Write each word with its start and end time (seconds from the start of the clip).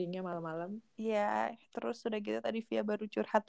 recordingnya 0.00 0.24
malam-malam. 0.24 0.80
Iya, 0.96 1.52
terus 1.76 2.00
sudah 2.00 2.16
gitu 2.24 2.40
tadi 2.40 2.64
Via 2.64 2.80
baru 2.80 3.04
curhat. 3.04 3.44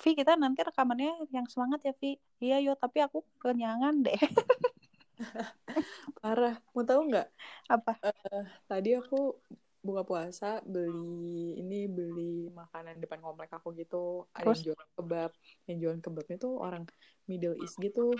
Vi, 0.00 0.16
kita 0.16 0.40
nanti 0.40 0.64
rekamannya 0.64 1.28
yang 1.28 1.44
semangat 1.52 1.84
ya, 1.84 1.92
Vi. 2.00 2.16
Iya, 2.40 2.64
yo, 2.64 2.72
tapi 2.72 3.04
aku 3.04 3.20
kenyangan 3.36 4.00
deh. 4.00 4.16
Parah. 6.24 6.56
Mau 6.72 6.88
tahu 6.88 7.12
nggak? 7.12 7.28
Apa? 7.68 8.00
Uh, 8.00 8.48
tadi 8.64 8.96
aku 8.96 9.36
buka 9.84 10.06
puasa 10.06 10.62
beli 10.62 11.58
ini 11.58 11.90
beli 11.90 12.48
makanan 12.56 12.96
depan 12.96 13.20
komplek 13.20 13.52
aku 13.52 13.76
gitu. 13.76 14.24
Ada 14.32 14.48
Terus? 14.48 14.64
yang 14.64 14.66
jual 14.72 14.80
kebab. 14.96 15.30
Yang 15.68 15.76
jualan 15.84 16.00
kebabnya 16.00 16.36
tuh 16.40 16.54
orang 16.56 16.88
Middle 17.28 17.60
East 17.60 17.76
gitu. 17.76 18.16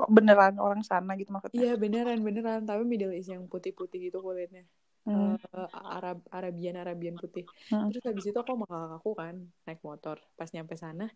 Oh, 0.00 0.08
beneran 0.08 0.56
orang 0.56 0.80
sana 0.80 1.12
gitu 1.20 1.36
maksudnya? 1.36 1.60
Iya 1.60 1.72
beneran 1.76 2.24
beneran. 2.24 2.64
Tapi 2.64 2.80
Middle 2.88 3.12
East 3.12 3.28
yang 3.28 3.44
putih-putih 3.44 4.08
gitu 4.08 4.24
kulitnya. 4.24 4.64
Hmm. 5.08 5.34
Uh, 5.52 5.68
Arab 5.72 6.20
Arabian 6.28 6.76
Arabian 6.76 7.16
putih. 7.16 7.48
Hmm. 7.72 7.88
Terus 7.88 8.04
habis 8.04 8.24
itu 8.28 8.36
aku 8.36 8.52
sama 8.54 8.66
kakakku 8.68 9.12
kan 9.16 9.34
naik 9.64 9.80
motor. 9.80 10.20
Pas 10.36 10.48
nyampe 10.52 10.76
sana, 10.76 11.08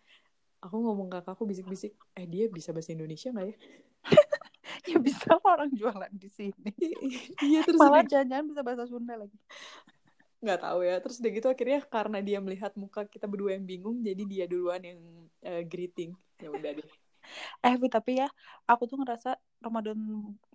aku 0.65 0.77
ngomong 0.81 1.13
ke 1.13 1.21
kakakku 1.21 1.45
bisik-bisik, 1.45 1.93
eh 2.17 2.27
dia 2.27 2.49
bisa 2.49 2.73
bahasa 2.73 2.97
Indonesia 2.97 3.29
nggak 3.31 3.47
ya? 3.53 3.57
ya 4.91 4.97
bisa 5.01 5.37
orang 5.45 5.71
jualan 5.77 6.13
di 6.17 6.29
sini. 6.33 6.73
Iya 7.45 7.61
terus 7.65 7.81
Malah 7.81 8.05
jangan-jangan 8.09 8.47
bisa 8.49 8.61
bahasa 8.65 8.85
Sunda 8.89 9.15
lagi. 9.21 9.37
nggak 10.45 10.61
tahu 10.61 10.79
ya. 10.85 10.97
Terus 11.01 11.17
udah 11.21 11.31
gitu 11.33 11.47
akhirnya 11.53 11.81
karena 11.89 12.19
dia 12.21 12.39
melihat 12.41 12.73
muka 12.77 13.05
kita 13.09 13.25
berdua 13.29 13.57
yang 13.57 13.65
bingung, 13.69 14.01
jadi 14.05 14.23
dia 14.29 14.45
duluan 14.49 14.81
yang 14.85 15.01
uh, 15.45 15.63
greeting. 15.65 16.17
Ya 16.41 16.49
udah 16.53 16.73
deh. 16.81 16.89
Eh, 17.65 17.81
Vi, 17.81 17.89
tapi 17.89 18.21
ya, 18.21 18.29
aku 18.69 18.85
tuh 18.85 19.01
ngerasa 19.01 19.41
Ramadan 19.65 19.97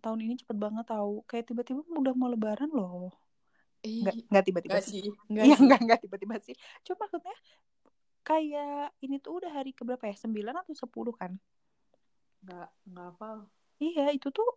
tahun 0.06 0.20
ini 0.22 0.38
cepet 0.38 0.54
banget 0.54 0.86
tahu. 0.86 1.26
Kayak 1.26 1.50
tiba-tiba 1.50 1.82
udah 1.98 2.14
mau 2.14 2.30
lebaran 2.30 2.70
loh. 2.70 3.10
Nggak, 3.84 4.16
nggak 4.28 4.44
tiba-tiba 4.48 4.80
sih. 4.84 5.04
nggak 5.32 5.46
Iya, 5.46 5.56
nggak, 5.56 5.80
nggak 5.86 6.00
tiba-tiba 6.04 6.36
sih. 6.44 6.56
Cuma 6.84 7.08
maksudnya, 7.08 7.36
kayak 8.28 8.92
ini 9.02 9.16
tuh 9.24 9.40
udah 9.40 9.52
hari 9.56 9.72
keberapa 9.72 10.04
ya? 10.06 10.16
9 10.20 10.56
atau 10.60 10.76
10 10.76 11.14
kan? 11.16 11.32
Nggak 12.44 12.68
nggak 12.92 13.06
hafal. 13.16 13.38
Iya, 13.80 14.12
itu 14.12 14.28
tuh 14.36 14.48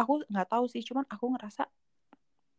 aku 0.00 0.24
nggak 0.32 0.48
tahu 0.48 0.64
sih, 0.72 0.80
cuman 0.80 1.04
aku 1.12 1.24
ngerasa 1.36 1.68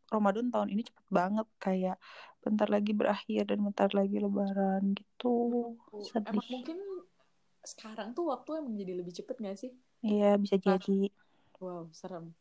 Ramadan 0.10 0.50
tahun 0.50 0.70
ini 0.74 0.82
cepet 0.90 1.06
banget 1.14 1.48
kayak 1.62 1.96
bentar 2.42 2.66
lagi 2.66 2.92
berakhir 2.98 3.46
dan 3.46 3.60
bentar 3.62 3.90
lagi 3.94 4.18
lebaran 4.18 4.84
gitu. 4.98 5.34
Emang 6.02 6.10
Sedih. 6.10 6.50
mungkin 6.50 6.78
sekarang 7.62 8.18
tuh 8.18 8.26
waktu 8.34 8.50
emang 8.64 8.74
jadi 8.74 8.94
lebih 8.98 9.14
cepet 9.14 9.36
nggak 9.38 9.58
sih? 9.58 9.72
Iya, 10.02 10.40
bisa 10.42 10.56
Nah. 10.58 10.64
jadi. 10.66 11.12
Wow, 11.60 11.90
serem. 11.92 12.36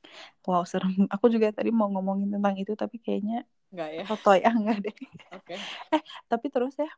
Wow, 0.46 0.62
serem. 0.70 0.92
Aku 1.14 1.26
juga 1.34 1.46
tadi 1.52 1.70
mau 1.74 1.88
ngomongin 1.92 2.28
tentang 2.34 2.54
itu 2.60 2.72
tapi 2.82 2.96
kayaknya 3.04 3.44
Nggak 3.72 3.90
ya? 3.94 4.04
foto 4.08 4.30
ya 4.36 4.50
enggak 4.58 4.78
deh. 4.84 4.96
Oke. 5.32 5.56
Tapi 6.30 6.46
terus 6.54 6.74
ya, 6.78 6.88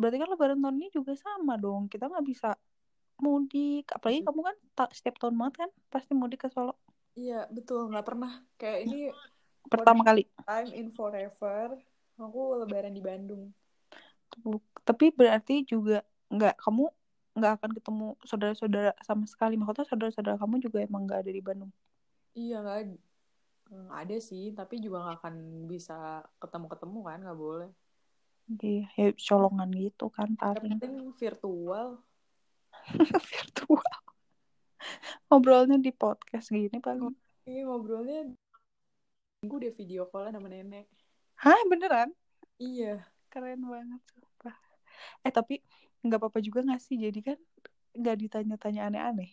berarti 0.00 0.16
kan 0.22 0.28
lebaran 0.32 0.58
tahun 0.62 0.76
ini 0.80 0.88
juga 0.96 1.12
sama 1.18 1.54
dong. 1.60 1.88
Kita 1.92 2.08
nggak 2.10 2.26
bisa 2.26 2.48
mudik. 3.24 3.84
Apalagi 3.96 4.20
kamu 4.26 4.40
kan 4.48 4.56
setiap 4.96 5.16
tahun 5.20 5.36
banget 5.40 5.54
kan 5.66 5.70
pasti 5.92 6.12
mudik 6.16 6.40
ke 6.46 6.48
Solo. 6.52 6.74
Iya, 7.20 7.34
betul. 7.56 7.80
Nggak 7.90 8.06
pernah. 8.08 8.32
Kayak 8.60 8.78
ini 8.86 8.96
Pertama 9.70 10.02
kali. 10.02 10.26
time 10.46 10.70
in 10.80 10.88
forever. 10.98 11.66
Aku 12.24 12.40
lebaran 12.60 12.94
di 12.98 13.02
Bandung. 13.08 13.44
Tapi 14.86 15.06
berarti 15.14 15.62
juga 15.66 16.02
nggak 16.30 16.54
kamu 16.62 16.84
nggak 17.34 17.52
akan 17.60 17.70
ketemu 17.78 18.06
saudara-saudara 18.26 18.92
sama 19.06 19.24
sekali. 19.26 19.54
Maksudnya 19.54 19.86
saudara-saudara 19.86 20.36
kamu 20.36 20.62
juga 20.62 20.82
emang 20.82 21.06
nggak 21.06 21.20
ada 21.26 21.32
di 21.32 21.42
Bandung. 21.42 21.72
Iya, 22.34 22.62
nggak 22.62 22.78
ad- 22.82 23.02
nggak 23.70 24.00
ada 24.06 24.16
sih. 24.18 24.44
Tapi 24.54 24.74
juga 24.82 25.06
nggak 25.06 25.16
akan 25.22 25.34
bisa 25.70 26.26
ketemu-ketemu 26.42 26.98
kan. 27.06 27.18
Nggak 27.22 27.38
boleh. 27.38 27.70
Iya, 28.50 28.84
ya 28.98 29.08
colongan 29.14 29.70
gitu 29.70 30.10
kan 30.10 30.34
paling 30.34 30.82
penting 30.82 31.14
virtual. 31.14 32.02
virtual. 33.30 33.98
Ngobrolnya 35.30 35.78
di 35.78 35.94
podcast 35.94 36.50
gini 36.50 36.82
paling. 36.82 37.14
Ini 37.46 37.62
ngobrolnya 37.62 38.26
minggu 39.40 39.56
deh 39.62 39.72
video 39.72 40.10
call 40.10 40.34
sama 40.34 40.50
nenek. 40.50 40.90
Hah, 41.40 41.56
beneran? 41.70 42.10
Iya. 42.60 43.00
Keren 43.30 43.62
banget, 43.64 44.02
sumpah. 44.10 44.56
Eh, 45.24 45.32
tapi 45.32 45.62
nggak 46.04 46.18
apa-apa 46.20 46.38
juga 46.46 46.60
nggak 46.66 46.80
sih? 46.86 46.96
Jadi 47.04 47.18
kan 47.28 47.38
nggak 48.00 48.16
ditanya-tanya 48.22 48.80
aneh-aneh. 48.88 49.30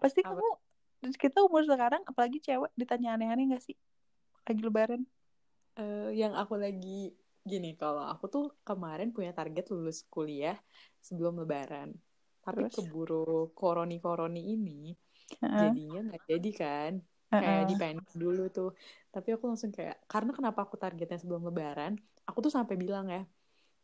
Pasti 0.00 0.20
Apa? 0.24 0.28
kamu, 0.28 0.48
kita 1.22 1.38
umur 1.46 1.62
sekarang, 1.70 2.02
apalagi 2.10 2.38
cewek, 2.46 2.70
ditanya 2.80 3.08
aneh-aneh 3.16 3.44
nggak 3.54 3.64
sih? 3.66 3.76
Lagi 4.48 4.62
lebaran. 4.64 5.02
Eh, 5.80 6.08
yang 6.20 6.32
aku 6.40 6.54
lagi 6.64 6.88
gini, 7.50 7.68
kalau 7.80 8.02
aku 8.12 8.24
tuh 8.34 8.44
kemarin 8.68 9.08
punya 9.16 9.30
target 9.38 9.64
lulus 9.74 9.98
kuliah 10.14 10.56
sebelum 11.06 11.34
lebaran. 11.42 11.88
Tapi 12.44 12.62
Terus? 12.62 12.74
keburu 12.74 13.50
koroni-koroni 13.58 14.40
ini, 14.54 14.70
Heeh, 15.40 15.60
jadinya 15.60 15.98
nggak 16.06 16.22
jadi 16.30 16.50
kan. 16.62 16.92
Kayak 17.38 17.62
heeh. 17.62 17.70
dipending 17.70 18.14
dulu 18.24 18.40
tuh. 18.56 18.68
Tapi 19.14 19.28
aku 19.34 19.44
langsung 19.50 19.70
kayak, 19.76 19.96
karena 20.12 20.30
kenapa 20.38 20.60
aku 20.66 20.76
targetnya 20.82 21.18
sebelum 21.22 21.42
lebaran, 21.50 21.92
aku 22.28 22.38
tuh 22.46 22.52
sampai 22.58 22.74
bilang 22.84 23.06
ya 23.14 23.20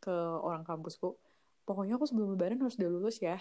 ke 0.03 0.11
orang 0.47 0.63
kampusku, 0.69 1.07
pokoknya 1.63 1.95
aku 1.97 2.05
sebelum 2.09 2.33
lebaran 2.35 2.59
harus 2.61 2.75
udah 2.77 2.91
lulus 2.91 3.17
ya. 3.21 3.37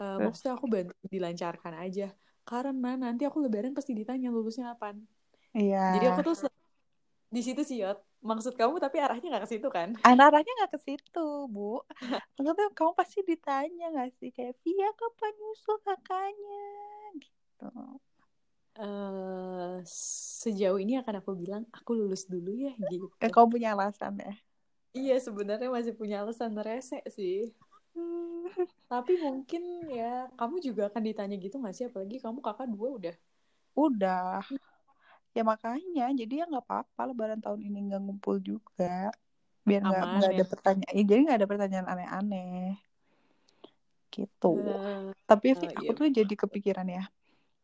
Eh, 0.00 0.16
Terus? 0.16 0.24
maksudnya 0.24 0.52
aku 0.56 0.66
bantu 0.66 0.94
dilancarkan 1.06 1.74
aja. 1.76 2.08
Karena 2.44 2.96
nanti 2.96 3.28
aku 3.28 3.38
lebaran 3.44 3.76
pasti 3.76 3.92
ditanya 3.92 4.32
lulusnya 4.32 4.72
apaan. 4.72 5.04
Iya. 5.52 5.98
Jadi 5.98 6.06
aku 6.08 6.20
tuh 6.24 6.34
di 7.30 7.40
situ 7.46 7.62
sih 7.62 7.78
Yot. 7.78 8.02
Maksud 8.20 8.52
kamu 8.52 8.76
tapi 8.76 9.00
arahnya 9.00 9.32
nggak 9.32 9.44
ke 9.48 9.50
situ 9.56 9.68
kan? 9.72 9.96
arahnya 10.04 10.52
nggak 10.60 10.72
ke 10.76 10.80
situ, 10.82 11.26
Bu. 11.48 11.80
Maksudnya 12.36 12.68
kamu 12.76 12.92
pasti 12.92 13.24
ditanya 13.24 13.86
nggak 13.94 14.10
sih? 14.20 14.28
Kayak, 14.34 14.60
Via 14.60 14.90
kapan 14.92 15.32
nyusul 15.40 15.76
kakaknya? 15.80 16.64
Gitu. 17.16 17.72
eh 18.80 19.76
sejauh 20.40 20.78
ini 20.80 20.96
akan 21.02 21.20
aku 21.20 21.36
bilang 21.36 21.66
aku 21.74 21.90
lulus 21.92 22.24
dulu 22.24 22.54
ya 22.54 22.72
gitu. 22.92 23.08
Eh, 23.20 23.28
kamu 23.28 23.46
punya 23.56 23.72
alasan 23.76 24.16
ya? 24.20 24.34
Iya 24.98 25.14
sebenarnya 25.26 25.68
masih 25.76 25.94
punya 26.00 26.16
alasan 26.22 26.52
rese 26.66 26.98
sih. 27.16 27.36
Hmm. 27.94 28.46
Tapi 28.90 29.12
mungkin 29.24 29.62
ya 29.98 30.26
kamu 30.38 30.56
juga 30.66 30.82
akan 30.90 31.02
ditanya 31.08 31.36
gitu 31.44 31.54
nggak 31.62 31.74
sih? 31.76 31.84
Apalagi 31.88 32.16
kamu 32.24 32.38
kakak 32.46 32.66
dua 32.74 32.88
udah. 32.98 33.14
Udah. 33.76 34.42
Ya 35.30 35.42
makanya, 35.46 36.10
jadi 36.10 36.42
ya 36.42 36.44
nggak 36.50 36.64
apa-apa 36.66 37.00
lebaran 37.14 37.38
tahun 37.38 37.60
ini 37.62 37.78
nggak 37.86 38.02
ngumpul 38.02 38.36
juga. 38.42 39.14
Biar 39.62 39.80
nggak 39.86 40.04
nggak 40.18 40.30
ya. 40.30 40.34
ada 40.34 40.44
pertanyaan. 40.52 40.94
Ya, 40.98 41.02
jadi 41.06 41.20
nggak 41.26 41.38
ada 41.38 41.50
pertanyaan 41.50 41.88
aneh-aneh. 41.92 42.74
Gitu. 44.10 44.52
Eh, 44.58 45.14
Tapi 45.30 45.46
eh, 45.54 45.58
Vi, 45.58 45.66
aku 45.70 45.90
iya. 45.94 45.98
tuh 45.98 46.06
jadi 46.10 46.34
kepikiran 46.34 46.88
ya. 46.90 47.04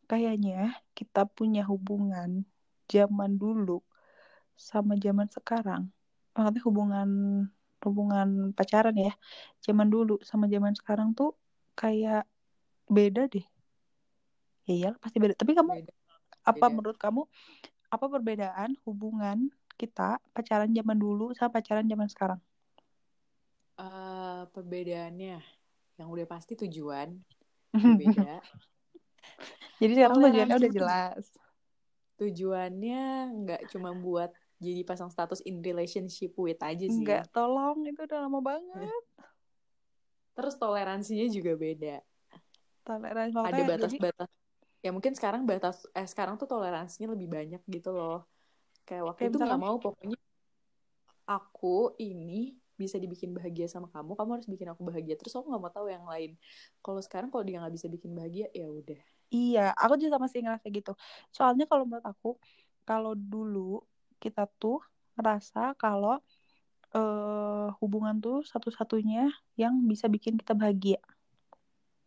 Kayaknya 0.07 0.79
kita 0.95 1.27
punya 1.27 1.67
hubungan 1.67 2.47
zaman 2.87 3.35
dulu 3.43 3.83
sama 4.55 4.95
zaman 5.05 5.27
sekarang. 5.27 5.91
Maksudnya 6.37 6.63
hubungan 6.69 7.09
hubungan 7.85 8.29
pacaran 8.59 8.97
ya. 9.07 9.13
Zaman 9.67 9.89
dulu 9.95 10.13
sama 10.31 10.45
zaman 10.55 10.75
sekarang 10.81 11.09
tuh 11.19 11.31
kayak 11.81 12.23
beda 12.97 13.23
deh. 13.35 13.47
Ya 14.69 14.75
iyalah 14.79 14.99
pasti 15.03 15.19
beda. 15.23 15.35
Tapi 15.41 15.53
kamu 15.59 15.73
Beda, 15.73 15.93
apa 16.51 16.67
beda. 16.67 16.77
menurut 16.77 16.99
kamu 17.05 17.23
apa 17.95 18.07
perbedaan 18.13 18.71
hubungan 18.87 19.39
kita 19.81 20.19
pacaran 20.35 20.71
zaman 20.79 20.99
dulu 21.05 21.25
sama 21.39 21.51
pacaran 21.57 21.87
zaman 21.93 22.09
sekarang? 22.15 22.41
Eh, 23.77 24.43
perbedaannya 24.55 25.37
yang 26.01 26.09
udah 26.15 26.27
pasti 26.33 26.53
tujuan 26.61 27.09
berbeda. 27.85 28.41
Jadi 29.81 29.93
sekarang 29.97 30.19
tujuannya 30.25 30.57
Toleransi 30.57 30.61
udah 30.61 30.73
jelas. 30.77 31.25
tujuannya 32.19 32.97
nggak 33.41 33.63
cuma 33.73 33.91
buat 34.05 34.31
jadi 34.57 34.83
pasang 34.89 35.13
status 35.13 35.45
in 35.45 35.61
relationship 35.61 36.33
with 36.37 36.61
aja 36.65 36.87
sih. 36.89 37.05
Enggak, 37.05 37.29
tolong 37.33 37.85
itu 37.85 38.01
udah 38.05 38.19
lama 38.25 38.41
banget. 38.41 39.05
Terus 40.37 40.55
toleransinya 40.61 41.27
juga 41.33 41.53
beda. 41.57 41.97
Toleransi 42.85 43.35
Ada 43.35 43.41
makanya 43.41 43.57
jadi 43.59 43.71
batas-batas. 43.73 44.31
Ya 44.85 44.91
mungkin 44.95 45.13
sekarang 45.17 45.43
batas 45.49 45.83
eh 45.97 46.07
sekarang 46.07 46.39
tuh 46.39 46.47
toleransinya 46.47 47.13
lebih 47.17 47.29
banyak 47.33 47.63
gitu 47.67 47.91
loh. 47.91 48.29
Kayak 48.87 49.13
waktu 49.13 49.21
kayak 49.27 49.33
itu 49.35 49.39
nggak 49.43 49.61
mau 49.61 49.77
pokoknya 49.81 50.19
aku 51.27 51.97
ini 51.99 52.55
bisa 52.77 53.01
dibikin 53.01 53.33
bahagia 53.33 53.67
sama 53.67 53.89
kamu, 53.89 54.13
kamu 54.15 54.31
harus 54.37 54.49
bikin 54.49 54.69
aku 54.71 54.85
bahagia. 54.85 55.17
Terus 55.17 55.33
aku 55.35 55.49
nggak 55.49 55.63
mau 55.65 55.73
tahu 55.73 55.89
yang 55.89 56.05
lain. 56.05 56.37
Kalau 56.85 57.01
sekarang 57.01 57.33
kalau 57.33 57.43
dia 57.43 57.59
nggak 57.59 57.75
bisa 57.75 57.89
bikin 57.89 58.13
bahagia, 58.13 58.47
ya 58.53 58.69
udah. 58.69 59.01
Iya, 59.33 59.75
aku 59.75 59.99
juga 59.99 60.23
masih 60.23 60.45
ngerasa 60.45 60.67
gitu. 60.71 60.93
Soalnya 61.35 61.67
kalau 61.67 61.89
menurut 61.89 62.07
aku, 62.07 62.39
kalau 62.87 63.17
dulu 63.19 63.83
kita 64.23 64.49
tuh 64.61 64.81
ngerasa 65.17 65.77
kalau 65.81 66.21
eh, 66.97 67.69
hubungan 67.81 68.17
tuh 68.25 68.43
satu-satunya 68.47 69.29
yang 69.61 69.75
bisa 69.91 70.07
bikin 70.09 70.35
kita 70.41 70.53
bahagia 70.57 71.01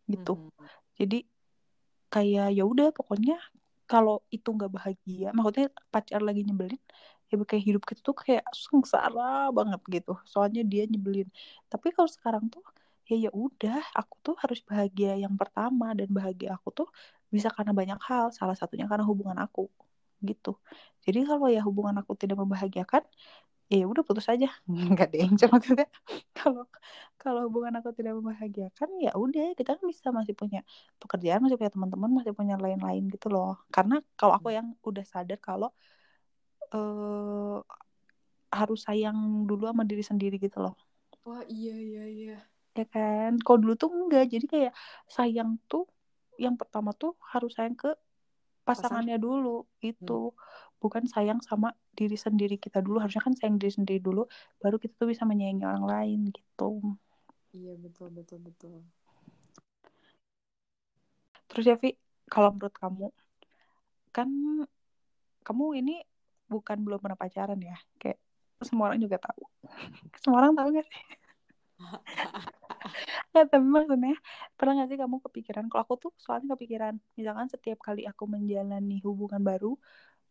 gitu. 0.10 0.34
Mhm. 0.38 0.50
Jadi 1.00 1.20
kayak 2.14 2.48
ya 2.58 2.64
udah 2.66 2.90
pokoknya 2.98 3.38
kalau 3.90 4.22
itu 4.34 4.50
nggak 4.54 4.72
bahagia 4.78 5.28
maksudnya 5.36 5.70
pacar 5.94 6.22
lagi 6.22 6.42
nyebelin 6.46 6.82
ya 7.30 7.38
kayak 7.50 7.64
hidup 7.70 7.84
kita 7.86 8.02
tuh 8.02 8.18
kayak 8.18 8.44
sengsara 8.54 9.54
banget 9.54 9.82
gitu 9.96 10.18
soalnya 10.26 10.62
dia 10.66 10.84
nyebelin 10.90 11.30
tapi 11.70 11.94
kalau 11.94 12.10
sekarang 12.10 12.50
tuh 12.54 12.62
ya 13.10 13.30
ya 13.30 13.32
udah 13.34 13.78
aku 13.94 14.16
tuh 14.26 14.36
harus 14.42 14.60
bahagia 14.66 15.18
yang 15.24 15.34
pertama 15.38 15.94
dan 15.98 16.10
bahagia 16.10 16.58
aku 16.58 16.70
tuh 16.74 16.88
bisa 17.30 17.50
karena 17.54 17.74
banyak 17.78 18.00
hal 18.10 18.34
salah 18.34 18.58
satunya 18.58 18.86
karena 18.90 19.06
hubungan 19.06 19.38
aku 19.38 19.70
gitu. 20.24 20.60
Jadi 21.06 21.19
kalau 21.30 21.48
ya 21.48 21.62
hubungan 21.63 21.95
aku 22.01 22.13
tidak 22.19 22.38
membahagiakan 22.42 23.04
ya 23.69 23.86
udah 23.86 24.01
putus 24.01 24.25
aja. 24.27 24.50
Nggak 24.92 25.07
deh 25.13 25.30
cuma 25.38 25.62
maksudnya. 25.62 25.88
Kalau 26.39 26.66
kalau 27.19 27.51
hubungan 27.51 27.75
aku 27.83 27.92
tidak 27.92 28.16
membahagiakan 28.16 28.89
ya 29.04 29.12
udah 29.12 29.51
kita 29.54 29.75
kan 29.75 29.83
bisa 29.83 30.07
masih 30.16 30.31
punya 30.31 30.63
pekerjaan 31.04 31.44
masih 31.44 31.60
punya 31.60 31.68
teman-teman 31.68 32.10
masih 32.16 32.31
punya 32.31 32.56
lain-lain 32.56 33.12
gitu 33.12 33.27
loh. 33.27 33.60
Karena 33.75 34.00
kalau 34.16 34.39
aku 34.39 34.56
yang 34.56 34.71
udah 34.88 35.04
sadar 35.04 35.36
kalau 35.44 35.69
uh, 36.72 37.60
harus 38.50 38.80
sayang 38.88 39.45
dulu 39.45 39.69
sama 39.69 39.83
diri 39.86 40.01
sendiri 40.01 40.39
gitu 40.39 40.63
loh. 40.63 40.74
Wah 41.27 41.44
iya 41.45 41.75
iya 41.75 42.04
iya. 42.07 42.38
Ya 42.74 42.86
kan? 42.88 43.38
Kalau 43.44 43.57
dulu 43.60 43.75
tuh 43.75 43.92
enggak. 43.92 44.31
Jadi 44.31 44.45
kayak 44.48 44.74
sayang 45.12 45.60
tuh 45.68 45.86
yang 46.39 46.56
pertama 46.56 46.95
tuh 46.95 47.19
harus 47.36 47.51
sayang 47.54 47.75
ke 47.75 47.92
pasangannya 48.69 49.18
Pasang. 49.18 49.25
dulu 49.25 49.57
itu 49.81 50.19
hmm. 50.30 50.77
bukan 50.77 51.04
sayang 51.10 51.42
sama 51.42 51.74
diri 51.98 52.13
sendiri 52.13 52.62
kita 52.62 52.86
dulu. 52.86 53.01
Harusnya 53.01 53.25
kan 53.25 53.33
sayang 53.33 53.57
diri 53.57 53.74
sendiri 53.74 53.98
dulu 53.98 54.30
baru 54.62 54.77
kita 54.77 54.94
tuh 55.01 55.10
bisa 55.10 55.25
menyayangi 55.25 55.66
orang 55.66 55.86
lain 55.89 56.19
gitu. 56.30 56.69
Iya 57.57 57.74
betul 57.81 58.13
betul 58.13 58.39
betul. 58.45 58.86
Terus 61.50 61.66
ya 61.66 61.75
Vi 61.81 61.98
kalau 62.30 62.54
menurut 62.54 62.75
kamu 62.77 63.07
kan 64.13 64.30
kamu 65.42 65.65
ini 65.81 65.95
bukan 66.45 66.77
belum 66.86 67.01
pernah 67.01 67.18
pacaran 67.18 67.57
ya? 67.57 67.77
Kayak 67.98 68.22
semua 68.62 68.94
orang 68.94 69.01
juga 69.01 69.18
tahu. 69.18 69.42
Semua 70.22 70.44
orang 70.44 70.54
tahu 70.54 70.68
gak 70.75 70.83
sih 70.83 71.00
ya 73.36 73.42
tapi 73.52 73.66
maksudnya 73.76 74.16
pernah 74.58 74.72
gak 74.84 74.90
sih 74.92 75.00
kamu 75.02 75.18
kepikiran? 75.26 75.66
Kalau 75.70 75.81
aku 75.86 75.96
tuh 76.04 76.12
soalnya 76.20 76.56
kepikiran 76.56 76.94
misalkan 77.20 77.48
setiap 77.54 77.80
kali 77.88 78.02
aku 78.10 78.24
menjalani 78.26 78.98
hubungan 79.06 79.42
baru 79.42 79.76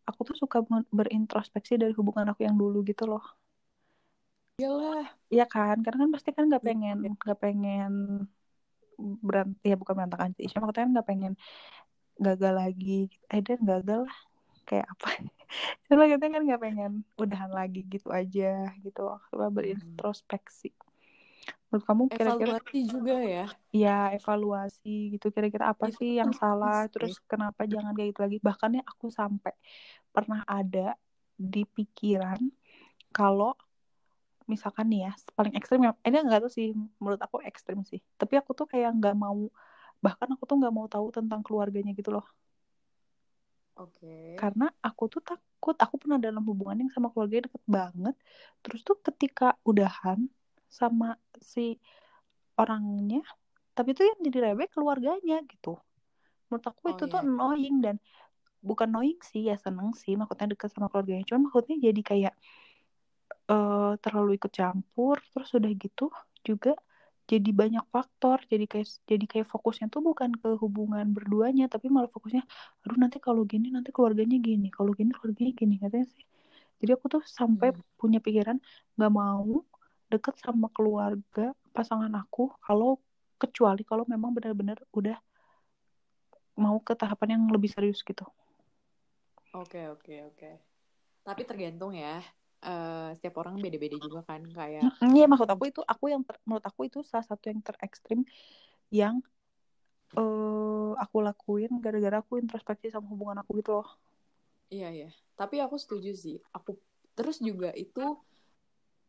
aku 0.09 0.21
tuh 0.33 0.35
suka 0.41 0.57
berintrospeksi 0.89 1.77
dari 1.77 1.93
hubungan 1.93 2.25
aku 2.33 2.41
yang 2.47 2.57
dulu 2.57 2.81
gitu 2.81 3.05
loh. 3.05 3.21
Iyalah. 4.59 5.05
Iya 5.29 5.45
kan? 5.45 5.75
Karena 5.85 5.97
kan 6.03 6.11
pasti 6.15 6.29
kan 6.35 6.43
nggak 6.49 6.63
iya, 6.65 6.69
pengen 6.69 6.97
nggak 7.13 7.39
pengen 7.39 7.91
berant 8.99 9.55
ya 9.63 9.79
bukan 9.79 9.95
berantakan 9.95 10.35
sih 10.35 10.51
cuma 10.51 10.67
katanya 10.67 10.99
nggak 10.99 11.07
pengen 11.07 11.33
gagal 12.19 12.53
lagi. 12.61 13.07
Eh 13.31 13.41
dan 13.45 13.61
gagal 13.63 13.99
lah. 14.09 14.17
Kayak 14.67 14.87
apa? 14.93 15.07
Cuma 15.89 16.05
katanya 16.05 16.33
kan 16.37 16.43
nggak 16.45 16.61
pengen 16.61 16.91
udahan 17.17 17.49
lagi 17.49 17.81
gitu 17.89 18.13
aja 18.13 18.69
gitu 18.85 19.01
coba 19.33 19.45
hmm. 19.49 19.55
berintrospeksi 19.57 20.69
menurut 21.69 21.85
kamu 21.85 22.03
kira-kira 22.09 22.57
evaluasi 22.57 22.79
juga 22.89 23.15
ya 23.21 23.45
ya 23.69 23.99
evaluasi 24.17 25.13
gitu 25.13 25.29
kira-kira 25.29 25.69
apa 25.69 25.93
sih 25.93 26.17
yang 26.17 26.33
salah 26.33 26.89
terus 26.89 27.21
kenapa 27.29 27.69
jangan 27.69 27.93
kayak 27.93 28.09
gitu 28.17 28.21
lagi 28.25 28.37
bahkan 28.41 28.73
ya 28.73 28.83
aku 28.83 29.13
sampai 29.13 29.53
pernah 30.09 30.41
ada 30.49 30.97
di 31.37 31.63
pikiran 31.69 32.41
kalau 33.13 33.53
misalkan 34.49 34.89
nih 34.89 35.07
ya 35.07 35.13
paling 35.37 35.53
ekstrim 35.53 35.85
ya 35.85 35.93
ini 36.01 36.17
enggak 36.25 36.49
tuh 36.49 36.53
sih 36.53 36.73
menurut 36.97 37.21
aku 37.21 37.45
ekstrim 37.45 37.85
sih 37.85 38.01
tapi 38.17 38.33
aku 38.41 38.57
tuh 38.57 38.65
kayak 38.65 38.89
nggak 38.97 39.13
mau 39.13 39.53
bahkan 40.01 40.25
aku 40.33 40.49
tuh 40.49 40.57
nggak 40.57 40.73
mau 40.73 40.89
tahu 40.89 41.13
tentang 41.13 41.45
keluarganya 41.45 41.93
gitu 41.93 42.09
loh 42.09 42.25
Oke. 43.79 44.03
Okay. 44.03 44.35
Karena 44.35 44.67
aku 44.83 45.07
tuh 45.07 45.23
takut, 45.23 45.75
aku 45.79 45.95
pernah 45.95 46.19
dalam 46.19 46.43
hubungan 46.43 46.83
yang 46.83 46.91
sama 46.91 47.07
keluarga 47.15 47.47
deket 47.47 47.63
banget. 47.63 48.15
Terus 48.59 48.83
tuh 48.83 48.99
ketika 48.99 49.55
udahan, 49.63 50.27
sama 50.69 51.17
si 51.41 51.75
orangnya 52.55 53.25
tapi 53.73 53.95
itu 53.95 54.05
yang 54.05 54.19
jadi 54.21 54.37
rebek 54.51 54.75
keluarganya 54.75 55.41
gitu 55.49 55.79
menurut 56.49 56.65
aku 56.65 56.81
oh, 56.85 56.91
itu 56.93 57.03
iya. 57.05 57.11
tuh 57.13 57.19
annoying 57.25 57.77
dan 57.79 57.95
bukan 58.59 58.91
annoying 58.91 59.21
sih 59.23 59.47
ya 59.47 59.55
seneng 59.55 59.95
sih 59.95 60.19
maksudnya 60.19 60.53
deket 60.53 60.69
sama 60.73 60.91
keluarganya 60.91 61.23
cuma 61.25 61.47
maksudnya 61.47 61.77
jadi 61.79 62.01
kayak 62.03 62.33
uh, 63.47 63.95
terlalu 64.03 64.35
ikut 64.35 64.51
campur 64.51 65.17
terus 65.31 65.49
udah 65.55 65.71
gitu 65.71 66.11
juga 66.43 66.75
jadi 67.29 67.49
banyak 67.53 67.85
faktor 67.93 68.41
jadi 68.49 68.65
kayak 68.65 68.87
jadi 69.05 69.25
kayak 69.29 69.47
fokusnya 69.47 69.87
tuh 69.93 70.01
bukan 70.01 70.33
ke 70.33 70.49
hubungan 70.57 71.13
berduanya 71.13 71.69
tapi 71.69 71.87
malah 71.93 72.09
fokusnya 72.09 72.41
aduh 72.83 72.97
nanti 72.97 73.21
kalau 73.21 73.45
gini 73.45 73.69
nanti 73.69 73.93
keluarganya 73.93 74.41
gini 74.41 74.73
kalau 74.73 74.91
gini 74.97 75.13
keluarganya 75.13 75.53
gini 75.53 75.75
katanya 75.77 76.07
sih 76.09 76.25
jadi 76.81 76.97
aku 76.97 77.05
tuh 77.07 77.23
sampai 77.23 77.71
hmm. 77.71 77.79
punya 78.01 78.19
pikiran 78.19 78.57
nggak 78.97 79.11
mau 79.13 79.61
deket 80.09 80.35
sama 80.41 80.67
keluarga 80.73 81.53
pasangan 81.71 82.11
aku 82.17 82.49
kalau 82.65 82.97
kecuali 83.39 83.85
kalau 83.87 84.03
memang 84.09 84.35
benar-benar 84.35 84.81
udah 84.91 85.15
mau 86.59 86.75
ke 86.83 86.91
tahapan 86.91 87.39
yang 87.39 87.43
lebih 87.47 87.71
serius 87.71 88.03
gitu. 88.03 88.27
Oke 89.55 89.87
oke 89.87 90.13
oke. 90.35 90.51
Tapi 91.23 91.41
tergantung 91.47 91.95
ya. 91.95 92.19
Uh, 92.59 93.15
setiap 93.15 93.39
orang 93.39 93.55
beda-beda 93.63 93.95
juga 93.95 94.19
kan 94.27 94.43
kayak. 94.43 94.83
Iya 94.99 95.25
maksud 95.31 95.47
aku 95.47 95.71
itu 95.71 95.79
aku 95.87 96.11
yang 96.11 96.27
ter, 96.27 96.35
menurut 96.43 96.65
aku 96.67 96.91
itu 96.91 96.99
salah 97.07 97.23
satu 97.23 97.47
yang 97.47 97.63
terekstrim 97.63 98.27
yang 98.91 99.23
uh, 100.19 100.91
aku 100.99 101.23
lakuin 101.23 101.71
gara-gara 101.79 102.19
aku 102.19 102.35
introspeksi 102.35 102.91
sama 102.91 103.07
hubungan 103.07 103.39
aku 103.39 103.63
gitu 103.63 103.79
loh. 103.79 103.87
Iya 104.67 104.91
iya. 104.91 105.09
Tapi 105.39 105.63
aku 105.63 105.79
setuju 105.79 106.11
sih. 106.11 106.43
Aku 106.51 106.75
terus 107.15 107.39
juga 107.39 107.71
itu 107.79 108.03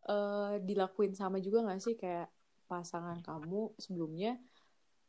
uh, 0.09 0.57
dilakuin 0.63 1.13
sama 1.13 1.43
juga 1.43 1.67
gak 1.67 1.83
sih? 1.83 1.95
Kayak 1.99 2.31
pasangan 2.71 3.19
kamu 3.21 3.75
sebelumnya 3.77 4.39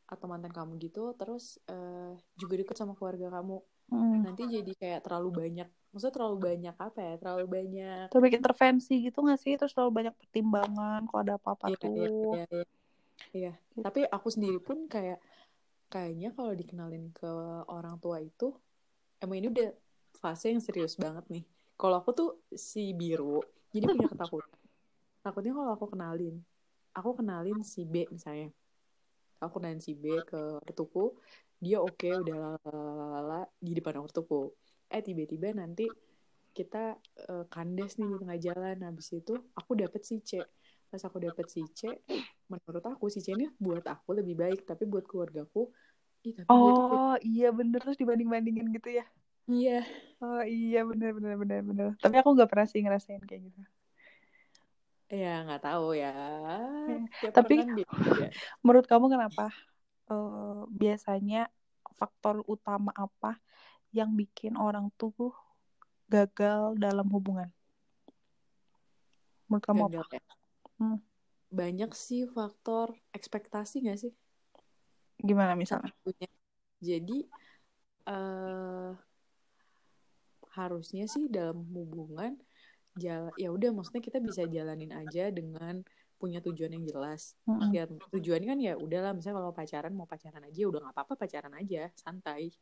atau 0.09 0.27
mantan 0.27 0.51
kamu 0.51 0.75
gitu 0.81 1.15
terus 1.15 1.61
uh, 1.71 2.17
juga 2.35 2.59
deket 2.59 2.75
sama 2.75 2.97
keluarga 2.97 3.31
kamu. 3.31 3.61
Hmm. 3.91 4.23
nanti 4.23 4.47
jadi 4.47 4.71
kayak 4.71 5.03
terlalu 5.03 5.43
banyak 5.43 5.67
maksudnya 5.91 6.15
terlalu 6.15 6.37
banyak 6.39 6.75
apa 6.79 6.99
ya? 7.03 7.13
Terlalu 7.19 7.45
banyak 7.47 8.03
terlalu 8.07 8.23
banyak 8.23 8.39
intervensi 8.39 8.95
gitu 9.03 9.19
gak 9.27 9.39
sih? 9.39 9.53
Terus 9.59 9.71
terlalu 9.75 9.91
banyak 10.03 10.13
pertimbangan 10.15 11.01
kalau 11.11 11.21
ada 11.27 11.35
apa-apa 11.35 11.65
iya, 11.71 11.77
tuh. 11.77 11.91
iya, 11.91 12.07
iya, 12.07 12.45
iya. 12.51 12.63
iya. 13.51 13.53
tapi 13.83 14.07
aku 14.07 14.27
sendiri 14.31 14.63
pun 14.63 14.87
kayak 14.87 15.19
kayaknya 15.91 16.31
kalau 16.31 16.55
dikenalin 16.55 17.11
ke 17.11 17.31
orang 17.67 17.99
tua 17.99 18.23
itu 18.23 18.55
emang 19.19 19.43
ini 19.43 19.51
udah 19.51 19.69
fase 20.15 20.55
yang 20.55 20.63
serius 20.63 20.95
banget 20.95 21.27
nih. 21.27 21.43
Kalau 21.75 21.99
aku 21.99 22.15
tuh 22.15 22.29
si 22.55 22.95
biru 22.95 23.43
jadi 23.75 23.85
punya 23.91 24.07
ketakutan 24.07 24.51
takutnya 25.21 25.53
kalau 25.53 25.71
aku 25.77 25.85
kenalin 25.93 26.41
aku 26.95 27.23
kenalin 27.23 27.59
si 27.63 27.87
B 27.87 28.07
misalnya. 28.11 28.51
Aku 29.41 29.57
kenalin 29.57 29.81
si 29.81 29.97
B 29.97 30.21
ke 30.21 30.61
ortuku 30.61 31.17
dia 31.61 31.77
oke 31.77 31.93
okay, 31.93 32.13
udah 32.17 32.57
lala 33.13 33.45
di 33.61 33.77
depan 33.77 34.01
ortuku 34.01 34.49
eh 34.89 35.01
tiba-tiba 35.05 35.53
nanti 35.53 35.85
kita 36.51 36.97
uh, 37.29 37.45
kandas 37.47 37.95
nih 37.95 38.11
di 38.11 38.17
tengah 38.21 38.39
jalan. 38.41 38.77
Habis 38.83 39.07
itu 39.15 39.33
aku 39.55 39.71
dapet 39.79 40.03
si 40.03 40.19
C. 40.21 40.43
Pas 40.91 40.99
aku 40.99 41.23
dapet 41.23 41.47
si 41.47 41.63
C 41.71 42.03
menurut 42.51 42.83
aku 42.83 43.07
si 43.07 43.23
C 43.23 43.31
ini 43.31 43.47
buat 43.55 43.87
aku 43.87 44.19
lebih 44.19 44.35
baik. 44.35 44.67
Tapi 44.67 44.83
buat 44.85 45.07
keluargaku 45.07 45.71
Ih, 46.21 46.37
tapi 46.37 46.53
oh 46.53 47.17
tuh... 47.17 47.25
iya 47.25 47.49
bener. 47.49 47.81
Terus 47.81 47.97
dibanding 47.97 48.29
bandingin 48.29 48.69
gitu 48.69 48.93
ya? 48.93 49.05
Iya. 49.49 49.81
Oh 50.21 50.43
iya 50.45 50.85
bener 50.85 51.17
bener 51.17 51.33
bener 51.39 51.59
bener. 51.65 51.87
Tapi 51.97 52.15
aku 52.19 52.35
nggak 52.35 52.49
pernah 52.51 52.67
sih 52.69 52.83
ngerasain 52.83 53.23
kayak 53.25 53.47
gitu 53.49 53.63
Ya 55.11 55.43
nggak 55.43 55.63
tahu 55.67 55.91
ya. 55.99 56.15
ya 57.19 57.29
Tapi 57.35 57.53
kan 57.59 57.75
menurut 58.63 58.87
kamu 58.87 59.11
kenapa 59.11 59.51
uh, 60.07 60.63
biasanya 60.71 61.51
faktor 61.99 62.47
utama 62.47 62.95
apa 62.95 63.35
yang 63.91 64.15
bikin 64.15 64.55
orang 64.55 64.87
tuh 64.95 65.35
gagal 66.07 66.79
dalam 66.79 67.11
hubungan? 67.11 67.51
Menurut 69.51 69.65
kamu 69.67 69.81
gagal, 69.91 69.99
apa? 70.07 70.15
Ya? 70.15 70.23
Hmm. 70.79 70.99
Banyak 71.51 71.91
sih 71.91 72.23
faktor 72.31 72.95
ekspektasi 73.11 73.83
nggak 73.83 73.99
sih? 73.99 74.15
Gimana 75.19 75.59
misalnya? 75.59 75.91
Jadi 76.79 77.27
uh, 78.07 78.95
harusnya 80.55 81.03
sih 81.11 81.27
dalam 81.27 81.67
hubungan 81.75 82.39
jalan 82.99 83.31
ya 83.39 83.49
udah 83.51 83.69
maksudnya 83.71 84.03
kita 84.03 84.19
bisa 84.19 84.43
jalanin 84.47 84.91
aja 84.91 85.31
dengan 85.31 85.79
punya 86.21 86.37
tujuan 86.43 86.77
yang 86.77 86.85
jelas. 86.85 87.33
Mm-hmm. 87.49 87.69
ya 87.73 87.83
tujuannya 88.13 88.47
kan 88.53 88.59
ya 88.61 88.73
udahlah 88.77 89.11
misalnya 89.17 89.41
kalau 89.41 89.51
pacaran 89.55 89.93
mau 89.97 90.05
pacaran 90.05 90.43
aja 90.45 90.61
udah 90.69 90.79
nggak 90.85 90.95
apa-apa 90.95 91.13
pacaran 91.17 91.53
aja 91.57 91.89
santai. 91.97 92.53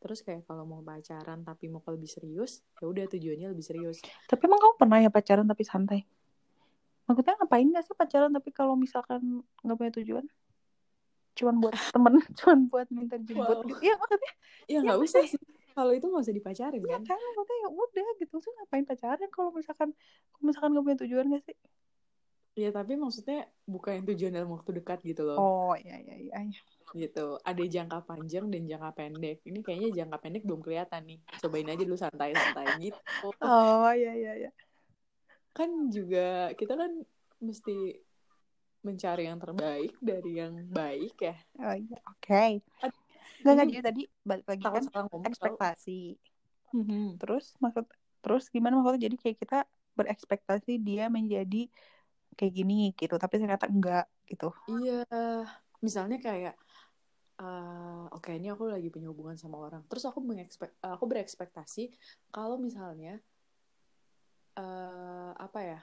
Terus 0.00 0.24
kayak 0.24 0.46
kalau 0.46 0.64
mau 0.64 0.80
pacaran 0.80 1.42
tapi 1.42 1.66
mau 1.66 1.82
lebih 1.82 2.08
serius 2.08 2.62
ya 2.78 2.86
udah 2.86 3.04
tujuannya 3.10 3.50
lebih 3.50 3.66
serius. 3.66 3.98
Tapi 4.30 4.42
emang 4.46 4.60
kamu 4.62 4.74
pernah 4.78 4.98
ya 5.02 5.10
pacaran 5.10 5.46
tapi 5.48 5.62
santai? 5.66 6.00
Maksudnya 7.10 7.34
ngapain 7.42 7.66
gak 7.74 7.84
sih 7.90 7.94
pacaran 7.98 8.30
tapi 8.30 8.50
kalau 8.54 8.78
misalkan 8.78 9.42
nggak 9.66 9.76
punya 9.76 9.92
tujuan? 9.98 10.24
Cuman 11.34 11.54
buat 11.58 11.74
temen 11.90 12.14
cuman 12.38 12.58
buat 12.70 12.88
minta 12.94 13.18
jemput 13.18 13.58
wow. 13.58 13.66
gitu. 13.66 13.80
Ya 13.82 13.94
maksudnya 13.98 14.32
ya 14.70 14.78
nggak 14.86 14.98
ya, 15.02 15.02
usah 15.02 15.22
sih 15.26 15.40
kalau 15.76 15.92
itu 15.96 16.06
nggak 16.10 16.22
usah 16.26 16.36
dipacarin 16.36 16.80
Iya 16.82 16.98
kan 16.98 17.02
kan, 17.08 17.18
maksudnya 17.36 17.56
ya 17.64 17.68
udah 17.70 18.06
gitu. 18.20 18.34
Terus 18.42 18.54
ngapain 18.58 18.84
pacaran 18.88 19.30
kalau 19.36 19.50
misalkan 19.54 19.88
kalau 20.32 20.44
misalkan 20.48 20.68
gak 20.76 20.84
punya 20.86 20.98
tujuan 21.04 21.26
gak 21.34 21.42
sih? 21.48 21.56
ya 22.58 22.68
tapi 22.74 22.92
maksudnya 22.98 23.46
bukan 23.64 24.02
tujuan 24.04 24.32
dalam 24.36 24.50
waktu 24.52 24.70
dekat 24.82 24.98
gitu 25.06 25.22
loh 25.24 25.38
Oh 25.38 25.72
iya 25.78 25.96
iya 26.02 26.14
iya. 26.18 26.36
iya. 26.44 26.60
gitu 26.90 27.38
ada 27.46 27.62
jangka 27.62 28.02
panjang 28.02 28.50
dan 28.50 28.62
jangka 28.66 28.90
pendek 28.98 29.38
ini 29.46 29.62
kayaknya 29.62 30.02
jangka 30.02 30.16
pendek 30.18 30.42
belum 30.42 30.60
kelihatan 30.60 31.02
nih 31.06 31.18
cobain 31.38 31.70
aja 31.70 31.82
dulu 31.86 31.96
santai-santai 31.96 32.68
gitu 32.82 32.98
Oh 33.46 33.88
iya 33.94 34.12
iya 34.18 34.32
iya. 34.44 34.50
kan 35.54 35.70
juga 35.94 36.50
kita 36.58 36.74
kan 36.74 36.90
mesti 37.38 38.02
mencari 38.82 39.28
yang 39.30 39.38
terbaik 39.38 39.92
dari 40.02 40.30
yang 40.40 40.54
baik 40.72 41.14
ya 41.20 41.34
Oh 41.62 41.74
iya 41.76 41.98
oke. 42.10 42.44
Ad- 42.82 43.00
Nggak 43.40 43.52
nggak 43.56 43.66
ini 43.66 43.74
jadi 43.74 43.84
tadi 43.84 44.02
balik 44.22 44.46
lagi 44.46 44.62
kan 44.64 44.72
salah-salah 44.84 45.04
ngomong 45.08 45.24
ekspektasi. 45.32 46.00
Mhm. 46.76 47.02
Terus 47.18 47.44
maksud 47.58 47.86
terus 48.20 48.44
gimana 48.52 48.76
maksudnya 48.78 49.08
jadi 49.08 49.16
kayak 49.16 49.38
kita 49.40 49.58
berekspektasi 49.96 50.72
dia 50.80 51.08
menjadi 51.08 51.66
kayak 52.36 52.52
gini 52.54 52.92
gitu, 52.94 53.16
tapi 53.16 53.40
ternyata 53.40 53.66
enggak 53.66 54.06
gitu. 54.28 54.54
Iya, 54.70 55.02
misalnya 55.82 56.16
kayak, 56.22 56.54
eh, 57.42 58.04
oke 58.14 58.30
ini 58.32 58.48
aku 58.52 58.70
lagi 58.70 58.88
punya 58.88 59.10
hubungan 59.10 59.36
sama 59.36 59.58
orang, 59.58 59.82
terus 59.90 60.06
aku 60.06 60.22
mengekspek, 60.22 60.70
aku 60.84 61.04
berekspektasi 61.10 61.90
kalau 62.30 62.56
misalnya, 62.56 63.18
eh, 64.56 65.32
apa 65.36 65.60
ya, 65.64 65.80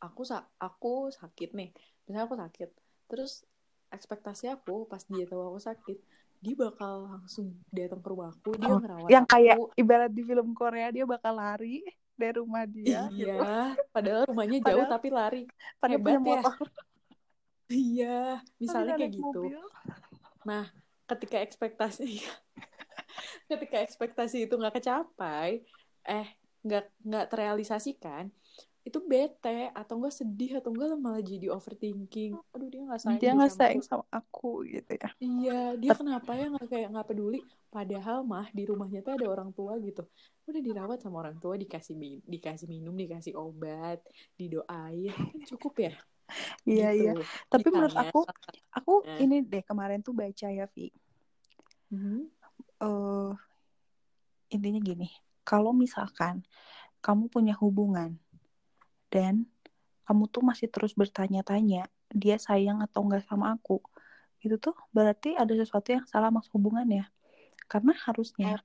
aku 0.00 0.22
sa 0.24 0.48
aku 0.60 1.12
sakit 1.12 1.52
nih, 1.54 1.70
misalnya 2.08 2.24
aku 2.28 2.36
sakit, 2.40 2.70
terus 3.08 3.44
ekspektasi 3.92 4.50
aku 4.50 4.88
pas 4.90 5.04
dia 5.06 5.24
tahu 5.28 5.42
aku 5.54 5.60
sakit, 5.60 5.98
dia 6.44 6.54
bakal 6.54 6.92
langsung 7.08 7.46
datang 7.68 7.98
ke 7.98 8.08
rumahku, 8.10 8.50
dia 8.54 8.68
Oh, 8.68 8.76
ngerawat 8.76 9.08
Yang 9.08 9.24
kayak 9.26 9.56
aku. 9.56 9.64
ibarat 9.74 10.10
di 10.12 10.22
film 10.22 10.48
Korea 10.52 10.88
dia 10.90 11.04
bakal 11.04 11.32
lari 11.34 11.80
dari 12.14 12.36
rumah 12.36 12.64
dia 12.64 13.08
gitu. 13.08 13.32
Iya, 13.32 13.72
padahal 13.88 14.22
rumahnya 14.28 14.58
jauh 14.60 14.84
Padahal- 14.84 14.92
tapi 14.92 15.08
lari. 15.08 15.42
Pada 15.80 15.94
Hebat 15.96 16.12
ya. 16.12 16.20
motor, 16.20 16.54
Iya, 17.66 18.18
misalnya 18.60 18.94
kayak 18.94 19.12
gitu. 19.16 19.24
mobil. 19.24 19.60
Nah, 20.44 20.68
ketika 21.06 21.40
ekspektasi 21.40 22.20
ketika 23.50 23.76
ekspektasi 23.80 24.44
itu 24.44 24.54
nggak 24.54 24.76
kecapai, 24.76 25.64
eh 26.02 26.28
nggak 26.60 26.84
nggak 27.02 27.26
terrealisasikan, 27.28 28.28
itu 28.84 28.98
bete 29.00 29.72
atau 29.72 29.96
enggak 29.96 30.12
sedih 30.12 30.60
atau 30.60 30.68
enggak 30.68 30.92
malah 31.00 31.24
jadi 31.24 31.48
overthinking. 31.48 32.36
Aduh 32.52 32.68
dia 32.68 32.84
nggak 32.84 33.00
sayang 33.00 33.20
Dia 33.20 33.30
nggak 33.32 33.50
sama 33.50 33.60
sayang 33.64 33.80
aku. 33.80 33.88
sama 33.88 34.04
aku 34.12 34.52
gitu 34.68 34.92
ya. 35.00 35.10
Iya, 35.24 35.60
dia 35.80 35.92
kenapa 35.96 36.30
ya 36.36 36.46
nggak 36.52 36.68
kayak 36.68 36.88
nggak 36.92 37.06
peduli? 37.08 37.40
Padahal 37.72 38.22
mah 38.28 38.46
di 38.52 38.62
rumahnya 38.68 39.00
tuh 39.00 39.16
ada 39.16 39.26
orang 39.26 39.50
tua 39.56 39.80
gitu. 39.80 40.04
Udah 40.44 40.60
dirawat 40.60 40.98
sama 41.00 41.24
orang 41.24 41.40
tua, 41.40 41.56
dikasih 41.56 41.96
mi- 41.96 42.22
dikasih 42.28 42.68
minum, 42.68 42.92
dikasih 42.92 43.32
obat, 43.34 44.04
didoain, 44.36 45.10
kan 45.16 45.40
cukup 45.56 45.74
ya. 45.80 45.92
Iya 46.68 46.88
gitu. 46.92 47.02
iya. 47.08 47.12
Tapi 47.48 47.66
menurut 47.72 47.92
Misalnya, 47.96 48.12
aku, 48.12 48.20
aku 48.72 48.92
Nah. 49.04 49.18
ini 49.20 49.36
deh 49.40 49.64
kemarin 49.64 50.00
tuh 50.04 50.12
baca 50.12 50.48
ya 50.52 50.68
Vi. 50.76 50.92
Mhm. 51.88 52.28
eh 52.84 53.32
intinya 54.52 54.80
gini, 54.82 55.08
kalau 55.42 55.72
misalkan 55.72 56.44
kamu 57.00 57.28
punya 57.32 57.54
hubungan 57.58 58.16
dan 59.14 59.46
kamu 60.10 60.26
tuh 60.26 60.42
masih 60.42 60.66
terus 60.66 60.98
bertanya-tanya 60.98 61.86
dia 62.10 62.36
sayang 62.42 62.82
atau 62.82 63.06
enggak 63.06 63.22
sama 63.30 63.54
aku, 63.54 63.78
itu 64.42 64.58
tuh 64.58 64.74
berarti 64.90 65.38
ada 65.38 65.54
sesuatu 65.54 65.94
yang 65.94 66.04
salah 66.10 66.34
mas 66.34 66.50
hubungannya. 66.50 67.06
Karena 67.70 67.94
harusnya 67.94 68.58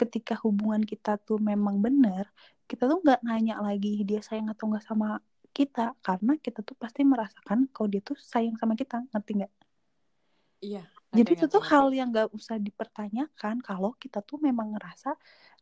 ketika 0.00 0.34
hubungan 0.40 0.80
kita 0.80 1.20
tuh 1.20 1.36
memang 1.36 1.78
benar, 1.84 2.32
kita 2.64 2.88
tuh 2.88 3.04
nggak 3.04 3.20
nanya 3.20 3.60
lagi 3.60 4.00
dia 4.08 4.24
sayang 4.24 4.48
atau 4.48 4.72
enggak 4.72 4.88
sama 4.88 5.20
kita, 5.52 5.92
karena 6.00 6.40
kita 6.40 6.64
tuh 6.64 6.74
pasti 6.80 7.04
merasakan 7.04 7.68
kalau 7.70 7.92
dia 7.92 8.00
tuh 8.00 8.16
sayang 8.16 8.56
sama 8.56 8.72
kita, 8.72 9.04
ngerti 9.12 9.44
nggak? 9.44 9.52
Iya. 10.60 10.84
Jadi 11.10 11.30
itu 11.34 11.46
tuh 11.50 11.58
hal 11.66 11.90
yang 11.90 12.14
gak 12.14 12.30
usah 12.30 12.54
dipertanyakan 12.62 13.58
kalau 13.66 13.98
kita 13.98 14.22
tuh 14.22 14.38
memang 14.38 14.78
ngerasa 14.78 15.18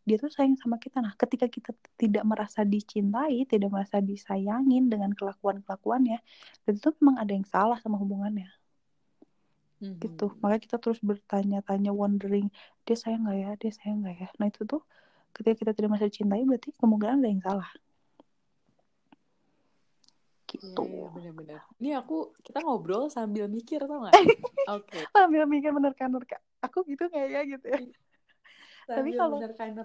dia 0.08 0.16
tuh 0.16 0.32
sayang 0.32 0.56
sama 0.56 0.80
kita. 0.80 1.04
Nah, 1.04 1.12
ketika 1.14 1.44
kita 1.52 1.76
tidak 2.00 2.24
merasa 2.24 2.64
dicintai, 2.64 3.44
tidak 3.44 3.68
merasa 3.68 4.00
disayangin 4.00 4.88
dengan 4.88 5.12
kelakuan-kelakuannya, 5.12 6.18
itu 6.64 6.78
tuh 6.80 6.96
memang 7.04 7.20
ada 7.20 7.32
yang 7.36 7.44
salah 7.44 7.76
sama 7.84 8.00
hubungannya 8.00 8.48
Mhm. 9.78 10.00
gitu. 10.02 10.26
Makanya 10.42 10.58
kita 10.64 10.76
terus 10.82 10.98
bertanya-tanya, 10.98 11.94
wondering, 11.94 12.50
dia 12.82 12.96
sayang 12.98 13.30
gak 13.30 13.38
ya, 13.38 13.50
dia 13.60 13.70
sayang 13.70 14.02
gak 14.02 14.16
ya. 14.18 14.28
Nah 14.42 14.50
itu 14.50 14.66
tuh 14.66 14.82
ketika 15.36 15.54
kita 15.54 15.70
tidak 15.70 15.88
merasa 15.94 16.10
dicintai, 16.10 16.42
berarti 16.42 16.74
kemungkinan 16.74 17.22
ada 17.22 17.28
yang 17.30 17.44
salah. 17.44 17.70
Iya, 20.48 20.56
Gitu. 20.58 20.82
iya, 20.82 21.06
bener-bener. 21.12 21.60
Ini 21.78 21.94
aku, 22.00 22.34
kita 22.42 22.64
ngobrol 22.64 23.06
sambil 23.12 23.46
mikir, 23.46 23.84
tau 23.86 24.02
gak? 24.08 24.16
Oke. 24.66 24.98
Sambil 25.14 25.46
mikir 25.46 25.70
menerka-nerka, 25.70 26.40
aku 26.58 26.82
gitu 26.88 27.06
gak 27.06 27.26
ya 27.30 27.46
gitu 27.46 27.66
ya. 27.68 27.78
Tapi 28.96 29.10
kalau 29.20 29.38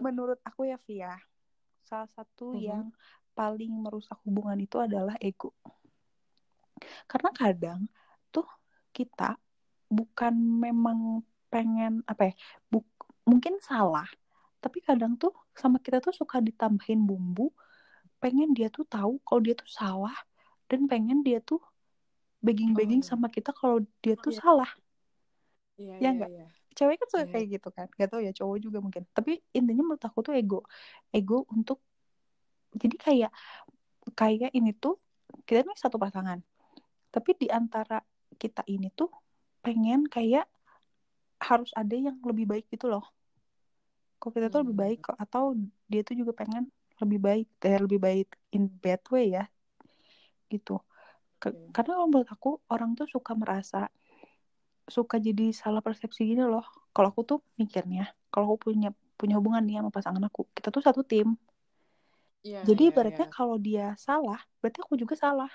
menurut 0.05 0.39
aku 0.48 0.62
ya 0.72 0.77
Via 0.88 1.13
salah 1.89 2.10
satu 2.17 2.43
Mhm. 2.53 2.62
yang 2.69 2.86
paling 3.38 3.72
merusak 3.83 4.17
hubungan 4.25 4.60
itu 4.65 4.77
adalah 4.79 5.15
ego 5.22 5.51
karena 7.12 7.29
kadang 7.39 7.79
tuh 8.33 8.45
kita 8.95 9.24
bukan 9.98 10.33
memang 10.65 11.00
pengen 11.51 12.01
apa 12.12 12.22
ya 12.31 12.33
buk- 12.72 13.07
mungkin 13.29 13.55
salah 13.69 14.07
tapi 14.63 14.79
kadang 14.88 15.13
tuh 15.22 15.31
sama 15.62 15.77
kita 15.86 15.98
tuh 16.05 16.13
suka 16.15 16.38
ditambahin 16.48 17.01
bumbu 17.10 17.53
pengen 18.22 18.50
dia 18.57 18.67
tuh 18.75 18.86
tahu 18.89 19.13
kalau 19.27 19.41
dia 19.45 19.55
tuh 19.62 19.69
salah 19.69 20.15
dan 20.69 20.81
pengen 20.91 21.22
dia 21.27 21.39
tuh 21.43 21.60
begging-begging 22.45 23.01
Oh, 23.01 23.07
iya. 23.07 23.12
sama 23.12 23.27
kita 23.36 23.51
kalau 23.60 23.77
dia 24.03 24.15
tuh 24.19 24.33
iya. 24.33 24.41
salah 24.41 24.72
Iya, 25.81 25.95
Ya 26.00 26.10
iya, 26.10 26.17
nggak? 26.17 26.31
iya. 26.31 26.45
Cewek 26.77 26.95
kan 27.01 27.07
suka 27.11 27.23
Iya. 27.23 27.31
kayak 27.33 27.47
gitu 27.53 27.67
kan 27.77 27.87
gak 27.99 28.07
tau 28.11 28.21
ya 28.27 28.31
cowok 28.39 28.57
juga 28.65 28.77
mungkin 28.85 29.03
tapi 29.17 29.31
intinya 29.57 29.83
menurut 29.87 30.03
aku 30.09 30.19
tuh 30.27 30.33
ego 30.39 30.57
ego 31.17 31.35
untuk 31.55 31.77
jadi 32.81 32.95
kayak 33.05 33.31
kayak 34.19 34.51
ini 34.57 34.71
tuh 34.83 34.93
kita 35.47 35.59
nih 35.67 35.77
satu 35.83 35.97
pasangan 36.03 36.39
tapi 37.13 37.31
di 37.41 37.47
antara 37.59 38.01
kita 38.41 38.61
ini 38.73 38.87
tuh 38.99 39.09
pengen 39.63 40.05
kayak 40.15 40.45
harus 41.43 41.71
ada 41.75 41.95
yang 41.95 42.17
lebih 42.23 42.45
baik 42.51 42.65
gitu 42.73 42.87
loh 42.93 43.05
kok 44.21 44.31
kita 44.35 44.47
tuh 44.53 44.59
lebih 44.63 44.75
Hmm. 44.75 44.83
baik 44.83 44.99
kok 45.05 45.17
atau 45.19 45.43
dia 45.91 46.01
tuh 46.07 46.15
juga 46.21 46.31
pengen 46.39 46.63
lebih 47.01 47.19
baik 47.27 47.47
eh, 47.67 47.77
lebih 47.83 47.99
baik 47.99 48.27
in 48.55 48.63
bad 48.83 49.01
way 49.13 49.25
ya 49.35 49.43
gitu 50.53 50.79
Ke- 51.41 51.51
Oke. 51.51 51.73
karena 51.75 51.91
kalau 51.97 52.07
menurut 52.11 52.29
aku 52.35 52.49
orang 52.73 52.91
tuh 52.99 53.07
suka 53.15 53.31
merasa 53.35 53.77
suka 54.87 55.15
jadi 55.21 55.53
salah 55.55 55.81
persepsi 55.85 56.21
gini 56.29 56.43
loh. 56.43 56.65
Kalau 56.93 57.09
aku 57.11 57.21
tuh 57.25 57.39
mikirnya 57.59 58.11
kalau 58.33 58.45
aku 58.53 58.57
punya 58.71 58.89
punya 59.19 59.37
hubungan 59.39 59.63
nih 59.63 59.75
sama 59.79 59.89
pasangan 59.93 60.23
aku 60.27 60.41
kita 60.57 60.67
tuh 60.73 60.83
satu 60.83 61.01
tim. 61.05 61.27
Iya, 62.43 62.59
jadi 62.67 62.81
iya, 62.83 62.91
ibaratnya 62.91 63.25
iya. 63.27 63.35
kalau 63.37 63.55
dia 63.59 63.95
salah 63.99 64.39
berarti 64.59 64.79
aku 64.83 64.95
juga 64.99 65.15
salah. 65.15 65.51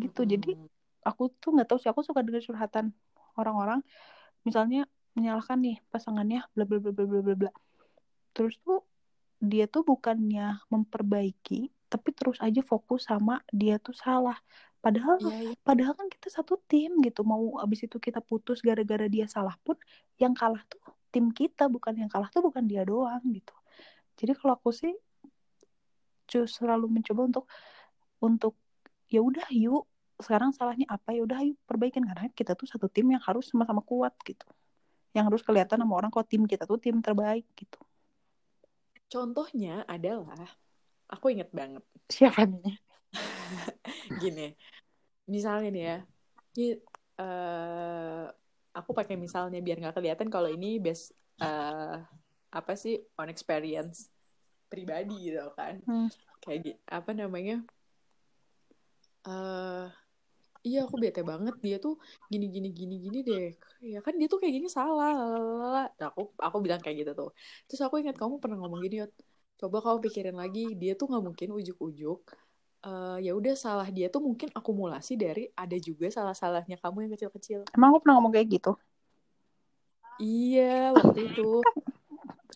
Gitu 0.00 0.20
jadi 0.24 0.50
Mm-mm. 0.56 0.68
aku 1.04 1.22
tuh 1.40 1.50
nggak 1.54 1.68
tahu 1.68 1.78
sih 1.82 1.90
aku 1.92 2.02
suka 2.06 2.20
dengar 2.24 2.42
curhatan 2.44 2.86
orang-orang 3.40 3.80
misalnya 4.46 4.88
menyalahkan 5.16 5.58
nih 5.60 5.76
pasangannya 5.92 6.40
bla 6.54 6.64
bla 6.68 6.78
bla 6.82 6.92
bla 6.96 7.04
bla 7.10 7.20
bla 7.26 7.34
bla. 7.40 7.50
Terus 8.34 8.54
tuh 8.64 8.80
dia 9.40 9.64
tuh 9.68 9.82
bukannya 9.84 10.60
memperbaiki 10.72 11.72
tapi 11.90 12.08
terus 12.14 12.38
aja 12.46 12.62
fokus 12.62 13.08
sama 13.10 13.42
dia 13.50 13.76
tuh 13.82 13.96
salah 13.96 14.38
padahal 14.80 15.20
Iya, 15.20 15.52
iya. 15.52 15.54
padahal 15.60 15.92
kan 15.92 16.08
kita 16.08 16.28
satu 16.32 16.56
tim 16.64 17.04
gitu. 17.04 17.20
Mau 17.22 17.60
abis 17.60 17.84
itu 17.84 18.00
kita 18.00 18.24
putus 18.24 18.64
gara-gara 18.64 19.06
dia 19.06 19.28
salah 19.28 19.54
pun 19.60 19.76
yang 20.16 20.32
kalah 20.32 20.64
tuh 20.66 20.80
tim 21.12 21.28
kita. 21.32 21.68
Bukan 21.68 21.96
yang 22.00 22.10
kalah 22.10 22.32
tuh 22.32 22.40
bukan 22.40 22.64
dia 22.64 22.82
doang 22.84 23.20
gitu. 23.30 23.52
Jadi 24.16 24.32
kalau 24.36 24.56
aku 24.56 24.72
sih 24.72 24.92
just 26.28 26.60
selalu 26.60 26.88
mencoba 26.88 27.20
untuk 27.28 27.44
untuk 28.20 28.54
ya 29.08 29.20
udah 29.20 29.48
yuk 29.52 29.84
sekarang 30.20 30.52
salahnya 30.52 30.88
apa? 30.88 31.12
Ya 31.12 31.24
udah 31.24 31.40
yuk 31.44 31.60
perbaikin. 31.68 32.04
Karena 32.04 32.28
kita 32.32 32.56
tuh 32.56 32.68
satu 32.68 32.88
tim 32.88 33.08
yang 33.12 33.22
harus 33.24 33.48
sama-sama 33.48 33.84
kuat 33.84 34.12
gitu. 34.24 34.44
Yang 35.12 35.24
harus 35.28 35.42
kelihatan 35.44 35.80
sama 35.80 35.94
orang 35.96 36.10
kalau 36.12 36.24
tim 36.24 36.44
kita 36.48 36.64
tuh 36.64 36.80
tim 36.80 37.00
terbaik 37.04 37.44
gitu. 37.56 37.80
Contohnya 39.10 39.82
adalah, 39.90 40.38
aku 41.10 41.34
inget 41.34 41.50
banget. 41.50 41.82
siapa 42.06 42.46
nih 42.46 42.89
Gini, 44.22 44.46
misalnya 45.28 45.68
nih 45.74 45.84
ya, 45.90 45.96
ini, 46.56 46.66
eh, 47.20 48.24
aku 48.78 48.90
pakai 48.98 49.16
misalnya 49.18 49.58
biar 49.66 49.76
nggak 49.80 49.96
kelihatan 49.98 50.28
kalau 50.34 50.48
ini 50.50 50.78
base 50.82 51.12
eh, 51.42 51.94
apa 52.50 52.72
sih 52.74 52.94
on 53.18 53.28
experience 53.30 54.10
pribadi 54.70 55.30
gitu 55.30 55.50
kan. 55.58 55.78
Hmm. 55.86 56.08
Kayak 56.42 56.58
gi- 56.64 56.80
apa 56.88 57.10
namanya? 57.14 57.56
eh 59.28 59.84
iya 60.66 60.78
aku 60.86 60.96
bete 61.02 61.20
banget 61.30 61.54
dia 61.64 61.76
tuh 61.84 61.94
gini 62.32 62.46
gini 62.54 62.68
gini 62.78 62.94
gini 63.04 63.18
deh 63.28 63.46
ya 63.92 63.98
kan 64.04 64.14
dia 64.20 64.26
tuh 64.32 64.38
kayak 64.40 64.54
gini 64.60 64.68
salah 64.68 65.12
lalala. 65.16 65.82
Nah, 66.00 66.08
aku 66.12 66.22
aku 66.46 66.56
bilang 66.64 66.80
kayak 66.84 66.96
gitu 67.04 67.12
tuh 67.20 67.30
terus 67.68 67.80
aku 67.86 67.94
ingat 68.02 68.16
kamu 68.20 68.34
pernah 68.42 68.56
ngomong 68.60 68.80
gini 68.84 68.96
Yot 69.04 69.12
coba 69.60 69.76
kamu 69.84 69.98
pikirin 70.06 70.36
lagi 70.42 70.60
dia 70.80 70.92
tuh 71.00 71.06
nggak 71.10 71.24
mungkin 71.28 71.48
ujuk-ujuk 71.58 72.20
eh, 72.84 73.16
ya 73.26 73.32
udah 73.36 73.54
salah 73.56 73.88
dia 73.92 74.08
tuh 74.08 74.22
mungkin 74.24 74.48
akumulasi 74.56 75.16
dari 75.20 75.48
ada 75.56 75.76
juga 75.80 76.08
salah-salahnya 76.08 76.76
kamu 76.80 77.08
yang 77.08 77.12
kecil-kecil 77.16 77.60
Emang 77.76 77.92
aku 77.94 77.98
pernah 78.04 78.14
ngomong 78.20 78.32
kayak 78.34 78.48
gitu? 78.60 78.72
iya 80.20 80.92
waktu 80.92 81.32
itu 81.32 81.42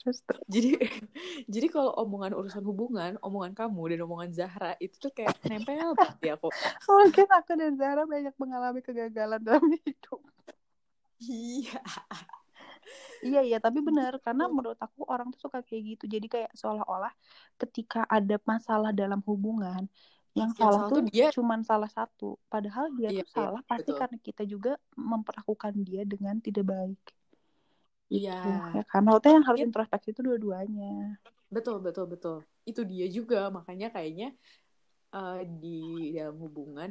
Terus, 0.05 0.21
terus. 0.29 0.45
jadi 0.53 0.71
jadi 1.55 1.67
kalau 1.73 1.97
omongan 1.97 2.37
urusan 2.37 2.61
hubungan 2.61 3.17
omongan 3.25 3.57
kamu 3.57 3.97
dan 3.97 4.01
omongan 4.05 4.31
Zahra 4.37 4.77
itu 4.77 5.01
tuh 5.01 5.09
kayak 5.09 5.33
nempel 5.49 5.97
banget 5.97 6.19
di 6.21 6.29
aku 6.29 6.53
mungkin 7.01 7.29
aku 7.33 7.53
dan 7.57 7.73
Zara 7.81 8.05
banyak 8.05 8.35
mengalami 8.37 8.85
kegagalan 8.85 9.41
dalam 9.41 9.65
hidup. 9.65 10.21
iya 11.25 11.81
Iya 13.25 13.41
iya 13.41 13.57
tapi 13.57 13.79
benar 13.81 14.13
karena 14.21 14.45
menurut 14.53 14.77
aku 14.77 15.01
orang 15.09 15.33
tuh 15.33 15.41
suka 15.49 15.59
kayak 15.65 15.83
gitu. 15.97 16.05
Jadi 16.15 16.27
kayak 16.29 16.51
seolah-olah 16.61 17.13
ketika 17.57 18.05
ada 18.09 18.37
masalah 18.45 18.91
dalam 18.93 19.21
hubungan 19.25 19.89
yang, 20.35 20.51
Yang 20.51 20.59
salah 20.61 20.81
salah 20.83 20.91
tuh 20.93 21.03
dia. 21.09 21.29
cuman 21.31 21.61
salah 21.63 21.91
satu 21.91 22.37
padahal 22.53 22.91
dia 22.99 23.09
Iya, 23.15 23.23
tuh 23.23 23.29
iya, 23.31 23.33
salah 23.33 23.63
pasti 23.65 23.91
betul. 23.91 23.99
karena 24.03 24.19
kita 24.21 24.43
juga 24.45 24.73
memperlakukan 24.99 25.75
dia 25.87 26.03
dengan 26.05 26.37
tidak 26.43 26.65
baik. 26.69 27.01
Iya. 28.13 28.31
Ya 28.77 28.83
kan? 28.91 29.01
Maksudnya 29.07 29.33
yang 29.41 29.47
harus 29.49 29.61
Iya. 29.61 29.69
introspeksi 29.71 30.09
itu 30.13 30.21
dua-duanya. 30.21 30.91
Betul 31.49 31.77
betul 31.81 32.07
betul. 32.13 32.37
Itu 32.67 32.81
dia 32.85 33.07
juga 33.09 33.49
makanya 33.49 33.89
kayaknya 33.95 34.29
eh, 35.15 35.39
di 35.63 35.79
dalam 36.17 36.37
hubungan 36.45 36.91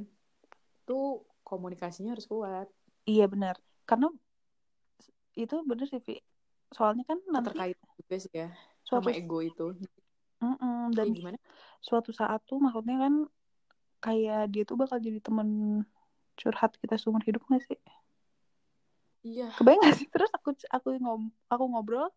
tuh 0.88 1.28
komunikasinya 1.44 2.16
harus 2.16 2.28
kuat. 2.28 2.68
Iya 3.04 3.28
benar. 3.28 3.56
Karena 3.84 4.08
itu 5.42 5.56
bener 5.70 5.86
sih 5.92 6.02
Vi. 6.08 6.14
Soalnya 6.76 7.04
kan 7.10 7.18
nanti 7.34 7.48
terkait 7.50 7.78
juga 8.00 8.16
sih 8.24 8.32
ya 8.34 8.48
suatu 8.88 9.08
sama 9.08 9.10
ego 9.20 9.38
itu. 9.42 9.66
Mm-mm, 10.44 10.92
dan 10.98 11.08
Kayak 11.08 11.18
gimana? 11.18 11.38
suatu 11.88 12.12
saat 12.20 12.40
tuh 12.50 12.58
maksudnya 12.64 12.96
kan 13.04 13.14
kayak 14.04 14.40
dia 14.54 14.64
tuh 14.70 14.76
bakal 14.82 14.98
jadi 15.00 15.20
temen 15.24 15.50
curhat 16.40 16.72
kita 16.82 16.96
seumur 17.02 17.24
hidup 17.28 17.42
gak 17.52 17.64
sih? 17.68 17.80
Iya. 19.24 19.48
Kebayang 19.56 19.82
gak 19.88 19.96
sih? 20.00 20.08
Terus 20.14 20.30
aku 20.38 20.50
aku 20.76 20.88
ngob 21.00 21.22
aku 21.48 21.64
ngobrol 21.72 22.08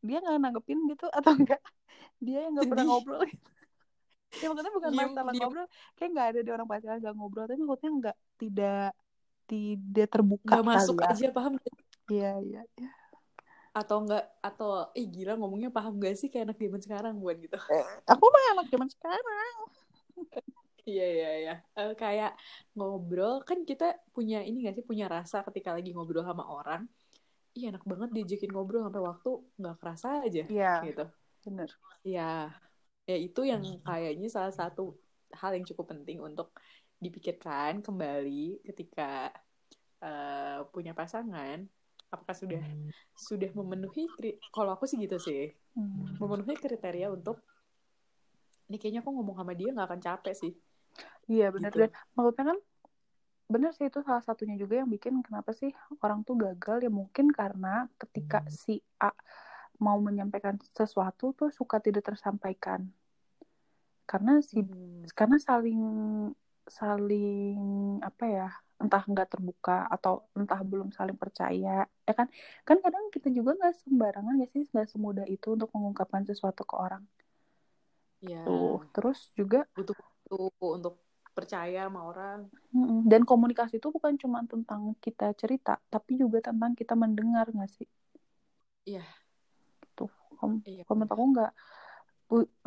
dia 0.00 0.16
nggak 0.22 0.40
nanggepin 0.40 0.78
gitu 0.88 1.04
atau 1.12 1.32
enggak 1.36 1.60
dia 2.24 2.48
yang 2.48 2.52
nggak 2.56 2.68
pernah 2.72 2.84
ngobrol 2.88 3.20
gitu. 3.28 3.48
ya 4.40 4.46
maksudnya 4.48 4.72
bukan 4.72 4.92
Diem- 4.96 5.12
masalah 5.12 5.32
diem. 5.36 5.40
ngobrol 5.42 5.66
kayak 5.96 6.10
nggak 6.16 6.26
ada 6.32 6.40
di 6.40 6.50
orang 6.54 6.66
pacaran 6.70 6.98
nggak 7.04 7.14
ngobrol 7.18 7.44
tapi 7.44 7.62
maksudnya 7.68 7.92
nggak 8.00 8.16
tidak 8.40 8.88
tidak 9.50 10.06
terbuka 10.08 10.54
nggak 10.56 10.64
masuk 10.64 10.96
ya. 11.02 11.08
aja 11.12 11.26
paham? 11.36 11.52
Iya 12.10 12.36
iya 12.42 12.60
iya. 12.76 12.90
atau 13.70 14.02
enggak 14.02 14.24
atau 14.42 14.90
ih 14.98 15.06
gila 15.06 15.38
ngomongnya 15.38 15.70
paham 15.70 15.94
gak 16.02 16.18
sih 16.18 16.26
kayak 16.26 16.50
anak 16.50 16.58
zaman 16.58 16.80
sekarang 16.82 17.14
buat 17.22 17.38
gitu 17.38 17.54
aku 18.04 18.24
mah 18.26 18.44
anak 18.58 18.66
zaman 18.68 18.88
sekarang 18.90 19.54
Iya 20.88 21.06
iya 21.06 21.30
iya. 21.44 21.54
Eh, 21.76 21.92
kayak 21.92 22.34
ngobrol 22.72 23.44
kan 23.44 23.62
kita 23.68 24.00
punya 24.16 24.40
ini 24.42 24.64
gak 24.66 24.80
sih 24.80 24.86
punya 24.86 25.06
rasa 25.06 25.44
ketika 25.46 25.76
lagi 25.76 25.92
ngobrol 25.92 26.24
sama 26.24 26.44
orang. 26.48 26.88
Iya 27.54 27.74
enak 27.74 27.84
banget 27.84 28.10
diajakin 28.16 28.50
ngobrol 28.54 28.86
sampai 28.86 29.02
waktu 29.02 29.30
nggak 29.58 29.76
kerasa 29.82 30.08
aja 30.22 30.42
iya 30.46 30.72
gitu. 30.86 31.04
bener 31.44 31.70
Ya, 32.00 32.48
ya 33.04 33.16
itu 33.18 33.40
yang 33.44 33.60
kayaknya 33.84 34.28
salah 34.32 34.54
satu 34.56 34.96
hal 35.36 35.52
yang 35.52 35.66
cukup 35.68 35.92
penting 35.92 36.16
untuk 36.22 36.56
dipikirkan 36.96 37.84
kembali 37.84 38.64
ketika 38.64 39.34
eh, 40.00 40.58
punya 40.72 40.96
pasangan. 40.96 41.66
Apakah 42.10 42.34
sudah 42.34 42.62
sudah 43.14 43.50
memenuhi 43.54 44.10
kri- 44.12 44.38
kalau 44.50 44.74
aku 44.74 44.84
sih 44.86 44.98
gitu 44.98 45.16
sih 45.18 45.54
Hmm. 45.78 46.18
memenuhi 46.18 46.58
kriteria 46.58 47.14
untuk 47.14 47.38
ini 48.66 48.78
kayaknya 48.78 49.00
aku 49.02 49.10
ngomong 49.14 49.38
sama 49.38 49.54
dia 49.54 49.70
nggak 49.70 49.86
akan 49.86 50.00
capek 50.02 50.34
sih. 50.34 50.52
Iya 51.30 51.54
benar 51.54 51.70
Gitu. 51.70 51.86
dan 51.86 51.90
maksudnya 52.14 52.44
kan 52.54 52.58
benar 53.50 53.70
sih 53.74 53.86
itu 53.86 53.98
salah 54.02 54.22
satunya 54.22 54.54
juga 54.54 54.78
yang 54.78 54.90
bikin 54.90 55.22
kenapa 55.26 55.50
sih 55.50 55.70
orang 56.02 56.22
tuh 56.22 56.38
gagal 56.38 56.86
ya 56.86 56.90
mungkin 56.90 57.34
karena 57.34 57.90
ketika 57.98 58.46
si 58.46 58.78
A 59.02 59.10
mau 59.82 59.98
menyampaikan 59.98 60.54
sesuatu 60.74 61.34
tuh 61.34 61.50
suka 61.50 61.82
tidak 61.82 62.06
tersampaikan 62.06 62.86
karena 64.06 64.38
si 64.42 64.62
Hmm. 64.62 65.02
karena 65.14 65.38
saling 65.38 65.82
saling 66.66 67.58
apa 68.02 68.24
ya 68.26 68.48
entah 68.80 69.02
nggak 69.04 69.28
terbuka 69.36 69.86
atau 69.92 70.24
entah 70.32 70.60
belum 70.64 70.88
saling 70.96 71.16
percaya 71.20 71.84
ya 71.86 72.12
kan 72.16 72.26
kan 72.64 72.76
kadang 72.80 73.12
kita 73.14 73.28
juga 73.28 73.54
nggak 73.58 73.74
sembarangan 73.84 74.34
ya 74.40 74.46
sih 74.48 74.64
nggak 74.72 74.88
semudah 74.88 75.26
itu 75.28 75.52
untuk 75.52 75.68
mengungkapkan 75.76 76.24
sesuatu 76.24 76.64
ke 76.64 76.74
orang 76.74 77.04
Ya, 78.20 78.44
tuh 78.44 78.84
terus 78.92 79.32
juga 79.32 79.64
butuh 79.72 79.96
untuk 80.60 81.00
percaya 81.32 81.88
sama 81.88 82.04
orang. 82.04 82.38
Dan 83.08 83.24
komunikasi 83.24 83.80
itu 83.80 83.88
bukan 83.88 84.20
cuma 84.20 84.44
tentang 84.44 84.92
kita 85.00 85.32
cerita, 85.34 85.80
tapi 85.88 86.20
juga 86.20 86.44
tentang 86.44 86.76
kita 86.76 86.92
mendengar 86.92 87.48
nggak 87.48 87.70
sih? 87.72 87.88
Iya. 88.84 89.02
Gitu. 89.80 90.04
Kom 90.36 90.60
Iya. 90.68 90.84
Menurut 90.84 91.10
aku 91.10 91.24
nggak, 91.32 91.52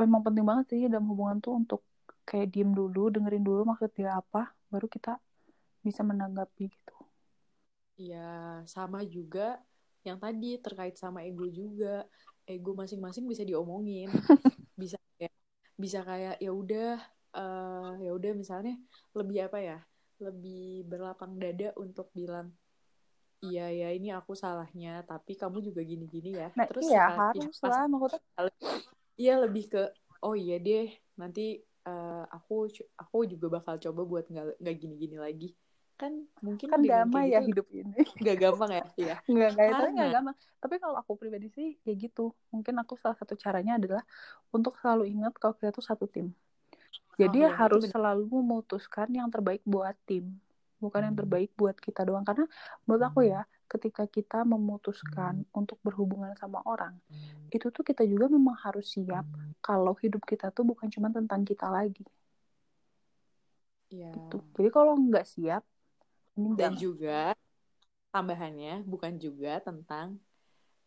memang 0.02 0.22
penting 0.26 0.46
banget 0.46 0.66
sih 0.74 0.82
dalam 0.90 1.06
hubungan 1.14 1.38
tuh 1.38 1.54
untuk 1.54 1.82
kayak 2.26 2.50
diem 2.50 2.74
dulu, 2.74 3.14
dengerin 3.14 3.44
dulu 3.46 3.62
maksud 3.68 3.94
dia 3.94 4.18
apa, 4.18 4.52
baru 4.74 4.90
kita 4.90 5.22
bisa 5.86 6.02
menanggapi 6.10 6.64
gitu. 6.74 6.94
Iya, 8.02 8.18
sama 8.76 9.00
juga 9.16 9.42
yang 10.08 10.18
tadi 10.24 10.46
terkait 10.66 10.96
sama 11.04 11.20
ego 11.28 11.46
juga. 11.60 11.88
Ego 12.50 12.70
masing-masing 12.82 13.26
bisa 13.32 13.44
diomongin. 13.50 14.10
bisa 14.82 14.98
kayak 15.18 15.34
bisa 15.84 16.00
kayak 16.10 16.36
ya 16.46 16.52
udah 16.62 16.88
eh, 17.38 17.90
ya 18.06 18.12
udah 18.18 18.32
misalnya 18.42 18.74
lebih 19.18 19.38
apa 19.48 19.58
ya? 19.70 19.78
Lebih 20.26 20.88
berlapang 20.92 21.34
dada 21.42 21.68
untuk 21.84 22.08
bilang 22.18 22.48
iya 23.46 23.68
ya 23.80 23.88
ini 23.98 24.08
aku 24.20 24.34
salahnya, 24.44 24.90
tapi 25.10 25.32
kamu 25.42 25.58
juga 25.68 25.82
gini-gini 25.92 26.30
ya. 26.42 26.48
Nah 26.58 26.68
Terus 26.70 26.86
iya 26.88 27.02
sekali- 27.06 27.20
harus 27.20 27.58
lah, 27.70 27.84
maksudnya 27.92 28.20
Iya 29.22 29.34
lebih 29.46 29.64
ke 29.74 29.82
oh 30.26 30.36
iya 30.44 30.56
deh 30.68 30.86
nanti 31.22 31.42
eh, 31.88 32.24
aku 32.36 32.54
aku 33.02 33.18
juga 33.32 33.48
bakal 33.56 33.76
coba 33.86 34.02
buat 34.12 34.26
nggak 34.32 34.46
nggak 34.62 34.76
gini-gini 34.82 35.18
lagi 35.26 35.48
kan 36.00 36.14
mungkin 36.46 36.70
kan 36.70 36.80
damai 36.90 37.32
ya 37.34 37.40
gitu 37.40 37.50
hidup 37.50 37.68
ini. 37.72 38.02
nggak 38.22 38.38
gampang 38.42 38.72
ya 38.80 38.84
iya 39.00 39.16
Nggak, 39.32 39.50
nggak, 39.56 39.68
itu 39.72 39.84
nggak 39.96 40.10
gampang. 40.14 40.36
Tapi 40.62 40.76
kalau 40.84 40.96
aku 41.02 41.14
pribadi 41.22 41.48
sih 41.58 41.68
ya 41.88 41.94
gitu. 41.96 42.34
Mungkin 42.54 42.76
aku 42.82 42.94
salah 43.02 43.18
satu 43.20 43.34
caranya 43.40 43.80
adalah 43.80 44.04
untuk 44.56 44.74
selalu 44.82 45.04
ingat 45.14 45.34
kalau 45.42 45.56
kita 45.60 45.72
tuh 45.72 45.86
satu 45.86 46.06
tim. 46.12 46.28
Jadi 47.22 47.46
Oh, 47.46 47.50
itu 47.50 47.54
harus 47.60 47.84
selalu 47.94 48.26
memutuskan 48.42 49.08
yang 49.14 49.30
terbaik 49.30 49.62
buat 49.66 49.94
tim, 50.10 50.26
bukan 50.82 51.02
yang 51.14 51.16
terbaik 51.18 51.50
buat 51.60 51.78
kita 51.78 52.02
doang. 52.10 52.26
Karena 52.26 52.46
menurut 52.86 53.04
aku 53.06 53.22
ya, 53.26 53.42
ketika 53.70 54.04
kita 54.10 54.42
memutuskan 54.44 55.46
untuk 55.54 55.78
berhubungan 55.86 56.34
sama 56.42 56.60
orang, 56.66 56.98
itu 57.54 57.70
tuh 57.70 57.84
kita 57.86 58.04
juga 58.10 58.26
memang 58.34 58.58
harus 58.66 58.98
siap 58.98 59.26
kalau 59.62 59.94
hidup 60.02 60.26
kita 60.26 60.50
tuh 60.50 60.66
bukan 60.66 60.90
cuma 60.90 61.10
tentang 61.14 61.46
kita 61.46 61.70
lagi. 61.70 62.04
iya 63.94 64.14
Gitu. 64.14 64.38
Jadi 64.56 64.70
kalau 64.76 64.94
nggak 64.98 65.26
siap, 65.34 65.64
dan 66.36 66.72
juga 66.78 67.34
tambahannya 68.14 68.86
bukan 68.86 69.14
juga 69.18 69.58
tentang 69.64 70.18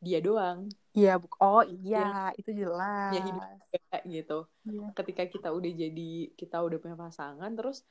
dia 0.03 0.19
doang 0.23 0.69
Iya, 0.97 1.21
oh 1.43 1.61
iya, 1.65 2.33
itu 2.41 2.51
jelas. 2.57 3.13
ya 3.15 3.21
hidup 3.21 3.45
juga 3.73 3.99
gitu 4.09 4.39
Iya. 4.67 4.87
ketika 4.99 5.23
kita 5.29 5.49
udah 5.55 5.73
jadi 5.83 6.11
kita 6.35 6.57
udah 6.67 6.79
punya 6.83 6.97
pasangan 6.99 7.51
terus 7.55 7.87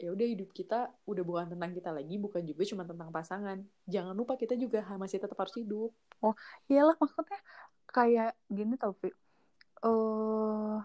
ya 0.00 0.08
udah 0.16 0.26
hidup 0.32 0.48
kita 0.56 0.88
udah 1.04 1.22
bukan 1.28 1.46
tentang 1.52 1.70
kita 1.76 1.90
lagi 1.92 2.16
bukan 2.16 2.42
juga 2.44 2.62
cuma 2.64 2.84
tentang 2.88 3.08
pasangan 3.12 3.58
jangan 3.84 4.14
lupa 4.16 4.34
kita 4.40 4.56
juga 4.56 4.80
masih 4.96 5.20
tetap 5.20 5.36
harus 5.36 5.54
hidup 5.60 5.92
Iyalah 6.72 6.96
maksudnya 7.00 7.40
kayak 7.90 8.32
gini 8.48 8.74
tau 8.80 8.92
Vi. 9.00 9.10
Eh 9.84 10.76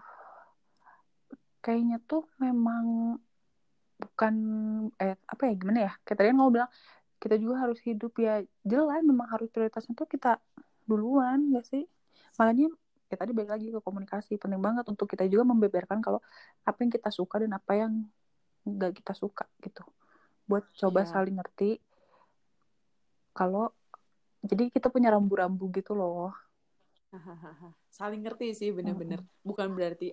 kayaknya 1.64 1.98
tuh 2.06 2.22
memang 2.38 2.84
bukan 3.96 4.34
eh 5.00 5.16
apa 5.26 5.42
ya 5.48 5.52
gimana 5.56 5.80
ya? 5.88 5.92
Kayak 6.04 6.16
tadi 6.20 6.28
kan 6.30 6.36
ngomong 6.38 6.54
bilang 6.56 6.70
kita 7.16 7.34
juga 7.40 7.54
harus 7.64 7.78
hidup 7.80 8.12
ya 8.20 8.44
jelas 8.62 9.00
memang 9.00 9.26
harus 9.32 9.48
prioritasnya 9.48 9.96
tuh 9.96 10.08
kita 10.08 10.36
duluan 10.84 11.50
gak 11.56 11.64
sih? 11.66 11.84
Makanya 12.38 12.68
ya 13.06 13.16
tadi 13.16 13.30
balik 13.32 13.50
lagi 13.54 13.66
ke 13.70 13.80
komunikasi 13.80 14.34
penting 14.36 14.58
banget 14.58 14.84
untuk 14.90 15.06
kita 15.06 15.24
juga 15.30 15.46
membeberkan 15.46 16.02
kalau 16.02 16.18
apa 16.66 16.78
yang 16.82 16.90
kita 16.90 17.08
suka 17.14 17.38
dan 17.38 17.54
apa 17.54 17.72
yang 17.78 17.92
nggak 18.66 18.98
kita 18.98 19.14
suka 19.14 19.46
gitu. 19.62 19.82
Buat 20.50 20.66
coba 20.74 21.06
Iya. 21.06 21.10
saling 21.14 21.36
ngerti 21.38 21.78
kalau 23.36 23.70
jadi 24.42 24.70
kita 24.70 24.88
punya 24.90 25.10
rambu-rambu 25.14 25.70
gitu 25.74 25.94
loh. 25.94 26.34
Saling 27.96 28.20
ngerti 28.26 28.52
sih 28.52 28.70
bener-bener 28.74 29.22
bukan 29.40 29.72
berarti 29.72 30.12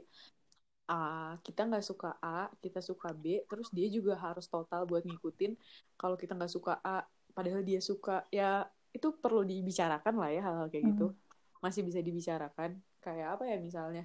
A 0.89 1.39
kita 1.39 1.63
nggak 1.63 1.85
suka 1.85 2.19
A 2.19 2.51
kita 2.59 2.83
suka 2.83 3.15
B 3.15 3.39
terus 3.47 3.71
dia 3.71 3.87
juga 3.87 4.19
harus 4.19 4.45
total 4.51 4.83
buat 4.83 5.03
ngikutin. 5.07 5.55
Kalau 5.95 6.19
kita 6.19 6.35
nggak 6.35 6.51
suka 6.51 6.79
A 6.83 7.07
padahal 7.31 7.63
dia 7.63 7.79
suka 7.79 8.27
ya 8.29 8.67
itu 8.93 9.09
perlu 9.15 9.41
dibicarakan 9.47 10.13
lah 10.19 10.29
ya 10.29 10.41
hal-hal 10.43 10.67
kayak 10.69 10.85
gitu. 10.95 11.07
Hmm. 11.11 11.21
masih 11.63 11.81
bisa 11.87 12.03
dibicarakan. 12.03 12.75
Kayak 12.99 13.39
apa 13.39 13.43
ya 13.47 13.57
misalnya 13.59 14.03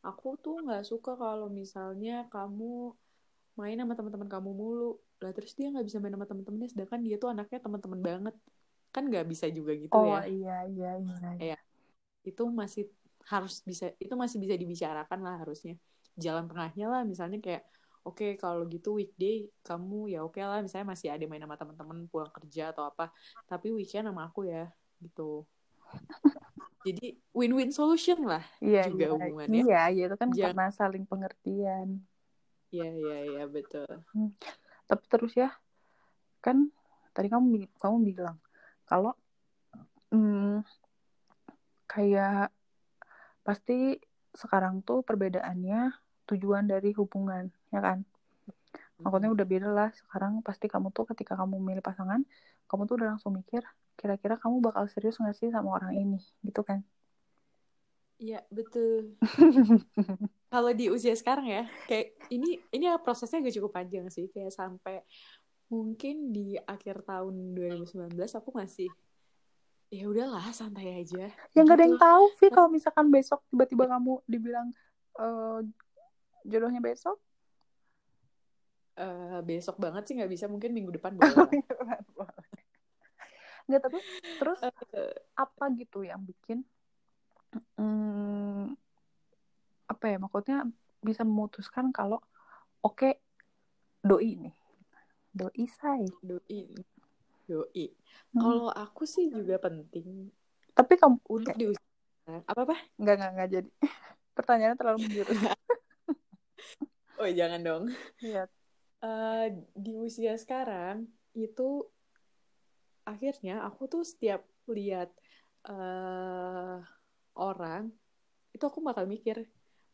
aku 0.00 0.40
tuh 0.40 0.64
nggak 0.64 0.84
suka 0.88 1.16
kalau 1.20 1.52
misalnya 1.52 2.24
kamu 2.32 2.96
main 3.60 3.76
sama 3.76 3.92
teman-teman 3.92 4.28
kamu 4.28 4.50
mulu. 4.56 4.96
Lah 5.20 5.32
terus 5.36 5.52
dia 5.52 5.68
nggak 5.68 5.84
bisa 5.84 6.00
main 6.00 6.16
sama 6.16 6.24
teman-temannya 6.24 6.68
sedangkan 6.72 7.00
dia 7.04 7.16
tuh 7.20 7.28
anaknya 7.28 7.60
teman-teman 7.60 8.00
banget. 8.00 8.34
Kan 8.88 9.12
nggak 9.12 9.26
bisa 9.28 9.50
juga 9.52 9.76
gitu 9.76 9.92
oh 9.92 10.16
ya. 10.16 10.24
iya 10.24 10.56
iya 10.70 10.90
iya. 11.02 11.30
Iya. 11.36 11.58
itu 12.24 12.42
masih 12.48 12.88
harus 13.28 13.60
bisa 13.64 13.92
itu 14.00 14.14
masih 14.16 14.40
bisa 14.40 14.54
dibicarakan 14.56 15.20
lah 15.20 15.36
harusnya 15.40 15.76
jalan 16.18 16.46
tengahnya 16.50 16.86
lah. 16.90 17.02
Misalnya 17.06 17.38
kayak 17.42 17.62
oke 18.04 18.36
kalau 18.36 18.68
gitu 18.68 18.96
weekday 19.00 19.48
kamu 19.62 20.14
ya 20.14 20.20
oke 20.24 20.38
lah. 20.38 20.60
Misalnya 20.62 20.92
masih 20.94 21.08
ada 21.12 21.24
main 21.26 21.42
sama 21.42 21.56
teman-teman 21.58 21.98
pulang 22.10 22.32
kerja 22.32 22.70
atau 22.74 22.86
apa. 22.88 23.10
Tapi 23.46 23.70
weekend 23.74 24.08
sama 24.10 24.28
aku 24.28 24.46
ya 24.48 24.70
gitu. 25.02 25.44
Jadi 26.84 27.16
win-win 27.32 27.72
solution 27.72 28.28
lah 28.28 28.44
iya 28.60 28.84
juga 28.92 29.08
iya 29.08 29.12
hubungannya. 29.16 29.62
iya 29.64 29.82
iya 29.88 30.04
itu 30.10 30.16
kan 30.20 30.28
Jangan- 30.36 30.52
karena 30.52 30.66
saling 30.68 31.04
pengertian. 31.08 31.88
Iya 32.68 32.90
iya 32.92 33.18
iya 33.24 33.44
betul. 33.48 33.88
Tapi 34.84 35.04
terus 35.08 35.32
ya 35.32 35.48
kan 36.44 36.68
tadi 37.16 37.32
kamu 37.32 37.72
kamu 37.80 37.96
bilang 38.04 38.36
kalau 38.84 39.16
hmm, 40.12 40.60
kayak 41.88 42.52
pasti 43.40 43.96
sekarang 44.34 44.82
tuh 44.82 45.00
perbedaannya 45.06 45.94
tujuan 46.28 46.66
dari 46.66 46.90
hubungan 46.98 47.48
ya 47.70 47.80
kan? 47.80 48.02
Maksudnya 49.00 49.30
udah 49.30 49.46
beda 49.46 49.68
lah 49.70 49.90
sekarang 49.94 50.40
pasti 50.40 50.66
kamu 50.70 50.90
tuh 50.94 51.06
ketika 51.14 51.34
kamu 51.38 51.58
milih 51.58 51.82
pasangan 51.84 52.22
kamu 52.66 52.82
tuh 52.88 52.94
udah 52.98 53.08
langsung 53.16 53.36
mikir 53.36 53.62
kira-kira 53.94 54.34
kamu 54.40 54.58
bakal 54.58 54.84
serius 54.90 55.20
gak 55.20 55.36
sih 55.36 55.50
sama 55.54 55.78
orang 55.78 55.94
ini? 55.94 56.18
Gitu 56.42 56.60
kan? 56.66 56.82
Iya 58.18 58.40
betul. 58.50 59.18
Kalau 60.52 60.70
di 60.70 60.86
usia 60.86 61.14
sekarang 61.18 61.50
ya 61.50 61.66
kayak 61.90 62.14
ini 62.30 62.62
ini 62.70 62.84
ya 62.86 62.94
prosesnya 62.98 63.42
gak 63.42 63.56
cukup 63.58 63.72
panjang 63.74 64.06
sih. 64.10 64.30
Kayak 64.30 64.54
sampai 64.54 65.02
mungkin 65.66 66.30
di 66.30 66.54
akhir 66.60 67.02
tahun 67.02 67.56
2019 67.58 68.14
aku 68.38 68.50
masih 68.54 68.88
ya 69.94 70.04
udahlah 70.10 70.50
santai 70.50 71.00
aja. 71.02 71.30
Ya 71.54 71.60
nggak 71.62 71.76
ada 71.78 71.84
Gitu. 71.86 71.90
yang 71.94 72.00
tahu 72.02 72.24
Vi 72.42 72.46
kalau 72.50 72.68
misalkan 72.68 73.06
besok 73.14 73.40
tiba-tiba 73.50 73.84
kamu 73.86 74.12
dibilang 74.26 74.68
eh, 75.18 75.60
jodohnya 76.44 76.82
besok. 76.82 77.16
Eh, 78.94 79.40
besok 79.42 79.76
banget 79.82 80.02
sih 80.06 80.14
nggak 80.18 80.30
bisa. 80.30 80.46
Mungkin 80.50 80.70
minggu 80.74 80.94
depan 80.94 81.14
boleh 81.18 81.62
nggak 83.64 83.80
tapi 83.80 83.98
terus 84.36 84.60
Eh, 84.60 85.16
apa 85.34 85.64
gitu 85.72 86.04
yang 86.04 86.20
bikin 86.20 86.62
hmm, 87.80 88.76
apa 89.88 90.04
ya 90.04 90.16
maksudnya 90.20 90.58
bisa 91.00 91.24
memutuskan 91.24 91.90
kalau 91.90 92.20
oke 92.84 93.18
doi 94.04 94.36
nih. 94.36 94.54
Doi 95.34 95.64
say. 95.66 96.04
Doi 96.22 96.84
doi 97.46 97.86
Hmm. 98.34 98.42
kalau 98.42 98.68
aku 98.74 99.06
sih 99.06 99.30
juga 99.30 99.62
penting 99.62 100.32
tapi 100.74 100.98
kamu 100.98 101.22
untuk 101.30 101.54
di 101.54 101.70
usia 101.70 101.86
apa 102.50 102.60
apa? 102.66 102.76
Nggak 102.98 103.14
nggak 103.20 103.30
nggak 103.36 103.48
jadi. 103.52 103.70
Pertanyaannya 104.36 104.78
terlalu 104.80 104.98
menjurus. 105.06 105.38
Oh 107.14 107.30
jangan 107.30 107.60
dong. 107.62 107.84
Iya. 108.18 108.50
Eh, 109.04 109.46
di 109.70 109.92
usia 109.94 110.34
sekarang 110.34 111.06
itu 111.38 111.86
akhirnya 113.06 113.62
aku 113.62 113.86
tuh 113.86 114.02
setiap 114.02 114.42
lihat 114.66 115.12
eh 115.68 116.78
orang 117.38 117.92
itu 118.50 118.64
aku 118.66 118.80
bakal 118.82 119.04
mikir 119.06 119.44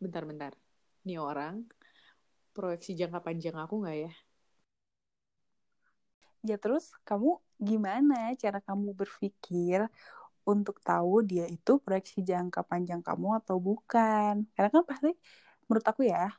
bentar-bentar 0.01 0.55
nih 1.07 1.19
orang 1.21 1.67
proyeksi 2.55 2.97
jangka 2.99 3.21
panjang 3.23 3.57
aku 3.59 3.83
nggak 3.83 3.97
ya 4.09 4.13
ya 6.41 6.57
terus 6.57 6.93
kamu 7.05 7.37
gimana 7.61 8.33
cara 8.41 8.59
kamu 8.65 8.97
berpikir 8.97 9.85
untuk 10.49 10.81
tahu 10.81 11.21
dia 11.23 11.45
itu 11.47 11.79
proyeksi 11.85 12.25
jangka 12.25 12.65
panjang 12.65 13.05
kamu 13.05 13.41
atau 13.45 13.57
bukan? 13.61 14.49
Karena 14.57 14.69
kan 14.73 14.85
pasti 14.89 15.13
menurut 15.69 15.87
aku 15.87 16.09
ya 16.09 16.33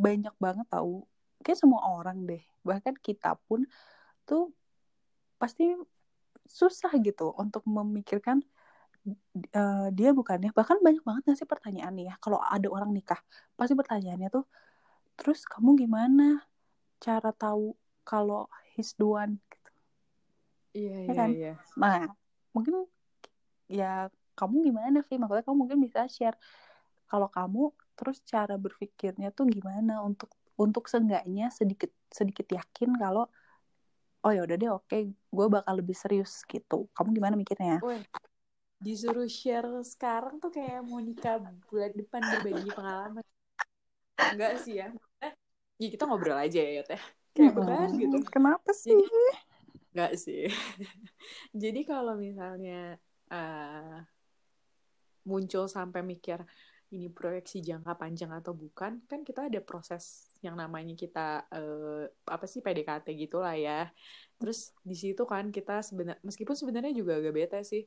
banyak 0.00 0.34
banget 0.40 0.66
tahu. 0.72 1.04
Kayak 1.44 1.58
semua 1.62 1.80
orang 1.86 2.24
deh. 2.24 2.42
Bahkan 2.64 2.96
kita 3.00 3.36
pun 3.46 3.64
tuh 4.24 4.50
pasti 5.36 5.76
susah 6.48 6.90
gitu 7.04 7.34
untuk 7.36 7.62
memikirkan 7.68 8.40
eh, 9.52 9.88
dia 9.92 10.10
bukannya. 10.16 10.50
Bahkan 10.56 10.78
banyak 10.80 11.02
banget 11.06 11.22
nggak 11.28 11.38
sih 11.38 11.48
pertanyaan 11.48 11.92
nih 11.94 12.06
ya? 12.10 12.14
Kalau 12.18 12.40
ada 12.40 12.66
orang 12.72 12.90
nikah 12.96 13.20
pasti 13.54 13.76
pertanyaannya 13.76 14.28
tuh 14.32 14.44
terus 15.16 15.48
kamu 15.48 15.80
gimana 15.80 16.44
cara 17.00 17.32
tahu 17.32 17.72
kalau 18.04 18.44
he's 18.76 18.92
the 19.00 19.06
one 19.08 19.40
iya 20.76 20.96
Ya 21.08 21.12
kan? 21.16 21.30
iya 21.32 21.52
Nah, 21.80 21.96
mungkin 22.54 22.74
ya 23.70 24.08
kamu 24.36 24.68
gimana 24.68 24.98
sih? 25.06 25.16
Maksudnya 25.16 25.44
kamu 25.46 25.56
mungkin 25.64 25.78
bisa 25.80 26.04
share 26.10 26.36
kalau 27.08 27.28
kamu 27.30 27.72
terus 27.96 28.20
cara 28.26 28.54
berpikirnya 28.60 29.32
tuh 29.32 29.48
gimana 29.48 30.04
untuk 30.04 30.28
untuk 30.60 30.84
seenggaknya 30.90 31.48
sedikit 31.48 31.88
sedikit 32.12 32.46
yakin 32.52 32.92
kalau 33.00 33.24
oh 34.26 34.32
ya 34.34 34.42
udah 34.42 34.56
deh 34.58 34.70
oke 34.72 34.98
gue 35.14 35.46
bakal 35.48 35.74
lebih 35.80 35.96
serius 35.96 36.42
gitu. 36.44 36.90
Kamu 36.92 37.08
gimana 37.14 37.34
mikirnya? 37.38 37.78
Weh, 37.80 38.02
disuruh 38.82 39.28
share 39.30 39.70
sekarang 39.86 40.42
tuh 40.42 40.50
kayak 40.52 40.82
mau 40.84 41.00
nikah 41.00 41.40
bulan 41.70 41.92
depan 41.94 42.22
berbagi 42.26 42.70
pengalaman. 42.74 43.24
Enggak 44.34 44.52
sih 44.64 44.82
ya. 44.82 44.90
Eh, 45.22 45.32
ya 45.78 45.88
kita 45.92 46.02
ngobrol 46.04 46.36
aja 46.36 46.60
ya, 46.60 46.82
Teh. 46.82 47.00
Kayak 47.36 47.52
beneran 47.56 47.90
Hmm, 47.92 48.00
gitu. 48.00 48.18
Kenapa 48.32 48.70
sih? 48.82 48.96
Enggak 49.92 50.12
sih. 50.20 50.48
Jadi 51.62 51.80
kalau 51.88 52.14
misalnya 52.16 52.96
eh, 53.32 53.96
muncul 55.26 55.66
sampai 55.66 56.00
mikir 56.06 56.38
ini 56.94 57.10
proyeksi 57.10 57.58
jangka 57.66 57.98
panjang 57.98 58.30
atau 58.30 58.54
bukan, 58.54 59.02
kan 59.10 59.20
kita 59.26 59.50
ada 59.50 59.58
proses 59.58 60.30
yang 60.38 60.54
namanya 60.54 60.94
kita 60.94 61.50
eh, 61.50 62.06
apa 62.30 62.46
sih 62.46 62.62
PDKT 62.62 63.10
gitulah 63.18 63.58
ya. 63.58 63.90
Terus 64.38 64.70
di 64.86 64.94
situ 64.94 65.22
kan 65.26 65.50
kita 65.50 65.82
sebenarnya 65.82 66.22
meskipun 66.22 66.54
sebenarnya 66.54 66.92
juga 66.94 67.18
agak 67.18 67.34
bete 67.34 67.58
sih. 67.66 67.82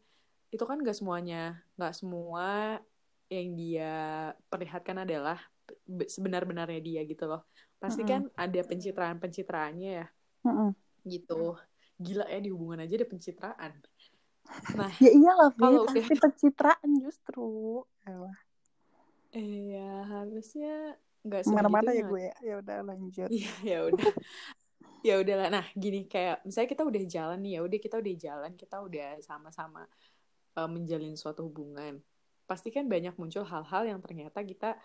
Itu 0.52 0.68
kan 0.68 0.84
gak 0.84 0.98
semuanya, 1.00 1.64
gak 1.80 1.96
semua 1.96 2.76
yang 3.32 3.56
dia 3.56 3.94
perlihatkan 4.52 5.06
adalah 5.06 5.38
be- 5.88 6.10
sebenar-benarnya 6.12 6.82
dia 6.84 7.02
gitu 7.08 7.24
loh. 7.30 7.46
Pasti 7.80 8.04
Mm-mm. 8.04 8.12
kan 8.12 8.22
ada 8.36 8.62
pencitraan-pencitraannya 8.64 9.92
ya 10.04 10.08
Mm-mm. 10.46 10.70
gitu. 11.08 11.56
Gila 12.00 12.26
ya 12.28 12.40
di 12.40 12.50
hubungan 12.52 12.84
aja 12.84 12.94
ada 13.00 13.08
pencitraan. 13.08 13.72
Nah, 14.76 14.92
Ya 14.98 15.12
iyalah, 15.14 15.50
Kalau 15.56 15.86
pasti 15.86 16.16
pencitraan 16.16 16.90
justru. 17.04 17.84
Alah, 18.04 18.36
Iya, 19.30 20.10
harusnya 20.10 20.98
nggak 21.22 21.44
Ke 21.46 21.50
mana-mana 21.54 21.94
ya 21.94 22.02
segitunya. 22.02 22.10
gue 22.10 22.22
ya. 22.26 22.36
Ya 22.42 22.54
udah 22.64 22.78
lanjut. 22.88 23.30
Iya, 23.30 23.54
ya 23.64 23.80
udah. 23.90 24.12
Ya 25.00 25.16
udahlah. 25.16 25.48
Nah, 25.48 25.66
gini 25.80 26.12
kayak 26.12 26.44
misalnya 26.44 26.70
kita 26.76 26.84
udah 26.84 27.04
jalan 27.08 27.40
nih, 27.40 27.52
ya 27.56 27.60
udah 27.64 27.80
kita 27.80 27.96
udah 28.04 28.16
jalan, 28.20 28.52
kita 28.60 28.76
udah 28.84 29.08
sama-sama 29.24 29.88
uh, 30.60 30.68
menjalin 30.68 31.16
suatu 31.16 31.48
hubungan. 31.48 32.04
Pasti 32.44 32.68
kan 32.68 32.84
banyak 32.92 33.16
muncul 33.16 33.48
hal-hal 33.48 33.84
yang 33.88 34.00
ternyata 34.04 34.44
kita 34.44 34.76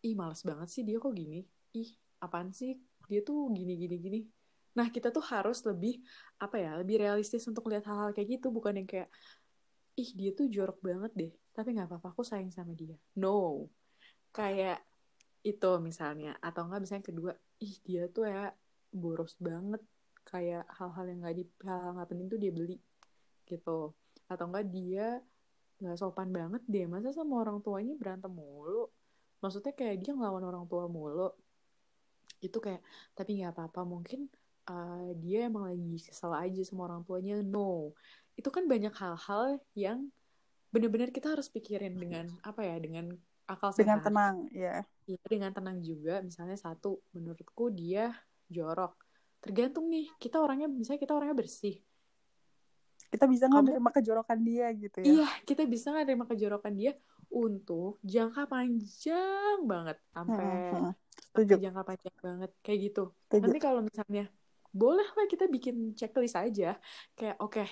ih 0.00 0.16
males 0.16 0.40
banget 0.40 0.68
sih 0.72 0.82
dia 0.88 0.96
kok 0.96 1.12
gini. 1.12 1.44
Ih, 1.76 1.90
apaan 2.18 2.50
sih? 2.50 2.74
Dia 3.06 3.22
tuh 3.22 3.50
gini 3.54 3.78
gini 3.78 3.96
gini. 4.02 4.20
Nah, 4.78 4.86
kita 4.90 5.10
tuh 5.10 5.22
harus 5.22 5.62
lebih 5.66 5.98
apa 6.38 6.56
ya, 6.58 6.78
lebih 6.78 7.02
realistis 7.02 7.42
untuk 7.50 7.66
lihat 7.70 7.86
hal-hal 7.90 8.10
kayak 8.14 8.38
gitu, 8.38 8.54
bukan 8.54 8.78
yang 8.82 8.88
kayak 8.90 9.10
ih 9.98 10.10
dia 10.14 10.30
tuh 10.38 10.46
jorok 10.46 10.78
banget 10.80 11.12
deh, 11.18 11.32
tapi 11.54 11.74
nggak 11.74 11.90
apa-apa 11.90 12.08
aku 12.14 12.22
sayang 12.22 12.50
sama 12.54 12.72
dia. 12.74 12.94
No. 13.18 13.66
Kayak 14.30 14.82
itu 15.42 15.70
misalnya. 15.82 16.38
Atau 16.42 16.66
enggak 16.66 16.80
misalnya 16.86 17.04
kedua 17.10 17.32
ih 17.62 17.74
dia 17.86 18.02
tuh 18.10 18.24
ya 18.30 18.54
boros 18.94 19.34
banget. 19.38 19.82
Kayak 20.26 20.64
hal-hal 20.78 21.04
yang 21.10 21.18
nggak 21.22 21.36
di 21.38 21.44
hal 21.66 21.88
nggak 21.98 22.08
penting 22.10 22.26
tuh 22.30 22.38
dia 22.38 22.52
beli 22.54 22.76
gitu. 23.50 23.94
Atau 24.30 24.44
enggak 24.50 24.66
dia 24.70 25.06
nggak 25.82 25.96
sopan 25.98 26.30
banget 26.30 26.62
deh. 26.70 26.86
Masa 26.86 27.10
sama 27.10 27.42
orang 27.42 27.58
tuanya 27.64 27.94
berantem 27.98 28.30
mulu? 28.30 28.86
Maksudnya 29.42 29.72
kayak 29.74 29.96
dia 30.02 30.12
ngelawan 30.14 30.44
orang 30.46 30.64
tua 30.70 30.86
mulu 30.86 31.34
itu 32.40 32.58
kayak 32.58 32.80
tapi 33.12 33.40
nggak 33.40 33.52
apa-apa 33.56 33.84
mungkin 33.84 34.26
uh, 34.68 35.12
dia 35.20 35.46
emang 35.48 35.68
lagi 35.70 36.00
kesel 36.00 36.32
aja 36.32 36.60
sama 36.64 36.88
orang 36.88 37.04
tuanya 37.04 37.40
no 37.44 37.92
itu 38.36 38.48
kan 38.48 38.64
banyak 38.64 38.92
hal-hal 38.96 39.60
yang 39.76 40.08
benar-benar 40.72 41.10
kita 41.12 41.34
harus 41.34 41.50
pikirin 41.52 41.98
dengan 41.98 42.26
apa 42.46 42.64
ya 42.64 42.76
dengan 42.80 43.12
akal 43.44 43.70
dengan 43.74 43.98
sehat. 43.98 44.06
tenang 44.06 44.36
ya 44.54 44.82
Iya, 45.10 45.18
dengan 45.26 45.50
tenang 45.50 45.82
juga. 45.82 46.22
Misalnya 46.22 46.54
satu, 46.54 47.02
menurutku 47.10 47.66
dia 47.74 48.14
jorok. 48.46 48.94
Tergantung 49.42 49.90
nih, 49.90 50.06
kita 50.22 50.38
orangnya, 50.38 50.70
misalnya 50.70 51.02
kita 51.02 51.18
orangnya 51.18 51.34
bersih. 51.34 51.82
kita 53.10 53.26
bisa 53.26 53.50
nggak 53.50 53.64
menerima 53.66 53.90
kejorokan 53.98 54.38
dia 54.46 54.66
gitu 54.70 54.98
ya 55.02 55.06
Iya, 55.10 55.28
kita 55.42 55.62
bisa 55.66 55.90
nggak 55.90 56.06
terima 56.06 56.26
kejorokan 56.30 56.74
dia 56.78 56.92
untuk 57.26 57.98
jangka 58.06 58.46
panjang 58.46 59.58
banget. 59.66 59.98
Sampai, 60.14 60.46
Hmm, 60.46 60.94
hmm. 60.94 60.94
Setuju 61.30 61.54
jangka 61.64 61.82
panjang 61.86 62.16
banget. 62.20 62.50
Kayak 62.64 62.78
gitu. 62.90 63.02
setuju 63.26 63.42
Nanti 63.46 63.58
kalau 63.62 63.80
misalnya, 63.80 64.24
boleh 64.70 65.06
lah 65.16 65.26
kita 65.26 65.44
bikin 65.50 65.94
checklist 65.98 66.36
aja. 66.38 66.78
Kayak, 67.18 67.36
oke, 67.42 67.64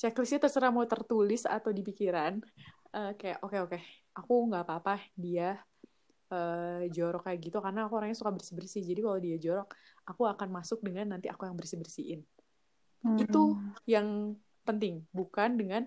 checklistnya 0.00 0.40
terserah 0.46 0.72
mau 0.72 0.84
tertulis 0.88 1.44
atau 1.44 1.70
di 1.72 1.82
pikiran. 1.84 2.40
Eh, 2.90 3.12
kayak, 3.16 3.38
oke, 3.44 3.56
oke, 3.70 3.78
aku 4.16 4.32
nggak 4.50 4.62
apa-apa 4.66 4.94
dia 5.14 5.60
eh, 6.30 6.86
jorok 6.94 7.26
kayak 7.26 7.40
gitu 7.42 7.58
karena 7.58 7.90
aku 7.90 7.94
orangnya 7.98 8.14
suka 8.14 8.30
bersih-bersih. 8.30 8.82
Jadi 8.86 9.00
kalau 9.02 9.18
dia 9.18 9.36
jorok, 9.36 9.68
aku 10.06 10.22
akan 10.30 10.48
masuk 10.62 10.78
dengan 10.86 11.16
nanti 11.16 11.26
aku 11.26 11.42
yang 11.48 11.58
bersih-bersihin. 11.58 12.22
Itu 13.18 13.58
Hmm. 13.58 13.74
yang 13.88 14.06
penting, 14.62 15.02
bukan 15.10 15.58
dengan 15.58 15.82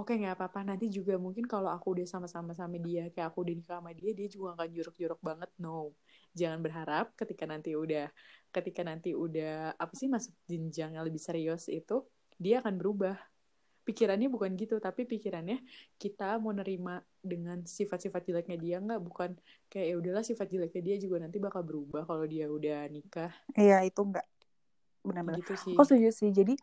oke 0.00 0.12
nggak 0.16 0.34
apa-apa. 0.40 0.64
Nanti 0.64 0.88
juga 0.88 1.20
mungkin 1.20 1.44
kalau 1.44 1.68
aku 1.68 2.00
udah 2.00 2.06
sama-sama 2.08 2.56
sama 2.56 2.80
dia 2.80 3.12
kayak 3.12 3.30
aku 3.30 3.44
udah 3.44 3.54
nikah 3.54 3.76
sama 3.78 3.92
dia 3.92 4.10
dia 4.16 4.26
juga 4.32 4.56
akan 4.56 4.68
jorok-jorok 4.72 5.20
banget. 5.20 5.50
No. 5.60 5.92
Jangan 6.32 6.58
berharap 6.64 7.12
ketika 7.14 7.44
nanti 7.44 7.76
udah 7.76 8.08
ketika 8.50 8.80
nanti 8.82 9.12
udah 9.12 9.76
apa 9.76 9.92
sih 9.94 10.08
masuk 10.08 10.32
jenjang 10.48 10.96
yang 10.96 11.04
lebih 11.04 11.20
serius 11.20 11.68
itu 11.68 12.02
dia 12.40 12.64
akan 12.64 12.80
berubah. 12.80 13.20
Pikirannya 13.80 14.28
bukan 14.28 14.54
gitu 14.60 14.76
tapi 14.76 15.08
pikirannya 15.08 15.60
kita 15.96 16.36
mau 16.38 16.52
nerima 16.52 17.00
dengan 17.20 17.64
sifat-sifat 17.64 18.22
jeleknya 18.28 18.56
dia 18.60 18.76
nggak? 18.80 19.00
Bukan 19.02 19.30
kayak 19.72 19.86
ya 19.86 19.94
udahlah 19.96 20.24
sifat 20.24 20.46
jeleknya 20.52 20.82
dia 20.84 20.96
juga 21.00 21.16
nanti 21.24 21.40
bakal 21.40 21.64
berubah 21.64 22.04
kalau 22.08 22.24
dia 22.24 22.46
udah 22.48 22.86
nikah. 22.92 23.32
Iya 23.56 23.84
itu 23.84 24.00
enggak 24.04 24.26
benar-benar. 25.00 25.40
Gitu 25.42 25.54
sih. 25.56 25.74
Aku 25.74 25.82
setuju 25.84 26.10
sih. 26.12 26.30
Jadi 26.30 26.54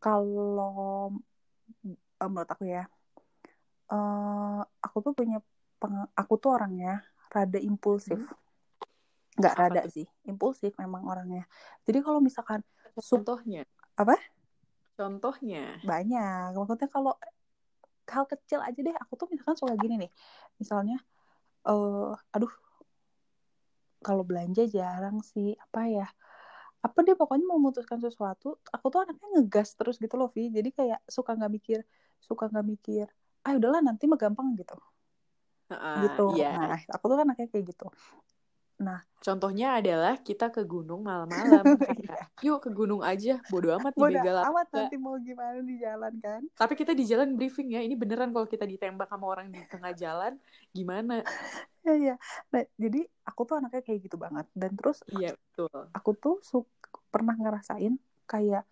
kalau 0.00 1.12
eh, 2.24 2.28
menurut 2.32 2.50
aku 2.50 2.64
ya. 2.64 2.82
Eh 3.92 4.60
aku 4.80 4.96
tuh 5.04 5.12
punya 5.12 5.36
peng- 5.80 6.10
aku 6.16 6.34
tuh 6.40 6.50
orangnya 6.56 7.04
rada 7.28 7.60
impulsif. 7.60 8.20
Nggak 9.36 9.54
Apa 9.54 9.62
rada 9.66 9.80
tuh? 9.84 9.90
sih 9.92 10.06
impulsif 10.24 10.72
memang 10.80 11.02
orangnya. 11.04 11.44
Jadi 11.84 11.98
kalau 12.00 12.20
misalkan 12.24 12.64
contohnya? 12.96 13.68
Apa? 14.00 14.16
Contohnya? 14.96 15.82
Banyak 15.82 16.54
maksudnya 16.56 16.88
kalau 16.88 17.12
hal 18.08 18.24
kecil 18.30 18.60
aja 18.62 18.78
deh 18.78 18.94
aku 18.94 19.12
tuh 19.20 19.26
misalkan 19.32 19.56
suka 19.58 19.74
gini 19.76 19.94
nih. 20.06 20.10
Misalnya 20.60 20.96
eh 21.68 22.10
aduh 22.34 22.52
kalau 24.04 24.20
belanja 24.20 24.68
jarang 24.68 25.24
sih 25.24 25.56
apa 25.56 25.80
ya 25.88 26.06
apa 26.84 26.98
deh 27.00 27.16
pokoknya 27.16 27.44
mau 27.48 27.56
memutuskan 27.56 27.96
sesuatu 27.96 28.60
aku 28.68 28.86
tuh 28.92 29.00
anaknya 29.08 29.26
ngegas 29.40 29.72
terus 29.78 29.96
gitu 29.96 30.14
loh 30.20 30.28
Vi 30.36 30.52
jadi 30.52 30.68
kayak 30.68 31.00
suka 31.08 31.32
nggak 31.32 31.52
mikir 31.56 31.78
suka 32.28 32.44
nggak 32.50 32.66
mikir 32.72 33.06
ah 33.46 33.52
udahlah 33.58 33.80
nanti 33.88 34.04
mah 34.10 34.18
gampang 34.22 34.48
gitu 34.60 34.74
Ah, 35.72 35.96
gitu 36.04 36.22
iya. 36.36 36.52
nah 36.60 36.78
aku 36.94 37.04
tuh 37.10 37.16
kan 37.18 37.24
anaknya 37.28 37.46
kayak 37.52 37.66
gitu 37.72 37.86
Contohnya 39.24 39.80
adalah 39.80 40.20
kita 40.20 40.52
ke 40.52 40.60
gunung 40.68 41.08
malam-malam. 41.08 41.64
Kayak, 41.80 42.04
Iya. 42.04 42.44
yuk 42.44 42.58
ke 42.60 42.68
gunung 42.68 43.00
aja. 43.00 43.40
Bodo 43.48 43.72
amat 43.72 43.96
apa 43.96 44.04
amat 44.52 44.66
enggak. 44.68 44.76
nanti 44.76 44.96
mau 45.00 45.16
gimana 45.16 45.58
di 45.64 45.74
jalan 45.80 46.12
kan 46.20 46.42
Tapi 46.60 46.72
kita 46.76 46.92
di 46.92 47.04
jalan 47.08 47.32
briefing 47.32 47.72
ya. 47.72 47.80
Ini 47.80 47.96
beneran 47.96 48.36
kalau 48.36 48.44
kita 48.44 48.68
ditembak 48.68 49.08
sama 49.08 49.24
orang 49.24 49.48
di 49.48 49.64
tengah 49.64 49.96
jalan, 49.96 50.32
gimana? 50.76 51.24
ya 51.84 51.94
ya 52.00 52.14
nah 52.48 52.64
jadi 52.80 53.00
aku 53.28 53.40
tuh 53.48 53.54
anaknya 53.60 53.80
kayak 53.84 54.00
gitu 54.08 54.16
banget 54.16 54.46
dan 54.56 54.72
terus 54.72 55.04
Iya, 55.08 55.36
betul. 55.36 55.68
aku 55.92 56.10
tuh 56.16 56.34
su- 56.40 56.68
pernah 57.12 57.36
ngerasain 57.36 57.96
kayak 58.24 58.64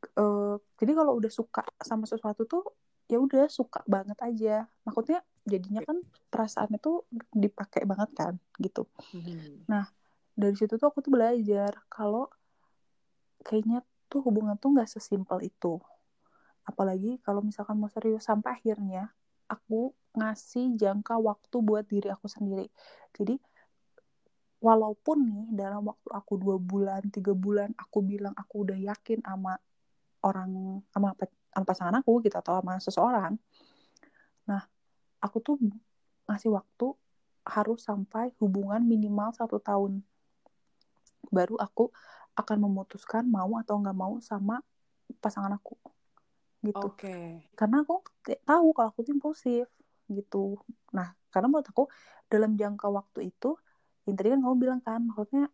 eh 0.00 0.56
jadi 0.80 0.92
kalau 0.96 1.12
udah 1.20 1.32
suka 1.32 1.64
sama 1.80 2.04
sesuatu 2.08 2.44
tuh 2.48 2.64
ya 3.10 3.18
udah 3.18 3.50
suka 3.50 3.82
banget 3.90 4.18
aja. 4.22 4.70
Maksudnya 4.86 5.20
jadinya 5.44 5.82
kan 5.82 5.98
perasaannya 6.30 6.78
tuh 6.78 7.04
dipakai 7.34 7.82
banget 7.84 8.10
kan 8.14 8.34
gitu. 8.62 8.86
Mhm. 9.16 9.66
dari 10.40 10.56
situ 10.56 10.80
tuh 10.80 10.88
aku 10.88 11.04
tuh 11.04 11.12
belajar 11.12 11.84
kalau 11.92 12.30
kayaknya 13.44 13.84
tuh 14.08 14.24
hubungan 14.24 14.56
tuh 14.56 14.72
nggak 14.72 14.88
sesimpel 14.88 15.42
itu. 15.44 15.82
Apalagi 16.64 17.18
kalau 17.20 17.44
misalkan 17.44 17.76
mau 17.76 17.90
serius 17.90 18.24
sampai 18.24 18.56
akhirnya 18.56 19.12
aku 19.50 19.92
ngasih 20.14 20.78
jangka 20.78 21.18
waktu 21.18 21.56
buat 21.60 21.84
diri 21.90 22.08
aku 22.08 22.30
sendiri. 22.30 22.70
Jadi 23.14 23.36
walaupun 24.60 25.18
nih 25.24 25.46
dalam 25.56 25.88
waktu 25.88 26.08
aku 26.12 26.36
dua 26.36 26.56
bulan 26.60 27.08
tiga 27.08 27.32
bulan 27.32 27.72
aku 27.80 28.04
bilang 28.04 28.36
aku 28.36 28.68
udah 28.68 28.76
yakin 28.76 29.24
sama 29.24 29.56
orang 30.20 30.80
sama, 30.92 31.16
sama 31.52 31.64
pasangan 31.64 31.96
aku 32.00 32.20
gitu 32.24 32.36
atau 32.36 32.60
sama 32.60 32.76
seseorang. 32.78 33.32
Nah 34.48 34.62
aku 35.20 35.38
tuh 35.40 35.56
ngasih 36.28 36.52
waktu 36.52 36.94
harus 37.44 37.80
sampai 37.82 38.30
hubungan 38.38 38.84
minimal 38.84 39.32
satu 39.32 39.58
tahun. 39.58 40.04
Baru 41.32 41.56
aku 41.56 41.90
akan 42.36 42.56
memutuskan 42.62 43.26
mau 43.26 43.58
atau 43.58 43.80
nggak 43.80 43.96
mau 43.96 44.20
sama 44.22 44.62
pasangan 45.18 45.52
aku 45.56 45.74
gitu. 46.60 46.92
Oke. 46.92 47.48
karena 47.56 47.80
aku 47.80 48.04
tahu 48.44 48.66
kalau 48.76 48.88
aku 48.92 49.00
tuh 49.04 49.12
impulsif 49.16 49.66
gitu. 50.12 50.60
Nah 50.92 51.16
karena 51.32 51.48
menurut 51.48 51.68
aku 51.68 51.88
dalam 52.28 52.54
jangka 52.54 52.86
waktu 52.92 53.32
itu 53.32 53.56
yang 54.04 54.16
tadi 54.16 54.28
kan 54.32 54.40
kamu 54.42 54.56
bilang 54.58 54.80
kan 54.82 55.00
maksudnya 55.04 55.48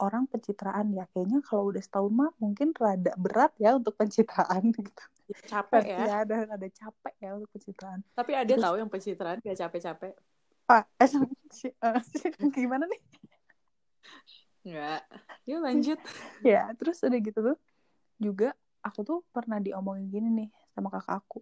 orang 0.00 0.24
pencitraan 0.26 0.90
ya 0.90 1.04
kayaknya 1.12 1.44
kalau 1.44 1.68
udah 1.68 1.78
setahun 1.78 2.08
mah 2.10 2.30
mungkin 2.40 2.72
rada 2.72 3.12
berat 3.14 3.52
ya 3.60 3.76
untuk 3.76 3.94
pencitraan 3.94 4.72
gitu 4.76 5.04
Capek 5.46 5.84
ya. 5.86 5.98
ya 6.10 6.14
ada 6.26 6.36
ada 6.50 6.68
capek 6.68 7.14
ya 7.22 7.30
untuk 7.38 7.50
pencitraan 7.52 8.00
Tapi 8.12 8.32
ada 8.34 8.50
Terus- 8.50 8.64
tahu 8.64 8.74
yang 8.76 8.90
pencitraan 8.90 9.38
gak 9.38 9.56
capek-capek. 9.56 10.12
pak 10.66 10.84
eh, 10.96 11.08
si- 11.50 11.70
eh, 11.70 12.00
si- 12.18 12.34
gimana 12.50 12.86
nih 12.86 13.00
Enggak. 14.60 15.02
Yuk 15.48 15.60
lanjut. 15.60 15.98
ya 16.44 16.68
terus 16.76 17.00
udah 17.00 17.18
gitu 17.18 17.38
tuh 17.40 17.56
juga 18.20 18.52
aku 18.84 19.00
tuh 19.00 19.18
pernah 19.32 19.56
diomongin 19.56 20.08
gini 20.08 20.28
nih 20.34 20.48
sama 20.72 20.92
kakak 20.92 21.20
aku 21.20 21.40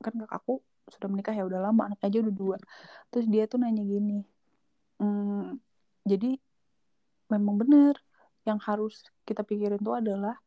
kan 0.00 0.12
kakak 0.16 0.40
aku 0.40 0.54
sudah 0.88 1.08
menikah 1.08 1.34
ya 1.34 1.44
udah 1.44 1.60
lama 1.60 1.92
anaknya 1.92 2.06
aja 2.08 2.18
udah 2.24 2.34
dua 2.34 2.56
terus 3.10 3.26
dia 3.26 3.44
tuh 3.44 3.60
nanya 3.60 3.82
gini 3.82 4.24
"Hmm, 4.96 5.60
jadi 6.04 6.40
memang 7.32 7.54
bener. 7.60 7.94
Yang 8.46 8.58
harus 8.68 8.94
kita 9.26 9.42
pikirin 9.42 9.82
tuh 9.82 9.98
adalah 9.98 10.38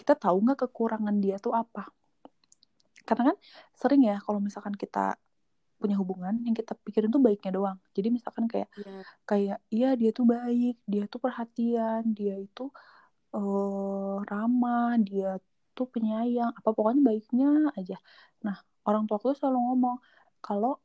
kita 0.00 0.16
tahu 0.16 0.36
nggak 0.44 0.64
kekurangan 0.68 1.16
dia 1.20 1.36
tuh 1.36 1.52
apa? 1.52 1.92
Karena 3.04 3.32
kan 3.32 3.36
sering 3.76 4.02
ya 4.08 4.16
kalau 4.24 4.40
misalkan 4.40 4.72
kita 4.76 5.16
punya 5.80 5.96
hubungan 5.96 6.36
yang 6.44 6.52
kita 6.52 6.76
pikirin 6.76 7.08
tuh 7.08 7.20
baiknya 7.24 7.50
doang. 7.56 7.78
Jadi 7.96 8.08
misalkan 8.12 8.44
kayak 8.48 8.68
Iya. 8.76 9.00
kayak 9.24 9.58
iya 9.72 9.88
dia 9.96 10.10
tuh 10.12 10.24
baik 10.28 10.76
dia 10.84 11.04
tuh 11.08 11.20
perhatian 11.24 12.02
dia 12.12 12.36
itu 12.36 12.68
eh 13.36 14.16
ramah 14.30 14.96
dia 15.00 15.38
tuh 15.76 15.86
penyayang 15.88 16.50
apa 16.52 16.68
pokoknya 16.76 17.00
baiknya 17.04 17.48
aja. 17.78 17.96
Nah 18.44 18.56
orang 18.88 19.04
tua 19.08 19.16
aku 19.16 19.32
tuh 19.32 19.38
selalu 19.40 19.58
ngomong 19.72 19.96
kalau 20.44 20.80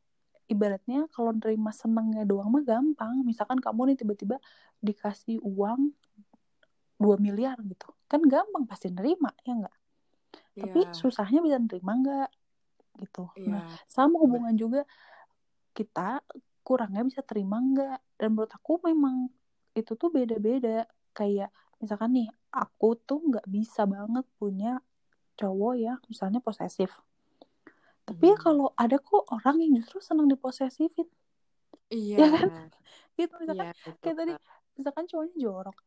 ibaratnya 0.46 1.10
kalau 1.10 1.34
nerima 1.34 1.74
senengnya 1.74 2.24
doang 2.24 2.50
mah 2.54 2.62
gampang. 2.62 3.22
Misalkan 3.26 3.58
kamu 3.58 3.94
nih 3.94 3.98
tiba-tiba 4.06 4.38
dikasih 4.84 5.42
uang 5.42 5.92
2 6.96 7.20
miliar 7.20 7.60
gitu 7.68 7.92
kan 8.08 8.24
gampang 8.24 8.64
pasti 8.64 8.88
nerima 8.88 9.34
ya 9.44 9.52
enggak 9.58 9.76
tapi 10.56 10.88
Iya. 10.88 10.96
susahnya 10.96 11.44
bisa 11.44 11.60
nerima 11.60 11.92
enggak 11.92 12.30
gitu. 13.04 13.28
Iya. 13.36 13.50
nah 13.52 13.62
sama 13.92 14.16
hubungan 14.24 14.56
juga 14.56 14.88
kita 15.76 16.24
kurangnya 16.64 17.04
bisa 17.04 17.20
terima 17.28 17.60
enggak 17.60 18.00
dan 18.16 18.32
menurut 18.32 18.52
aku 18.56 18.80
memang 18.88 19.28
itu 19.76 19.92
tuh 20.00 20.08
beda-beda. 20.08 20.88
Kayak 21.12 21.52
misalkan 21.84 22.16
nih 22.16 22.32
aku 22.56 22.96
tuh 23.04 23.20
nggak 23.20 23.44
bisa 23.52 23.84
banget 23.84 24.24
punya 24.40 24.80
cowok 25.36 25.74
ya 25.76 26.00
misalnya 26.08 26.40
posesif 26.40 26.96
tapi 28.06 28.24
ya 28.32 28.38
Mhm. 28.38 28.44
kalau 28.46 28.68
ada 28.78 28.98
kok 29.02 29.24
orang 29.34 29.56
yang 29.64 29.72
justru 29.82 29.98
senang 30.02 30.28
diposesifin 30.30 31.08
Iya. 31.94 32.18
ya 32.22 32.28
kan? 32.30 32.50
gitu 33.18 33.34
misalkan 33.42 33.68
Iya, 33.68 33.72
betul, 33.86 34.00
kayak 34.04 34.18
tadi 34.20 34.34
misalkan 34.78 35.06
cowoknya 35.10 35.36
jorok 35.40 35.78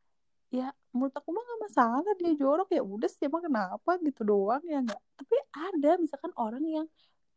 ya 0.49 0.67
menurut 0.97 1.15
aku 1.19 1.29
mah 1.37 1.43
gak 1.45 1.61
masalah 1.69 2.13
dia 2.17 2.33
jorok 2.41 2.69
ya 2.73 2.81
udah 2.81 3.09
sih 3.13 3.29
emang 3.29 3.43
kenapa 3.45 3.91
gitu 4.01 4.21
doang 4.25 4.63
ya 4.65 4.79
nggak 4.81 5.01
tapi 5.21 5.37
ada 5.53 5.91
misalkan 6.01 6.33
orang 6.41 6.65
yang 6.65 6.87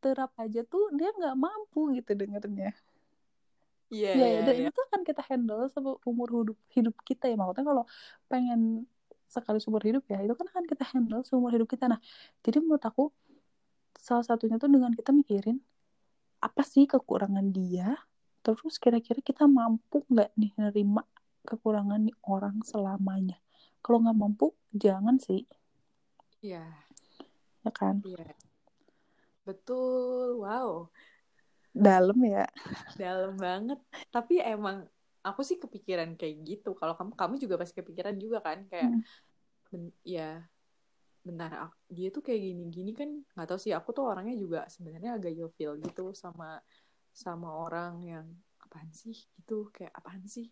terap 0.01 0.31
aja 0.39 0.63
tuh 0.63 0.83
dia 0.95 1.09
nggak 1.11 1.35
mampu 1.35 1.91
gitu 1.97 2.11
dengernya 2.15 2.71
Iya, 3.91 4.07
ya, 4.15 4.25
iya, 4.31 4.39
dan 4.47 4.55
iya. 4.55 4.67
itu 4.71 4.79
akan 4.87 5.01
kita 5.03 5.21
handle 5.27 5.67
sama 5.67 5.99
umur 6.07 6.27
hidup 6.31 6.57
hidup 6.71 6.95
kita 7.03 7.27
ya 7.27 7.35
maksudnya 7.35 7.65
kalau 7.67 7.83
pengen 8.31 8.87
sekali 9.27 9.59
seumur 9.59 9.83
hidup 9.83 10.03
ya 10.07 10.23
itu 10.23 10.31
kan 10.39 10.47
akan 10.47 10.63
kita 10.71 10.83
handle 10.91 11.21
seumur 11.27 11.51
hidup 11.51 11.67
kita 11.67 11.91
nah 11.91 11.99
jadi 12.39 12.63
menurut 12.63 12.83
aku 12.87 13.11
salah 14.01 14.25
satunya 14.25 14.57
tuh 14.57 14.65
dengan 14.67 14.89
kita 14.91 15.13
mikirin 15.13 15.61
apa 16.41 16.65
sih 16.65 16.89
kekurangan 16.89 17.53
dia 17.53 17.93
terus 18.41 18.81
kira-kira 18.81 19.21
kita 19.21 19.45
mampu 19.45 20.01
nggak 20.09 20.33
nih 20.33 20.51
nerima 20.57 21.05
kekurangan 21.45 22.01
nih 22.01 22.17
orang 22.25 22.57
selamanya 22.65 23.37
kalau 23.85 24.01
nggak 24.01 24.17
mampu 24.17 24.51
jangan 24.73 25.21
sih 25.21 25.45
Iya, 26.41 26.65
ya 27.61 27.69
kan 27.69 28.01
iya. 28.01 28.33
Betul. 29.45 30.41
Wow, 30.41 30.89
dalam 31.69 32.17
ya 32.25 32.49
dalam 32.97 33.37
banget. 33.37 33.77
Tapi 34.09 34.41
emang 34.41 34.85
aku 35.21 35.41
sih 35.45 35.57
kepikiran 35.61 36.17
kayak 36.17 36.35
gitu. 36.45 36.73
Kalau 36.73 36.97
kamu 36.97 37.13
kamu 37.13 37.33
juga 37.37 37.55
pasti 37.61 37.77
kepikiran 37.77 38.17
juga 38.17 38.41
kan 38.41 38.65
kayak 38.65 38.89
Hmm. 38.89 39.01
ben- 39.69 39.97
ya 40.01 40.45
bentar 41.21 41.69
dia 41.85 42.09
tuh 42.09 42.25
kayak 42.25 42.41
gini-gini 42.41 42.91
kan 42.97 43.09
nggak 43.37 43.47
tahu 43.47 43.59
sih 43.61 43.73
aku 43.77 43.93
tuh 43.93 44.09
orangnya 44.09 44.33
juga 44.33 44.65
sebenarnya 44.65 45.21
agak 45.21 45.31
ilfeel 45.37 45.77
gitu 45.77 46.17
sama 46.17 46.57
sama 47.13 47.49
orang 47.53 48.01
yang 48.01 48.25
apaan 48.57 48.89
sih 48.89 49.13
gitu 49.37 49.69
kayak 49.69 49.93
apaan 49.93 50.25
sih 50.25 50.49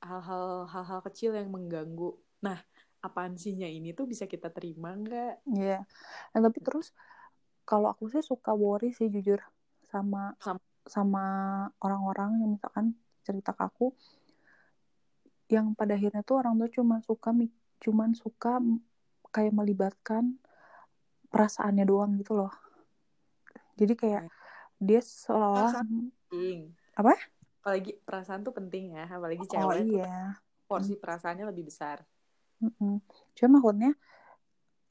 hal-hal 0.00 0.64
hal-hal 0.70 1.00
kecil 1.04 1.36
yang 1.36 1.52
mengganggu 1.52 2.16
nah 2.40 2.56
apaan 3.04 3.36
sihnya 3.36 3.68
ini 3.68 3.92
tuh 3.92 4.08
bisa 4.08 4.24
kita 4.24 4.48
terima 4.50 4.96
nggak 4.96 5.44
Iya. 5.46 5.84
Nah, 6.32 6.40
tapi 6.40 6.58
terus 6.64 6.90
kalau 7.68 7.92
aku 7.92 8.08
sih 8.08 8.22
suka 8.24 8.54
worry 8.56 8.94
sih 8.96 9.12
jujur 9.12 9.42
sama 9.92 10.32
Sama. 10.40 10.62
sama 10.86 11.24
orang-orang 11.82 12.38
yang 12.46 12.50
misalkan 12.54 12.94
cerita 13.26 13.50
ke 13.50 13.62
aku 13.66 13.90
yang 15.50 15.74
pada 15.74 15.98
akhirnya 15.98 16.22
tuh 16.22 16.42
orang 16.42 16.58
tuh 16.62 16.82
cuma 16.82 17.02
suka 17.02 17.34
cuman 17.82 18.14
suka 18.14 18.58
kayak 19.36 19.52
melibatkan 19.52 20.40
perasaannya 21.28 21.84
doang 21.84 22.16
gitu 22.16 22.32
loh. 22.32 22.52
Jadi 23.76 23.92
kayak 23.92 24.32
dia 24.80 25.00
seolah-olah 25.04 25.84
Apa? 26.96 27.12
apalagi 27.66 27.98
perasaan 28.06 28.46
tuh 28.46 28.54
penting 28.54 28.94
ya 28.94 29.10
apalagi 29.10 29.42
oh 29.42 29.50
cewek 29.50 29.90
tuh 29.90 29.98
iya. 29.98 30.38
porsi 30.70 30.94
perasaannya 30.94 31.50
lebih 31.50 31.66
besar 31.66 31.98
Mm-mm. 32.62 33.02
Cuma 33.34 33.58
maksudnya 33.58 33.90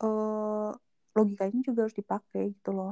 eh 0.03 0.71
logikanya 1.15 1.59
juga 1.63 1.87
harus 1.87 1.95
dipakai 1.95 2.51
gitu 2.51 2.75
loh. 2.75 2.91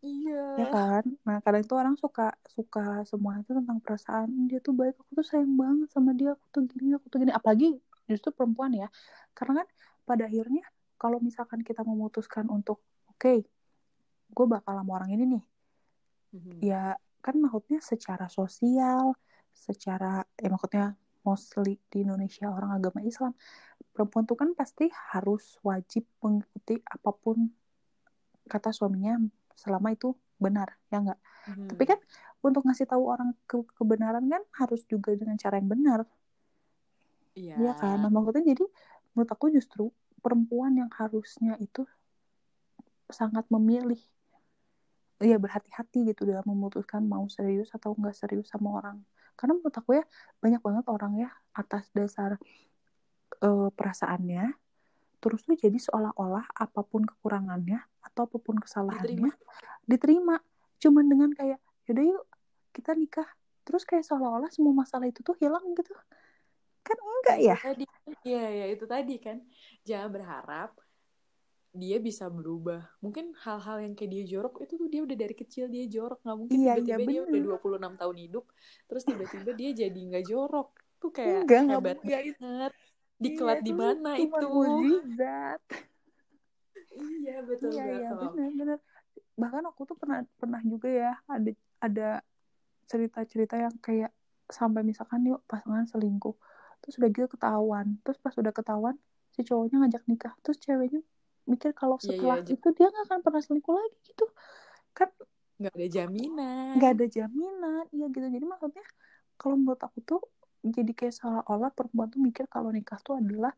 ya 0.00 0.64
iya 0.64 0.64
kan 0.72 1.04
nah 1.28 1.36
kadang 1.44 1.60
itu 1.60 1.76
orang 1.76 1.92
suka 2.00 2.32
suka 2.48 3.04
semua 3.04 3.36
itu 3.44 3.52
tentang 3.52 3.76
perasaan 3.84 4.48
dia 4.48 4.56
tuh 4.64 4.72
baik 4.72 4.96
aku 4.96 5.20
tuh 5.20 5.26
sayang 5.28 5.52
banget 5.52 5.92
sama 5.92 6.16
dia 6.16 6.32
aku 6.32 6.46
tuh 6.48 6.62
gini 6.64 6.96
aku 6.96 7.06
tuh 7.12 7.20
gini 7.20 7.32
apalagi 7.36 7.76
justru 8.08 8.32
perempuan 8.32 8.72
ya 8.72 8.88
karena 9.36 9.60
kan 9.60 9.68
pada 10.08 10.24
akhirnya 10.24 10.64
kalau 11.00 11.16
misalkan 11.18 11.64
kita 11.64 11.80
memutuskan 11.80 12.44
untuk 12.52 12.84
oke 13.08 13.34
gue 14.30 14.46
bakal 14.46 14.76
sama 14.76 14.92
orang 15.00 15.10
ini 15.16 15.24
nih. 15.26 15.44
Mhm. 16.30 16.62
ya 16.62 16.94
kan 17.18 17.34
maksudnya 17.40 17.82
secara 17.82 18.30
sosial 18.30 19.18
secara 19.50 20.22
ya 20.38 20.46
maksudnya 20.46 20.94
mostly 21.26 21.82
di 21.90 22.06
Indonesia 22.06 22.46
orang 22.46 22.78
agama 22.78 23.02
Islam 23.02 23.34
perempuan 23.90 24.24
tuh 24.30 24.38
kan 24.38 24.54
pasti 24.54 24.86
harus 25.10 25.58
wajib 25.66 26.06
mengikuti 26.22 26.78
apa 26.86 27.10
pun 27.10 27.50
kata 28.46 28.70
suaminya 28.70 29.18
selama 29.58 29.90
itu 29.90 30.14
benar 30.38 30.78
ya 30.88 31.02
enggak 31.02 31.18
Mhm. 31.50 31.66
tapi 31.74 31.84
kan 31.88 31.98
untuk 32.46 32.62
ngasih 32.64 32.86
tahu 32.86 33.02
orang 33.10 33.34
ke 33.44 33.58
kebenaran 33.74 34.24
kan 34.30 34.40
harus 34.56 34.86
juga 34.88 35.12
dengan 35.12 35.36
cara 35.36 35.60
yang 35.60 35.68
benar. 35.68 36.00
Iya. 37.36 37.56
Ya 37.60 37.72
kan? 37.76 38.00
Nah 38.00 38.08
maksudnya 38.08 38.44
jadi 38.56 38.64
menurut 39.12 39.30
aku 39.30 39.52
justru 39.52 39.92
perempuan 40.20 40.76
yang 40.76 40.90
harusnya 40.92 41.56
itu 41.58 41.88
sangat 43.10 43.48
memilih. 43.50 43.98
Ya 45.20 45.36
berhati-hati 45.36 46.12
gitu 46.12 46.24
dalam 46.24 46.46
memutuskan 46.48 47.04
mau 47.04 47.28
serius 47.28 47.68
atau 47.76 47.92
enggak 47.92 48.16
serius 48.16 48.48
sama 48.48 48.80
orang. 48.80 49.04
Karena 49.36 49.56
menurut 49.56 49.76
aku 49.76 50.00
ya 50.00 50.04
banyak 50.40 50.60
banget 50.64 50.84
orang 50.88 51.12
ya 51.16 51.28
atas 51.52 51.88
dasar 51.92 52.40
eh, 53.40 53.70
perasaannya 53.72 54.56
terus 55.20 55.44
tuh 55.44 55.52
jadi 55.52 55.76
seolah-olah 55.76 56.48
apa 56.56 56.80
pun 56.80 57.04
kekurangannya 57.04 57.84
atau 58.00 58.24
apa 58.24 58.40
pun 58.40 58.56
kesalahannya 58.56 59.28
diterima. 59.28 59.28
diterima. 59.84 60.36
Cuman 60.80 61.04
dengan 61.12 61.30
kayak 61.36 61.60
yaudah 61.84 62.04
yuk 62.16 62.24
kita 62.72 62.96
nikah. 62.96 63.28
Terus 63.68 63.84
kayak 63.84 64.08
seolah-olah 64.08 64.48
semua 64.48 64.72
masalah 64.72 65.04
itu 65.04 65.20
tuh 65.20 65.36
hilang 65.36 65.76
gitu 65.76 65.92
kan 66.82 66.96
enggak 66.98 67.38
ya? 67.40 67.56
tadi. 67.60 67.84
Iya 68.26 68.44
ya 68.48 68.66
itu 68.72 68.84
tadi 68.84 69.14
kan. 69.20 69.38
Jangan 69.86 70.08
berharap 70.10 70.70
dia 71.70 71.96
bisa 72.02 72.26
berubah. 72.26 72.82
Mungkin 72.98 73.32
hal-hal 73.46 73.86
yang 73.86 73.94
kayak 73.94 74.10
dia 74.10 74.24
jorok 74.36 74.64
itu 74.66 74.74
tuh 74.74 74.88
dia 74.90 75.00
udah 75.06 75.16
dari 75.16 75.34
kecil 75.36 75.64
dia 75.70 75.84
jorok. 75.86 76.18
Nggak 76.26 76.36
mungkin 76.36 76.56
Iya, 76.58 76.72
tiba-tiba 76.80 77.00
iya, 77.00 77.04
dia 77.06 77.20
bener. 77.20 77.30
udah 77.30 77.40
26 77.60 77.94
tahun 78.00 78.16
hidup 78.18 78.44
terus 78.90 79.02
tiba-tiba 79.06 79.50
dia 79.54 79.70
jadi 79.86 80.00
nggak 80.00 80.24
jorok. 80.26 80.68
Tuh 81.00 81.10
kayak 81.14 81.46
enggak 81.46 81.60
nggak 81.64 81.80
hebat 81.80 81.98
itu 82.00 82.10
banget. 82.40 82.72
Dikelat 83.20 83.60
iya, 83.60 83.66
di 83.68 83.72
mana 83.76 84.10
itu? 84.16 84.46
mukjizat 84.48 85.60
iya 87.00 87.36
betul 87.44 87.70
iya 87.74 87.84
iya 88.02 88.10
betul 88.14 88.34
benar 88.36 88.52
benar 88.58 88.78
bahkan 89.38 89.64
aku 89.64 89.82
tuh 89.88 89.96
pernah 89.96 90.20
pernah 90.36 90.60
juga 90.66 90.88
ya 90.90 91.12
ada 91.24 91.50
ada 91.80 92.08
cerita-cerita 92.90 93.56
yang 93.56 93.74
kayak 93.80 94.10
sampai 94.50 94.82
misalkan 94.82 95.22
yuk 95.24 95.40
pasangan 95.46 95.86
selingkuh 95.86 96.34
terus 96.90 96.98
udah 96.98 97.10
gitu 97.14 97.28
ketahuan. 97.30 97.86
Terus 98.02 98.18
pas 98.18 98.34
udah 98.34 98.50
ketahuan 98.50 98.94
si 99.30 99.46
cowoknya 99.46 99.86
ngajak 99.86 100.02
nikah. 100.10 100.34
Terus 100.42 100.58
ceweknya 100.58 101.00
mikir 101.46 101.70
kalau 101.70 101.96
Iya, 102.02 102.02
iya, 102.02 102.10
setelah 102.18 102.38
j- 102.42 102.58
itu 102.58 102.68
dia 102.74 102.86
nggak 102.90 103.04
akan 103.06 103.18
pernah 103.22 103.40
selingkuh 103.46 103.74
lagi 103.78 103.98
gitu. 104.02 104.26
Kan 104.90 105.08
nggak 105.62 105.72
ada 105.78 105.86
jaminan. 105.86 106.72
nggak 106.74 106.90
ada 106.98 107.06
jaminan. 107.06 107.84
Iya 107.94 108.06
gitu. 108.10 108.26
Jadi 108.26 108.44
maksudnya 108.44 108.86
kalau 109.38 109.54
menurut 109.54 109.80
aku 109.86 109.98
tuh 110.02 110.20
jadi 110.60 110.92
kayak 110.92 111.14
seolah-olah 111.14 111.70
perempuan 111.72 112.10
tuh 112.10 112.20
mikir 112.20 112.44
kalau 112.50 112.74
nikah 112.74 112.98
tuh 113.00 113.16
adalah 113.22 113.54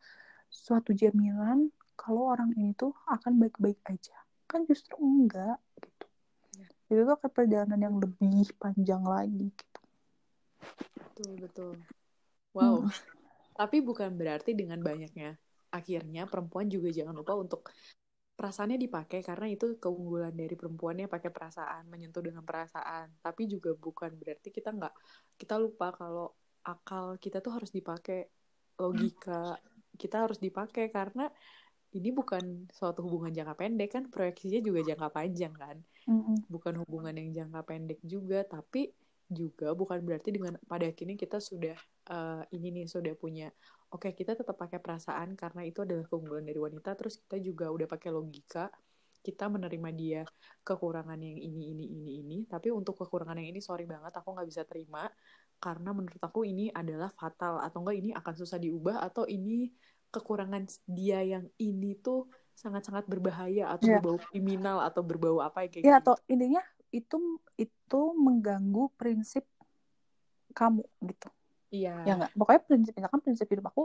suatu 0.52 0.92
jaminan 0.92 1.72
kalau 1.96 2.28
orang 2.28 2.52
ini 2.60 2.76
tuh 2.76 2.92
akan 3.08 3.40
baik-baik 3.40 3.80
aja. 3.88 4.14
Kan 4.44 4.68
justru 4.68 5.00
enggak 5.00 5.56
gitu. 5.80 6.04
Iya. 6.60 6.68
itu 6.92 7.00
tuh 7.08 7.14
akan 7.16 7.30
perjalanan 7.32 7.80
yang 7.80 7.96
lebih 7.96 8.52
panjang 8.60 9.00
lagi 9.00 9.48
gitu. 9.48 9.80
Betul 11.00 11.32
betul. 11.40 11.72
Wow. 12.52 12.84
Hmm. 12.84 13.21
Tapi 13.62 13.78
bukan 13.78 14.18
berarti 14.18 14.58
dengan 14.58 14.82
banyaknya. 14.82 15.38
Akhirnya 15.70 16.26
perempuan 16.26 16.66
juga 16.66 16.90
jangan 16.90 17.14
lupa 17.14 17.38
untuk 17.38 17.70
perasaannya 18.34 18.74
dipakai 18.74 19.22
karena 19.22 19.46
itu 19.46 19.78
keunggulan 19.78 20.34
dari 20.34 20.58
perempuannya 20.58 21.06
pakai 21.06 21.30
perasaan 21.30 21.86
menyentuh 21.86 22.26
dengan 22.26 22.42
perasaan. 22.42 23.22
Tapi 23.22 23.46
juga 23.46 23.70
bukan 23.78 24.18
berarti 24.18 24.50
kita 24.50 24.74
nggak 24.74 24.94
kita 25.38 25.62
lupa 25.62 25.94
kalau 25.94 26.34
akal 26.66 27.14
kita 27.22 27.38
tuh 27.38 27.54
harus 27.54 27.70
dipakai 27.70 28.26
logika 28.82 29.54
kita 29.94 30.26
harus 30.26 30.42
dipakai 30.42 30.90
karena 30.90 31.30
ini 31.94 32.10
bukan 32.10 32.66
suatu 32.74 33.06
hubungan 33.06 33.30
jangka 33.30 33.54
pendek 33.54 33.90
kan? 33.94 34.04
Proyeksinya 34.10 34.58
juga 34.58 34.82
jangka 34.82 35.08
panjang 35.14 35.54
kan? 35.54 35.78
Bukan 36.50 36.82
hubungan 36.82 37.14
yang 37.14 37.30
jangka 37.30 37.62
pendek 37.62 38.02
juga 38.02 38.42
tapi 38.42 38.90
juga 39.30 39.70
bukan 39.70 40.02
berarti 40.02 40.34
dengan 40.34 40.58
pada 40.66 40.90
akhirnya 40.90 41.14
kita 41.14 41.38
sudah 41.38 41.78
eh, 42.08 42.42
ini 42.56 42.68
nih 42.82 42.86
sudah 42.88 43.14
punya. 43.14 43.52
Oke 43.92 44.16
kita 44.16 44.32
tetap 44.32 44.56
pakai 44.56 44.80
perasaan 44.80 45.36
karena 45.36 45.62
itu 45.68 45.84
adalah 45.84 46.08
keunggulan 46.08 46.48
dari 46.48 46.56
wanita 46.56 46.96
terus 46.96 47.20
kita 47.20 47.36
juga 47.38 47.68
udah 47.68 47.84
pakai 47.84 48.08
logika 48.08 48.72
kita 49.22 49.46
menerima 49.46 49.90
dia 49.94 50.22
kekurangan 50.66 51.14
yang 51.20 51.38
ini 51.38 51.70
ini 51.76 51.84
ini 51.94 52.10
ini. 52.24 52.38
Tapi 52.50 52.74
untuk 52.74 52.98
kekurangan 52.98 53.38
yang 53.38 53.54
ini 53.54 53.62
sorry 53.62 53.86
banget 53.86 54.10
aku 54.18 54.34
nggak 54.34 54.48
bisa 54.50 54.62
terima 54.66 55.06
karena 55.62 55.94
menurut 55.94 56.18
aku 56.18 56.42
ini 56.42 56.74
adalah 56.74 57.06
fatal. 57.14 57.62
Atau 57.62 57.86
enggak 57.86 57.96
ini 58.02 58.10
akan 58.10 58.34
susah 58.34 58.58
diubah 58.58 58.98
atau 59.06 59.22
ini 59.30 59.70
kekurangan 60.10 60.66
dia 60.90 61.22
yang 61.22 61.46
ini 61.56 61.96
tuh 62.02 62.28
sangat-sangat 62.52 63.08
berbahaya 63.08 63.72
atau 63.72 63.88
Iya. 63.88 63.98
berbau 64.02 64.18
kriminal 64.20 64.78
atau 64.84 65.00
berbau 65.00 65.40
apa 65.40 65.64
kayak 65.70 65.86
ya 65.86 65.96
gitu. 65.96 66.00
atau 66.04 66.14
intinya 66.28 66.60
itu 66.92 67.16
itu 67.56 68.00
mengganggu 68.12 68.92
prinsip 69.00 69.48
kamu 70.52 70.84
gitu 71.08 71.32
iya 71.74 71.90
ya 72.06 72.10
nggak 72.18 72.30
pokoknya 72.38 72.60
prinsip 72.68 72.92
misalkan 72.98 73.20
prinsip 73.24 73.46
hidup 73.52 73.66
aku 73.70 73.82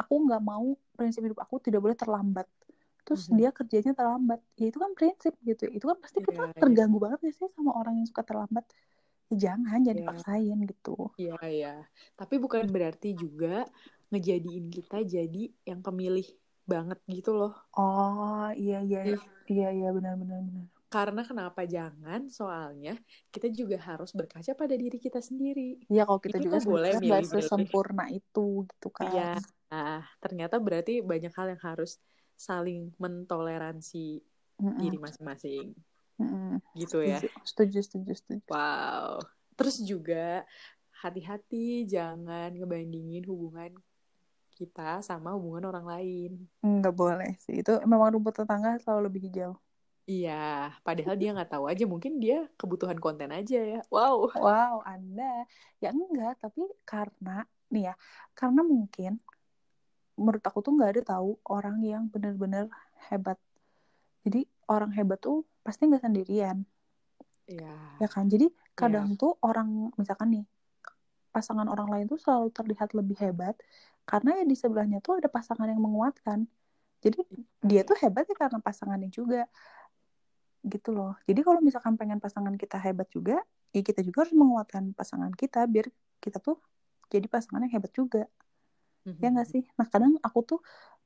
aku 0.00 0.14
nggak 0.26 0.42
mau 0.50 0.66
prinsip 0.98 1.20
hidup 1.26 1.40
aku 1.44 1.56
tidak 1.66 1.80
boleh 1.84 1.96
terlambat 2.02 2.46
terus 3.06 3.22
Mhm. 3.28 3.38
dia 3.38 3.50
kerjanya 3.58 3.92
terlambat 3.98 4.40
ya 4.60 4.64
itu 4.70 4.78
kan 4.84 4.92
prinsip 4.98 5.34
gitu 5.48 5.64
itu 5.76 5.84
kan 5.90 5.98
pasti 6.04 6.18
Iya, 6.18 6.26
kita 6.28 6.42
iya. 6.56 6.62
terganggu 6.62 6.98
banget 7.04 7.20
ya 7.26 7.32
sih 7.38 7.48
sama 7.56 7.70
orang 7.80 7.94
yang 8.02 8.06
suka 8.10 8.22
terlambat 8.28 8.64
ya 9.30 9.34
jangan 9.50 9.78
jangan 9.84 9.98
Iya. 9.98 10.02
dipaksain 10.02 10.58
gitu 10.70 10.90
Iya, 11.20 11.32
iya. 11.54 11.68
Tapi 12.18 12.34
bukan 12.44 12.64
berarti 12.74 13.06
juga 13.22 13.46
ngejadiin 14.10 14.66
kita 14.76 14.96
jadi 15.14 15.38
yang 15.68 15.80
pemilih 15.86 16.26
banget 16.72 16.98
gitu 17.16 17.30
loh. 17.40 17.52
oh 17.82 18.46
iya 18.62 18.76
iya 18.88 18.98
Ih. 19.02 19.20
iya 19.52 19.66
iya 19.76 19.88
benar 19.96 20.14
benar 20.20 20.38
benar 20.46 20.66
Karena 20.96 21.20
kenapa 21.28 21.60
jangan? 21.68 22.24
Soalnya 22.32 22.96
kita 23.28 23.52
juga 23.52 23.76
harus 23.76 24.16
berkaca 24.16 24.56
pada 24.56 24.72
diri 24.72 24.96
kita 24.96 25.20
sendiri. 25.20 25.76
ya 25.92 26.08
kalau 26.08 26.16
kita 26.24 26.40
Kita 26.40 26.56
juga 26.56 26.58
boleh 26.64 26.92
milih-milih. 26.96 27.28
sesempurna 27.28 28.04
itu 28.08 28.64
gitu 28.64 28.88
kan 28.88 29.12
Iya. 29.12 29.32
Nah, 29.68 30.00
ternyata 30.24 30.56
berarti 30.56 31.04
banyak 31.04 31.32
hal 31.36 31.52
yang 31.52 31.60
harus 31.60 32.00
saling 32.32 32.96
mentoleransi 32.96 34.24
Mm-mm. 34.56 34.80
diri 34.80 34.96
masing-masing. 34.96 35.76
Mm-mm. 36.16 36.64
Gitu 36.72 37.04
ya. 37.04 37.20
setuju 37.20 37.36
setuju 37.44 37.78
setuju 37.84 38.12
setuju 38.16 38.40
Wow. 38.48 39.20
terus 39.52 39.76
juga 39.84 40.44
hati-hati 41.04 41.84
jangan 41.84 42.56
ngebandingin 42.56 43.24
hubungan 43.28 43.72
kita 44.56 45.04
sama 45.04 45.36
hubungan 45.36 45.68
orang 45.68 45.84
lain 45.84 46.30
nggak 46.64 46.94
boleh 46.96 47.36
sih 47.44 47.60
itu 47.60 47.72
memang 47.84 48.16
rumput 48.16 48.32
tetangga 48.32 48.80
selalu 48.80 49.12
lebih 49.12 49.28
hijau 49.28 49.52
iya 50.06 50.70
padahal 50.86 51.18
dia 51.18 51.34
nggak 51.34 51.50
tahu 51.50 51.66
aja 51.66 51.84
mungkin 51.84 52.22
dia 52.22 52.46
kebutuhan 52.54 52.98
konten 53.02 53.30
aja 53.34 53.58
ya. 53.58 53.80
Wow. 53.90 54.30
Wow 54.38 54.86
anda. 54.86 55.44
Ya 55.82 55.90
enggak 55.90 56.38
tapi 56.38 56.62
karena 56.86 57.44
nih 57.70 57.90
ya 57.90 57.94
karena 58.38 58.62
mungkin 58.62 59.18
menurut 60.16 60.40
aku 60.46 60.64
tuh 60.64 60.72
nggak 60.78 60.90
ada 60.96 61.02
tahu 61.18 61.36
orang 61.50 61.82
yang 61.82 62.08
benar-benar 62.08 62.70
hebat. 63.10 63.36
Jadi 64.24 64.46
orang 64.70 64.94
hebat 64.94 65.18
tuh 65.20 65.44
pasti 65.66 65.90
nggak 65.90 66.02
sendirian. 66.06 66.62
Iya. 67.46 68.02
ya 68.02 68.08
kan? 68.10 68.26
Jadi 68.26 68.50
kadang 68.74 69.14
tuh 69.14 69.38
orang 69.42 69.94
misalkan 69.94 70.34
nih 70.34 70.44
pasangan 71.30 71.68
orang 71.70 71.86
lain 71.92 72.06
tuh 72.10 72.18
selalu 72.18 72.50
terlihat 72.50 72.90
lebih 72.96 73.14
hebat 73.22 73.54
karena 74.02 74.40
ya 74.40 74.44
di 74.48 74.56
sebelahnya 74.58 74.98
tuh 74.98 75.22
ada 75.22 75.28
pasangan 75.30 75.68
yang 75.70 75.78
menguatkan. 75.78 76.48
Jadi 77.04 77.22
dia 77.62 77.84
tuh 77.84 77.94
hebat 78.02 78.26
ya 78.26 78.34
karena 78.34 78.58
pasangannya 78.58 79.12
juga 79.12 79.46
gitu 80.74 80.88
loh 80.96 81.10
jadi 81.28 81.40
kalau 81.46 81.60
misalkan 81.66 81.94
pengen 82.00 82.18
pasangan 82.24 82.54
kita 82.62 82.76
hebat 82.84 83.08
juga 83.16 83.34
ya 83.74 83.80
kita 83.88 84.00
juga 84.06 84.18
harus 84.26 84.34
menguatkan 84.42 84.84
pasangan 84.98 85.32
kita 85.40 85.58
biar 85.72 85.86
kita 86.24 86.38
tuh 86.46 86.56
jadi 87.12 87.26
pasangan 87.34 87.60
yang 87.64 87.72
hebat 87.76 87.92
juga 88.00 88.20
ya 89.22 89.26
nggak 89.32 89.48
sih 89.52 89.62
nah 89.78 89.86
kadang 89.92 90.12
aku 90.26 90.38
tuh 90.50 90.58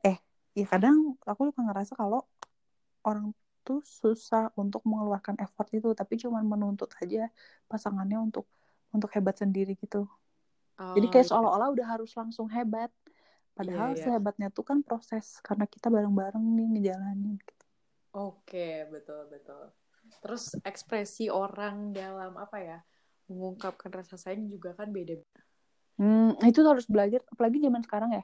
eh 0.07 0.17
ya 0.59 0.65
kadang 0.73 0.97
aku 1.31 1.41
suka 1.49 1.61
ngerasa 1.67 1.93
kalau 2.01 2.21
orang 3.09 3.27
tuh 3.67 3.79
susah 4.01 4.43
untuk 4.63 4.83
mengeluarkan 4.91 5.37
effort 5.45 5.69
itu 5.77 5.89
tapi 6.01 6.15
cuma 6.23 6.39
menuntut 6.53 6.91
aja 7.03 7.19
pasangannya 7.71 8.19
untuk 8.27 8.45
untuk 8.95 9.11
hebat 9.17 9.37
sendiri 9.43 9.73
gitu 9.83 9.99
Oh, 10.79 10.85
jadi 10.95 11.07
kayak 11.13 11.27
iya. 11.27 11.31
seolah-olah 11.31 11.69
udah 11.75 11.87
harus 11.93 12.11
langsung 12.21 12.47
hebat 12.57 12.91
padahal 13.57 13.91
Iya, 13.91 13.95
iya. 13.95 14.05
sehebatnya 14.05 14.49
tuh 14.57 14.65
kan 14.71 14.79
proses 14.87 15.27
karena 15.47 15.65
kita 15.75 15.87
bareng-bareng 15.95 16.45
nih 16.59 16.67
ngejalanin 16.73 17.35
gitu. 17.49 17.60
Oke, 18.11 18.91
betul 18.91 19.31
betul. 19.31 19.71
Terus 20.19 20.59
ekspresi 20.67 21.31
orang 21.31 21.95
dalam 21.95 22.35
apa 22.35 22.59
ya 22.59 22.79
mengungkapkan 23.31 23.95
rasa 23.95 24.19
sayang 24.19 24.51
juga 24.51 24.75
kan 24.75 24.91
beda. 24.91 25.23
Hmm, 26.01 26.33
itu 26.43 26.65
harus 26.65 26.89
belajar 26.89 27.21
apalagi 27.29 27.61
zaman 27.61 27.85
sekarang 27.85 28.11
ya 28.17 28.23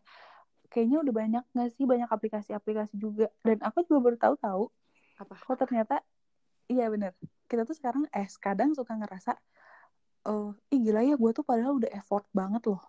kayaknya 0.73 0.99
udah 1.05 1.15
banyak 1.15 1.45
nggak 1.53 1.71
sih 1.77 1.85
banyak 1.85 2.09
aplikasi-aplikasi 2.11 2.97
juga 2.99 3.29
dan 3.45 3.61
aku 3.63 3.85
juga 3.87 4.01
baru 4.11 4.17
tahu-tahu 4.19 4.65
Apa? 5.21 5.35
kok 5.37 5.57
ternyata 5.61 5.95
iya 6.73 6.91
bener 6.91 7.13
kita 7.47 7.63
tuh 7.69 7.77
sekarang 7.77 8.09
eh 8.11 8.27
kadang 8.43 8.75
suka 8.75 8.97
ngerasa 8.99 9.37
eh 10.27 10.49
ih 10.75 10.81
gila 10.83 11.01
ya 11.07 11.15
gue 11.15 11.31
tuh 11.37 11.45
padahal 11.47 11.79
udah 11.79 11.91
effort 11.95 12.27
banget 12.35 12.65
loh 12.67 12.83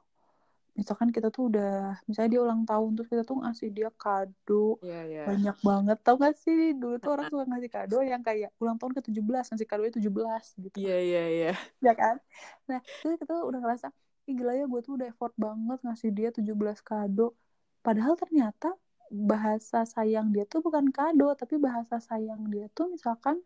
misalkan 0.77 1.09
kita 1.09 1.33
tuh 1.33 1.49
udah 1.49 1.97
misalnya 2.05 2.37
dia 2.37 2.41
ulang 2.45 2.61
tahun 2.69 2.93
terus 2.93 3.09
kita 3.09 3.23
tuh 3.25 3.41
ngasih 3.41 3.69
dia 3.73 3.89
kado 3.97 4.77
Iya 4.85 5.01
iya. 5.09 5.23
banyak 5.25 5.57
banget. 5.65 5.97
Tau 6.05 6.15
gak 6.21 6.37
sih? 6.37 6.77
Dulu 6.77 7.01
tuh 7.01 7.17
orang 7.17 7.27
suka 7.33 7.43
ngasih 7.49 7.71
kado 7.73 7.97
yang 8.05 8.21
kayak 8.21 8.53
ulang 8.61 8.77
tahun 8.77 8.93
ke 8.93 9.01
17 9.09 9.25
ngasih 9.25 9.67
kado 9.67 9.81
17 9.89 10.63
gitu. 10.69 10.77
Iya 10.77 10.97
iya 11.01 11.23
iya. 11.33 11.51
ya 11.81 11.93
kan? 11.97 12.21
Nah 12.69 12.79
terus 13.01 13.17
kita 13.17 13.33
udah 13.41 13.59
ngerasa 13.59 13.89
ih 14.29 14.35
gila 14.37 14.53
ya 14.53 14.65
gue 14.69 14.81
tuh 14.85 14.93
udah 15.01 15.07
effort 15.09 15.33
banget 15.33 15.79
ngasih 15.81 16.09
dia 16.13 16.29
17 16.29 16.45
kado. 16.85 17.33
Padahal 17.81 18.13
ternyata 18.13 18.77
bahasa 19.09 19.81
sayang 19.81 20.29
dia 20.29 20.45
tuh 20.45 20.61
bukan 20.61 20.93
kado 20.93 21.33
tapi 21.33 21.57
bahasa 21.57 21.97
sayang 21.97 22.53
dia 22.53 22.69
tuh 22.77 22.93
misalkan 22.93 23.41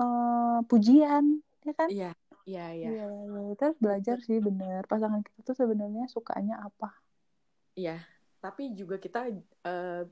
eh 0.00 0.58
pujian 0.64 1.44
ya 1.60 1.72
kan? 1.76 1.88
Iya 1.92 2.12
iya 2.48 2.62
iya. 2.78 2.88
Iya, 2.90 3.04
iya. 3.10 3.40
kita 3.52 3.62
harus 3.66 3.80
belajar 3.84 4.16
sih 4.26 4.38
bener 4.46 4.82
pasangan 4.90 5.22
kita 5.26 5.38
tuh 5.48 5.56
sebenarnya 5.60 6.04
sukanya 6.14 6.54
apa 6.66 6.88
Iya. 7.76 7.92
Tapi 8.40 8.62
juga 8.78 8.96
kita 8.96 9.18
eh, 9.68 10.02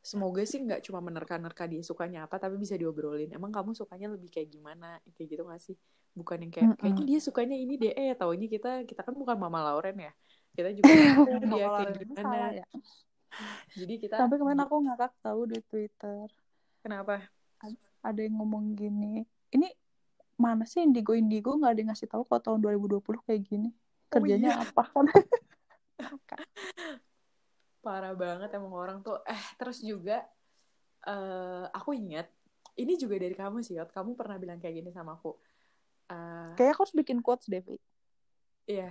semoga 0.00 0.42
sih 0.46 0.58
nggak 0.62 0.80
cuma 0.86 1.00
menerka-nerka 1.02 1.64
dia 1.66 1.82
sukanya 1.82 2.18
apa, 2.30 2.38
tapi 2.38 2.54
bisa 2.62 2.78
diobrolin. 2.80 3.28
Emang 3.34 3.50
kamu 3.50 3.74
sukanya 3.74 4.06
lebih 4.14 4.30
kayak 4.34 4.48
gimana? 4.54 4.86
Kayak 5.14 5.28
gitu 5.34 5.42
nggak 5.48 5.62
sih? 5.66 5.76
Bukan 6.16 6.38
yang 6.46 6.52
kayak 6.54 6.68
Mm-mm. 6.72 6.80
kayaknya 6.80 7.04
dia 7.10 7.18
sukanya 7.20 7.56
ini 7.58 7.74
deh. 7.76 7.92
Eh, 7.92 8.12
taunya 8.16 8.46
kita 8.48 8.68
kita 8.88 9.00
kan 9.04 9.14
bukan 9.18 9.36
Mama 9.36 9.58
Lauren 9.66 9.96
ya. 10.00 10.12
Kita 10.56 10.68
juga 10.72 10.92
dia 10.96 11.12
kayak 11.52 11.70
Lauren 11.74 11.94
gimana. 12.00 12.22
salah 12.24 12.50
ya. 12.56 12.66
Jadi 13.76 13.94
kita 14.00 14.14
Sampai 14.16 14.36
kemarin 14.40 14.60
aku 14.64 14.74
ngakak 14.86 15.12
tahu 15.20 15.40
di 15.52 15.58
Twitter 15.68 16.26
kenapa? 16.80 17.20
ada 18.06 18.20
yang 18.22 18.38
ngomong 18.38 18.78
gini. 18.78 19.26
Ini 19.50 19.68
mana 20.36 20.68
sih 20.68 20.84
Indigo 20.84 21.16
Indigo 21.16 21.56
nggak 21.56 21.72
ada 21.72 21.80
yang 21.80 21.90
ngasih 21.92 22.08
tahu 22.12 22.22
kalau 22.28 22.42
tahun 22.44 22.60
2020 22.60 23.20
kayak 23.24 23.42
gini. 23.48 23.68
Oh, 23.72 24.20
Kerjanya 24.20 24.50
iya. 24.54 24.62
apa 24.62 24.82
kan? 24.86 25.06
Parah 27.84 28.14
banget 28.14 28.50
emang 28.52 28.74
orang 28.74 28.98
tuh. 29.00 29.18
Eh, 29.24 29.44
terus 29.56 29.80
juga 29.80 30.26
eh 31.06 31.64
aku 31.70 31.94
ingat 31.94 32.26
ini 32.76 32.92
juga 33.00 33.16
dari 33.16 33.32
kamu 33.32 33.64
sih, 33.64 33.80
Yot. 33.80 33.90
Kamu 33.90 34.12
pernah 34.18 34.36
bilang 34.36 34.60
kayak 34.60 34.84
gini 34.84 34.90
sama 34.92 35.16
aku. 35.16 35.32
Eh, 36.12 36.52
Kayak 36.54 36.76
aku 36.76 36.80
harus 36.84 36.96
bikin 36.96 37.18
quotes 37.24 37.48
deh, 37.48 37.62
Vi. 37.64 37.80
Iya, 38.66 38.90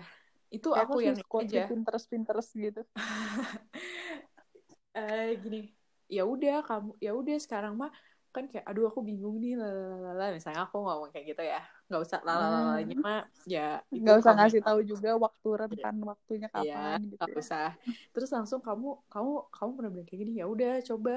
itu 0.50 0.68
Kayak 0.72 0.86
aku 0.88 0.98
yang 1.04 1.16
harus 1.16 1.30
quotes 1.30 1.54
aja. 1.54 1.64
Pinterest 1.70 2.08
Pinterest 2.10 2.52
gitu. 2.56 2.82
eh 4.96 5.36
gini, 5.44 5.76
ya 6.08 6.24
udah 6.24 6.64
kamu, 6.64 6.96
ya 7.04 7.12
udah 7.12 7.38
sekarang 7.38 7.76
mah 7.76 7.92
kan 8.36 8.46
kayak, 8.52 8.66
aduh 8.70 8.86
aku 8.92 9.00
bingung 9.10 9.36
nih, 9.44 9.54
lalalala. 9.62 10.24
Misalnya 10.38 10.62
aku 10.68 10.76
ngomong 10.86 11.10
kayak 11.14 11.26
gitu 11.32 11.42
ya, 11.54 11.60
nggak 11.88 12.02
usah 12.06 12.20
lalalalanya 12.28 12.96
mah, 13.06 13.22
ya 13.54 13.60
Nggak 14.02 14.16
usah 14.22 14.34
ngasih 14.38 14.62
tahu 14.68 14.80
juga 14.92 15.10
waktu 15.26 15.48
rentan 15.62 15.96
waktunya 16.12 16.48
Iya, 16.56 16.76
kapan 16.76 17.00
gitu 17.14 17.28
nggak 17.28 17.32
ya. 17.38 17.42
usah. 17.42 17.68
Terus 18.14 18.30
langsung 18.36 18.60
kamu, 18.68 18.88
kamu, 19.14 19.32
kamu 19.56 19.70
pernah 19.76 19.92
bilang 19.92 20.08
kayak 20.08 20.20
gini, 20.24 20.32
ya 20.40 20.46
udah 20.54 20.74
coba 20.90 21.14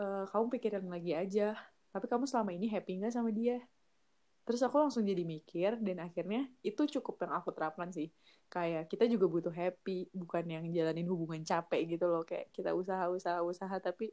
eh, 0.00 0.24
kamu 0.30 0.44
pikirin 0.54 0.86
lagi 0.94 1.12
aja. 1.22 1.46
Tapi 1.92 2.06
kamu 2.12 2.24
selama 2.30 2.50
ini 2.56 2.66
happy 2.74 2.92
nggak 3.02 3.14
sama 3.14 3.30
dia? 3.34 3.58
Terus 4.42 4.60
aku 4.66 4.76
langsung 4.82 5.06
jadi 5.06 5.22
mikir 5.22 5.78
dan 5.86 6.02
akhirnya 6.02 6.50
itu 6.66 6.82
cukup 6.98 7.14
yang 7.26 7.32
aku 7.38 7.54
terapkan 7.54 7.88
sih. 7.94 8.10
Kayak 8.50 8.90
kita 8.90 9.06
juga 9.06 9.26
butuh 9.30 9.54
happy, 9.54 10.10
bukan 10.10 10.44
yang 10.50 10.64
jalanin 10.74 11.06
hubungan 11.06 11.42
capek 11.46 11.94
gitu 11.96 12.04
loh. 12.10 12.22
Kayak 12.26 12.50
kita 12.50 12.74
usaha, 12.74 13.06
usaha, 13.06 13.38
usaha, 13.46 13.76
tapi 13.78 14.10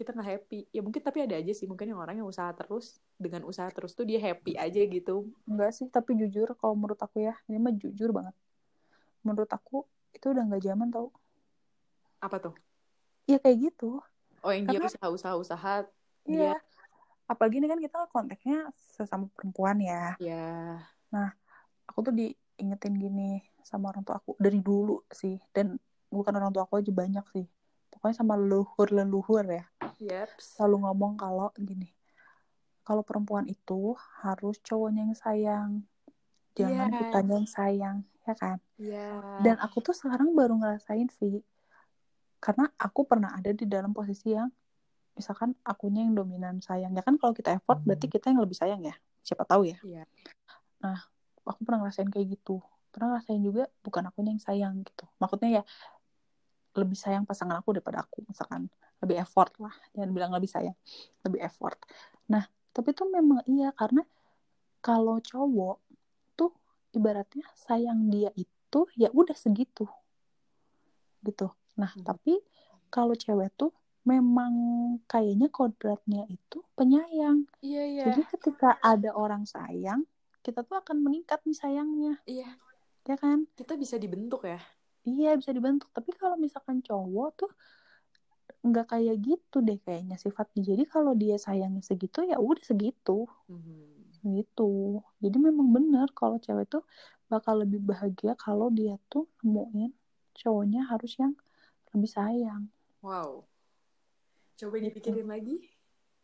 kita 0.00 0.16
nggak 0.16 0.28
happy. 0.32 0.64
Ya 0.72 0.80
mungkin 0.80 1.04
tapi 1.04 1.28
ada 1.28 1.36
aja 1.36 1.52
sih 1.52 1.68
mungkin 1.68 1.92
yang 1.92 2.00
orang 2.00 2.16
yang 2.16 2.24
usaha 2.24 2.48
terus 2.56 2.96
dengan 3.20 3.44
usaha 3.44 3.68
terus 3.68 3.92
tuh 3.92 4.08
dia 4.08 4.16
happy 4.16 4.56
aja 4.56 4.80
gitu. 4.80 5.28
Enggak 5.44 5.76
sih, 5.76 5.92
tapi 5.92 6.16
jujur 6.16 6.56
kalau 6.56 6.72
menurut 6.72 6.96
aku 6.96 7.20
ya, 7.20 7.36
ini 7.52 7.60
mah 7.60 7.76
jujur 7.76 8.16
banget. 8.16 8.32
Menurut 9.20 9.52
aku 9.52 9.84
itu 10.16 10.32
udah 10.32 10.40
nggak 10.48 10.64
zaman 10.64 10.88
tau. 10.88 11.12
Apa 12.24 12.40
tuh? 12.40 12.54
Ya 13.28 13.36
kayak 13.36 13.68
gitu. 13.68 14.00
Oh 14.40 14.48
yang 14.48 14.64
dia 14.64 14.80
Karena- 14.80 14.88
usaha, 14.88 15.06
usaha, 15.12 15.34
usaha. 15.36 15.74
Iya. 16.24 16.56
Dia, 16.56 16.58
Apalagi 17.30 17.62
ini 17.62 17.70
kan 17.70 17.78
kita 17.78 18.10
konteksnya 18.10 18.74
sesama 18.74 19.30
perempuan 19.38 19.78
ya. 19.78 20.18
ya 20.18 20.82
Aku 21.86 22.02
tuh 22.02 22.10
diingetin 22.10 22.98
gini 22.98 23.38
sama 23.62 23.94
orang 23.94 24.02
tua 24.02 24.18
aku 24.18 24.34
dari 24.34 24.58
dulu 24.58 25.06
sih. 25.14 25.38
Dan 25.54 25.78
bukan 26.10 26.34
orang 26.34 26.50
tua 26.50 26.66
aku 26.66 26.82
aja 26.82 26.90
banyak 26.90 27.22
sih. 27.30 27.46
Pokoknya 27.94 28.18
sama 28.18 28.34
leluhur-leluhur 28.34 29.46
ya. 29.46 29.62
Yeps. 30.00 30.56
Selalu 30.56 30.88
ngomong 30.88 31.20
kalau 31.20 31.52
gini. 31.60 31.92
Kalau 32.82 33.04
perempuan 33.04 33.46
itu 33.46 33.94
harus 34.24 34.56
cowoknya 34.64 35.06
yang 35.06 35.16
sayang. 35.16 35.70
Jangan 36.56 36.88
Yes. 36.90 36.98
kitanya 36.98 37.34
yang 37.36 37.50
sayang. 37.50 37.96
Ya 38.26 38.34
kan? 38.34 38.58
Iya. 38.80 39.08
Dan 39.44 39.56
aku 39.60 39.84
tuh 39.84 39.94
sekarang 39.94 40.32
baru 40.32 40.56
ngerasain 40.58 41.12
sih. 41.12 41.44
Karena 42.40 42.72
aku 42.80 43.04
pernah 43.04 43.36
ada 43.36 43.52
di 43.52 43.68
dalam 43.68 43.92
posisi 43.92 44.32
yang 44.32 44.48
misalkan 45.14 45.52
akunya 45.62 46.02
yang 46.08 46.16
dominan 46.16 46.64
sayang. 46.64 46.96
Ya 46.96 47.04
kan 47.04 47.20
kalau 47.20 47.36
kita 47.36 47.52
effort 47.60 47.84
berarti 47.84 48.08
kita 48.08 48.32
yang 48.32 48.40
lebih 48.40 48.56
sayang 48.56 48.80
ya. 48.80 48.96
Siapa 49.20 49.44
tahu 49.44 49.68
ya. 49.68 49.76
Iya. 49.84 50.08
Nah, 50.80 50.98
aku 51.44 51.60
pernah 51.62 51.84
ngerasain 51.84 52.08
kayak 52.08 52.40
gitu. 52.40 52.64
Pernah 52.90 53.14
ngerasain 53.14 53.42
juga 53.44 53.68
bukan 53.84 54.02
akunya 54.08 54.32
yang 54.32 54.42
sayang 54.42 54.74
gitu. 54.82 55.04
Maksudnya 55.20 55.60
ya 55.60 55.62
lebih 56.76 56.94
sayang 56.94 57.26
pasangan 57.26 57.58
aku 57.58 57.74
daripada 57.74 58.02
aku 58.04 58.22
misalkan. 58.26 58.70
Lebih 59.00 59.16
effort 59.24 59.52
lah. 59.58 59.74
Jangan 59.96 60.10
bilang 60.12 60.30
lebih 60.36 60.50
sayang. 60.50 60.76
Lebih 61.24 61.40
effort. 61.42 61.78
Nah, 62.30 62.44
tapi 62.70 62.94
tuh 62.94 63.10
memang 63.10 63.42
iya 63.50 63.74
karena 63.74 64.06
kalau 64.80 65.18
cowok 65.20 65.82
tuh 66.32 66.54
ibaratnya 66.94 67.44
sayang 67.52 68.08
dia 68.08 68.30
itu 68.38 68.80
ya 68.96 69.10
udah 69.10 69.34
segitu 69.36 69.84
gitu 71.20 71.52
nah 71.76 71.90
Hmm. 71.92 72.04
tapi 72.04 72.40
kalau 72.88 73.12
cewek 73.12 73.52
tuh 73.58 73.74
memang 74.06 74.52
kayaknya 75.04 75.52
kodratnya 75.52 76.24
itu 76.32 76.64
penyayang 76.72 77.44
Iya, 77.60 77.82
iya. 77.84 78.04
jadi 78.10 78.22
ketika 78.32 78.80
ada 78.80 79.12
orang 79.12 79.44
sayang 79.44 80.08
kita 80.40 80.64
tuh 80.64 80.80
akan 80.80 81.04
meningkat 81.04 81.44
nih 81.44 81.56
sayangnya 81.56 82.14
Iya, 82.24 82.56
ya 83.04 83.16
kan 83.20 83.44
kita 83.52 83.76
bisa 83.76 84.00
dibentuk 84.00 84.48
ya. 84.48 84.60
Iya 85.06 85.36
bisa 85.36 85.50
dibentuk 85.52 85.88
tapi 85.92 86.12
kalau 86.16 86.36
misalkan 86.36 86.80
cowok 86.80 87.28
tuh 87.36 87.50
nggak 88.60 88.92
kayak 88.92 89.16
gitu 89.24 89.64
deh 89.64 89.80
kayaknya 89.80 90.20
sifatnya 90.20 90.60
jadi 90.60 90.84
kalau 90.84 91.16
dia 91.16 91.40
sayangnya 91.40 91.80
segitu 91.80 92.20
ya 92.28 92.36
udah 92.36 92.60
segitu 92.60 93.24
Mhm. 93.48 94.36
gitu 94.36 95.00
jadi 95.18 95.36
memang 95.40 95.72
benar 95.72 96.12
kalau 96.12 96.36
cewek 96.36 96.68
tuh 96.68 96.84
bakal 97.32 97.64
lebih 97.64 97.80
bahagia 97.80 98.36
kalau 98.36 98.68
dia 98.68 99.00
tuh 99.08 99.24
nemuin 99.40 99.96
cowoknya 100.36 100.84
harus 100.92 101.16
yang 101.16 101.32
lebih 101.96 102.10
sayang 102.10 102.68
Wow. 103.00 103.48
Coba 104.60 104.76
dipikirin 104.76 105.24
lagi. 105.24 105.72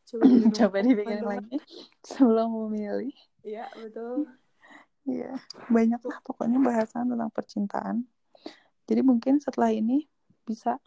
Coba 0.05 0.29
direnungkan 0.29 0.61
coba 0.61 0.77
dipikirin 0.85 1.25
lagi 1.25 1.57
sebelum 2.05 2.69
memilih 2.69 3.17
Iya, 3.41 3.65
betul. 3.81 4.29
Iya, 5.09 5.41
banyak 5.73 6.03
lah 6.05 6.19
pokoknya 6.21 6.61
bahasan 6.61 7.09
tentang 7.09 7.33
percintaan. 7.33 8.05
Jadi 8.87 9.01
mungkin 9.03 9.43
setelah 9.43 9.75
ini 9.75 10.07
bisa 10.47 10.79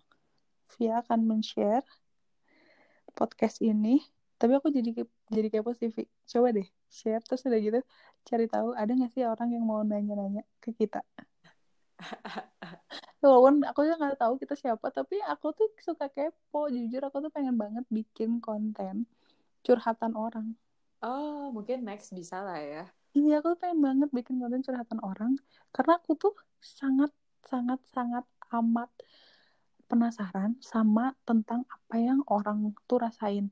Via 0.77 1.01
akan 1.01 1.25
men-share 1.25 1.83
podcast 3.17 3.59
ini. 3.59 3.99
Tapi 4.39 4.55
aku 4.55 4.71
jadi 4.71 4.95
jadi 5.27 5.47
kepo 5.51 5.75
sih, 5.75 5.91
Vi. 5.91 6.07
Coba 6.29 6.55
deh 6.55 6.67
share 6.89 7.21
terus 7.21 7.45
udah 7.45 7.59
gitu 7.61 7.79
cari 8.25 8.49
tahu 8.49 8.73
ada 8.73 8.89
nggak 8.89 9.13
sih 9.13 9.23
orang 9.23 9.53
yang 9.53 9.63
mau 9.67 9.85
nanya-nanya 9.85 10.41
ke 10.63 10.73
kita. 10.73 11.03
Walaupun 13.21 13.67
aku 13.67 13.83
juga 13.83 13.97
nggak 13.99 14.19
tahu 14.23 14.33
kita 14.39 14.55
siapa, 14.55 14.87
tapi 14.95 15.19
aku 15.27 15.51
tuh 15.51 15.67
suka 15.83 16.07
kepo. 16.07 16.71
Jujur 16.71 17.03
aku 17.03 17.19
tuh 17.19 17.31
pengen 17.33 17.59
banget 17.59 17.83
bikin 17.91 18.39
konten 18.39 19.03
curhatan 19.65 20.15
orang. 20.15 20.55
Oh, 21.03 21.51
mungkin 21.51 21.83
next 21.83 22.15
bisa 22.15 22.39
lah 22.39 22.59
ya. 22.59 22.83
Iya, 23.11 23.43
aku 23.43 23.55
tuh 23.55 23.59
pengen 23.59 23.79
banget 23.83 24.09
bikin 24.15 24.39
konten 24.39 24.61
curhatan 24.63 24.99
orang 25.03 25.35
karena 25.75 25.99
aku 25.99 26.15
tuh 26.15 26.33
sangat 26.61 27.11
sangat 27.45 27.79
sangat 27.93 28.25
amat 28.49 28.89
penasaran 29.89 30.53
sama 30.61 31.17
tentang 31.25 31.65
apa 31.65 31.95
yang 31.97 32.21
orang 32.29 32.73
tuh 32.85 33.01
rasain. 33.01 33.49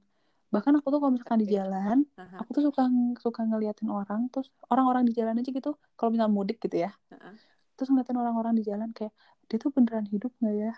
Bahkan 0.54 0.80
aku 0.80 0.88
tuh 0.94 1.00
kalau 1.04 1.12
misalkan 1.12 1.44
di 1.44 1.50
jalan, 1.50 2.08
Aha, 2.16 2.40
aku 2.40 2.56
tuh 2.56 2.64
suka 2.72 2.88
suka 3.20 3.42
ngeliatin 3.44 3.92
orang, 3.92 4.32
terus 4.32 4.48
orang-orang 4.72 5.04
di 5.04 5.12
jalan 5.18 5.36
aja 5.36 5.50
gitu. 5.50 5.76
Kalau 6.00 6.10
misalnya 6.14 6.32
mudik 6.32 6.64
gitu 6.64 6.88
ya, 6.88 6.96
aha. 7.12 7.36
terus 7.76 7.92
ngeliatin 7.92 8.16
orang-orang 8.16 8.54
di 8.56 8.64
jalan 8.64 8.90
kayak 8.96 9.12
dia 9.52 9.58
tuh 9.60 9.76
beneran 9.76 10.08
hidup 10.08 10.32
nggak 10.40 10.56
ya? 10.56 10.74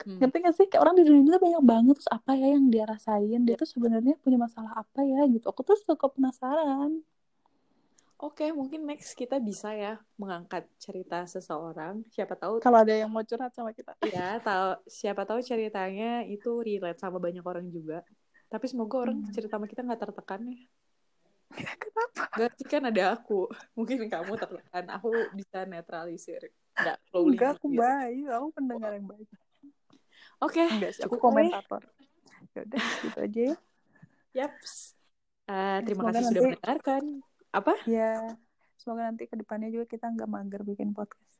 Hmm. 0.00 0.16
Ngerti 0.16 0.36
gak 0.40 0.54
sih? 0.56 0.66
Kayak 0.72 0.82
orang 0.88 0.94
di 0.96 1.04
dunia 1.04 1.20
ini 1.20 1.30
tuh 1.36 1.42
banyak 1.44 1.62
banget 1.64 1.94
terus 2.00 2.08
apa 2.08 2.32
ya 2.32 2.46
yang 2.56 2.72
dia 2.72 2.84
rasain? 2.88 3.40
Dia 3.44 3.56
tuh 3.60 3.68
sebenarnya 3.68 4.16
punya 4.24 4.38
masalah 4.40 4.72
apa 4.80 5.04
ya 5.04 5.28
gitu. 5.28 5.44
Aku 5.52 5.60
tuh 5.60 5.76
suka 5.76 6.08
penasaran. 6.08 7.04
Oke, 8.20 8.52
mungkin 8.52 8.84
next 8.84 9.16
kita 9.16 9.40
bisa 9.40 9.72
ya 9.72 9.96
mengangkat 10.20 10.68
cerita 10.76 11.24
seseorang. 11.24 12.04
Siapa 12.12 12.36
tahu 12.36 12.60
Kalau 12.60 12.78
ada 12.84 12.92
yang 12.92 13.08
mau 13.08 13.24
curhat 13.24 13.52
sama 13.56 13.72
kita. 13.72 13.96
ya, 14.04 14.36
tahu 14.44 14.76
siapa 14.84 15.22
tahu 15.24 15.40
ceritanya 15.40 16.20
itu 16.28 16.60
relate 16.60 17.00
sama 17.00 17.16
banyak 17.16 17.40
orang 17.40 17.66
juga. 17.72 18.04
Tapi 18.52 18.64
semoga 18.68 18.96
orang 19.08 19.24
Hmm. 19.24 19.32
cerita 19.32 19.56
sama 19.56 19.64
kita 19.64 19.80
nggak 19.86 20.00
tertekan 20.04 20.40
ya. 20.52 20.58
Kenapa? 21.82 22.22
Gak 22.36 22.50
sih 22.60 22.66
kan 22.68 22.82
ada 22.90 23.02
aku. 23.16 23.48
Mungkin 23.76 23.98
kamu 24.12 24.32
tertekan. 24.36 24.84
Aku 24.96 25.08
bisa 25.32 25.58
netralisir. 25.64 26.40
Nggak 26.76 26.96
Enggak, 27.24 27.48
aku 27.56 27.66
gitu. 27.72 27.80
baik. 27.82 28.24
Aku 28.36 28.46
pendengar 28.56 28.90
yang 28.96 29.06
baik. 29.08 29.28
Oke, 30.40 30.64
Enggak 30.72 30.90
sih, 30.96 31.02
aku 31.04 31.16
kali. 31.20 31.24
komentator. 31.24 31.82
Ya 32.56 32.60
udah, 32.66 32.84
gitu 33.04 33.18
aja 33.20 33.40
ya. 33.52 33.54
Yaps. 34.34 34.94
Eh, 35.50 35.78
terima 35.84 36.02
Semoga 36.02 36.18
kasih 36.18 36.26
sudah 36.30 36.42
mendengarkan. 36.46 37.04
Apa? 37.50 37.74
Ya, 37.86 38.38
semoga 38.78 39.10
nanti 39.10 39.26
ke 39.26 39.34
depannya 39.34 39.74
juga 39.74 39.90
kita 39.90 40.06
nggak 40.06 40.30
mager 40.30 40.62
bikin 40.62 40.94
podcast. 40.94 41.38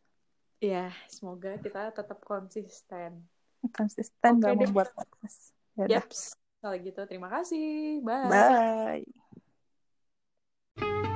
Ya, 0.61 0.93
semoga 1.09 1.57
kita 1.57 1.95
tetap 1.95 2.21
konsisten. 2.27 3.25
Konsisten 3.73 4.43
nggak 4.43 4.59
deh. 4.59 4.69
membuat 4.69 4.91
podcast. 4.93 5.55
Ya 5.79 6.03
Yaps. 6.03 6.35
Kalau 6.61 6.77
gitu, 6.77 7.01
terima 7.09 7.33
kasih. 7.33 8.05
Bye. 8.05 8.29
bye. 10.77 11.09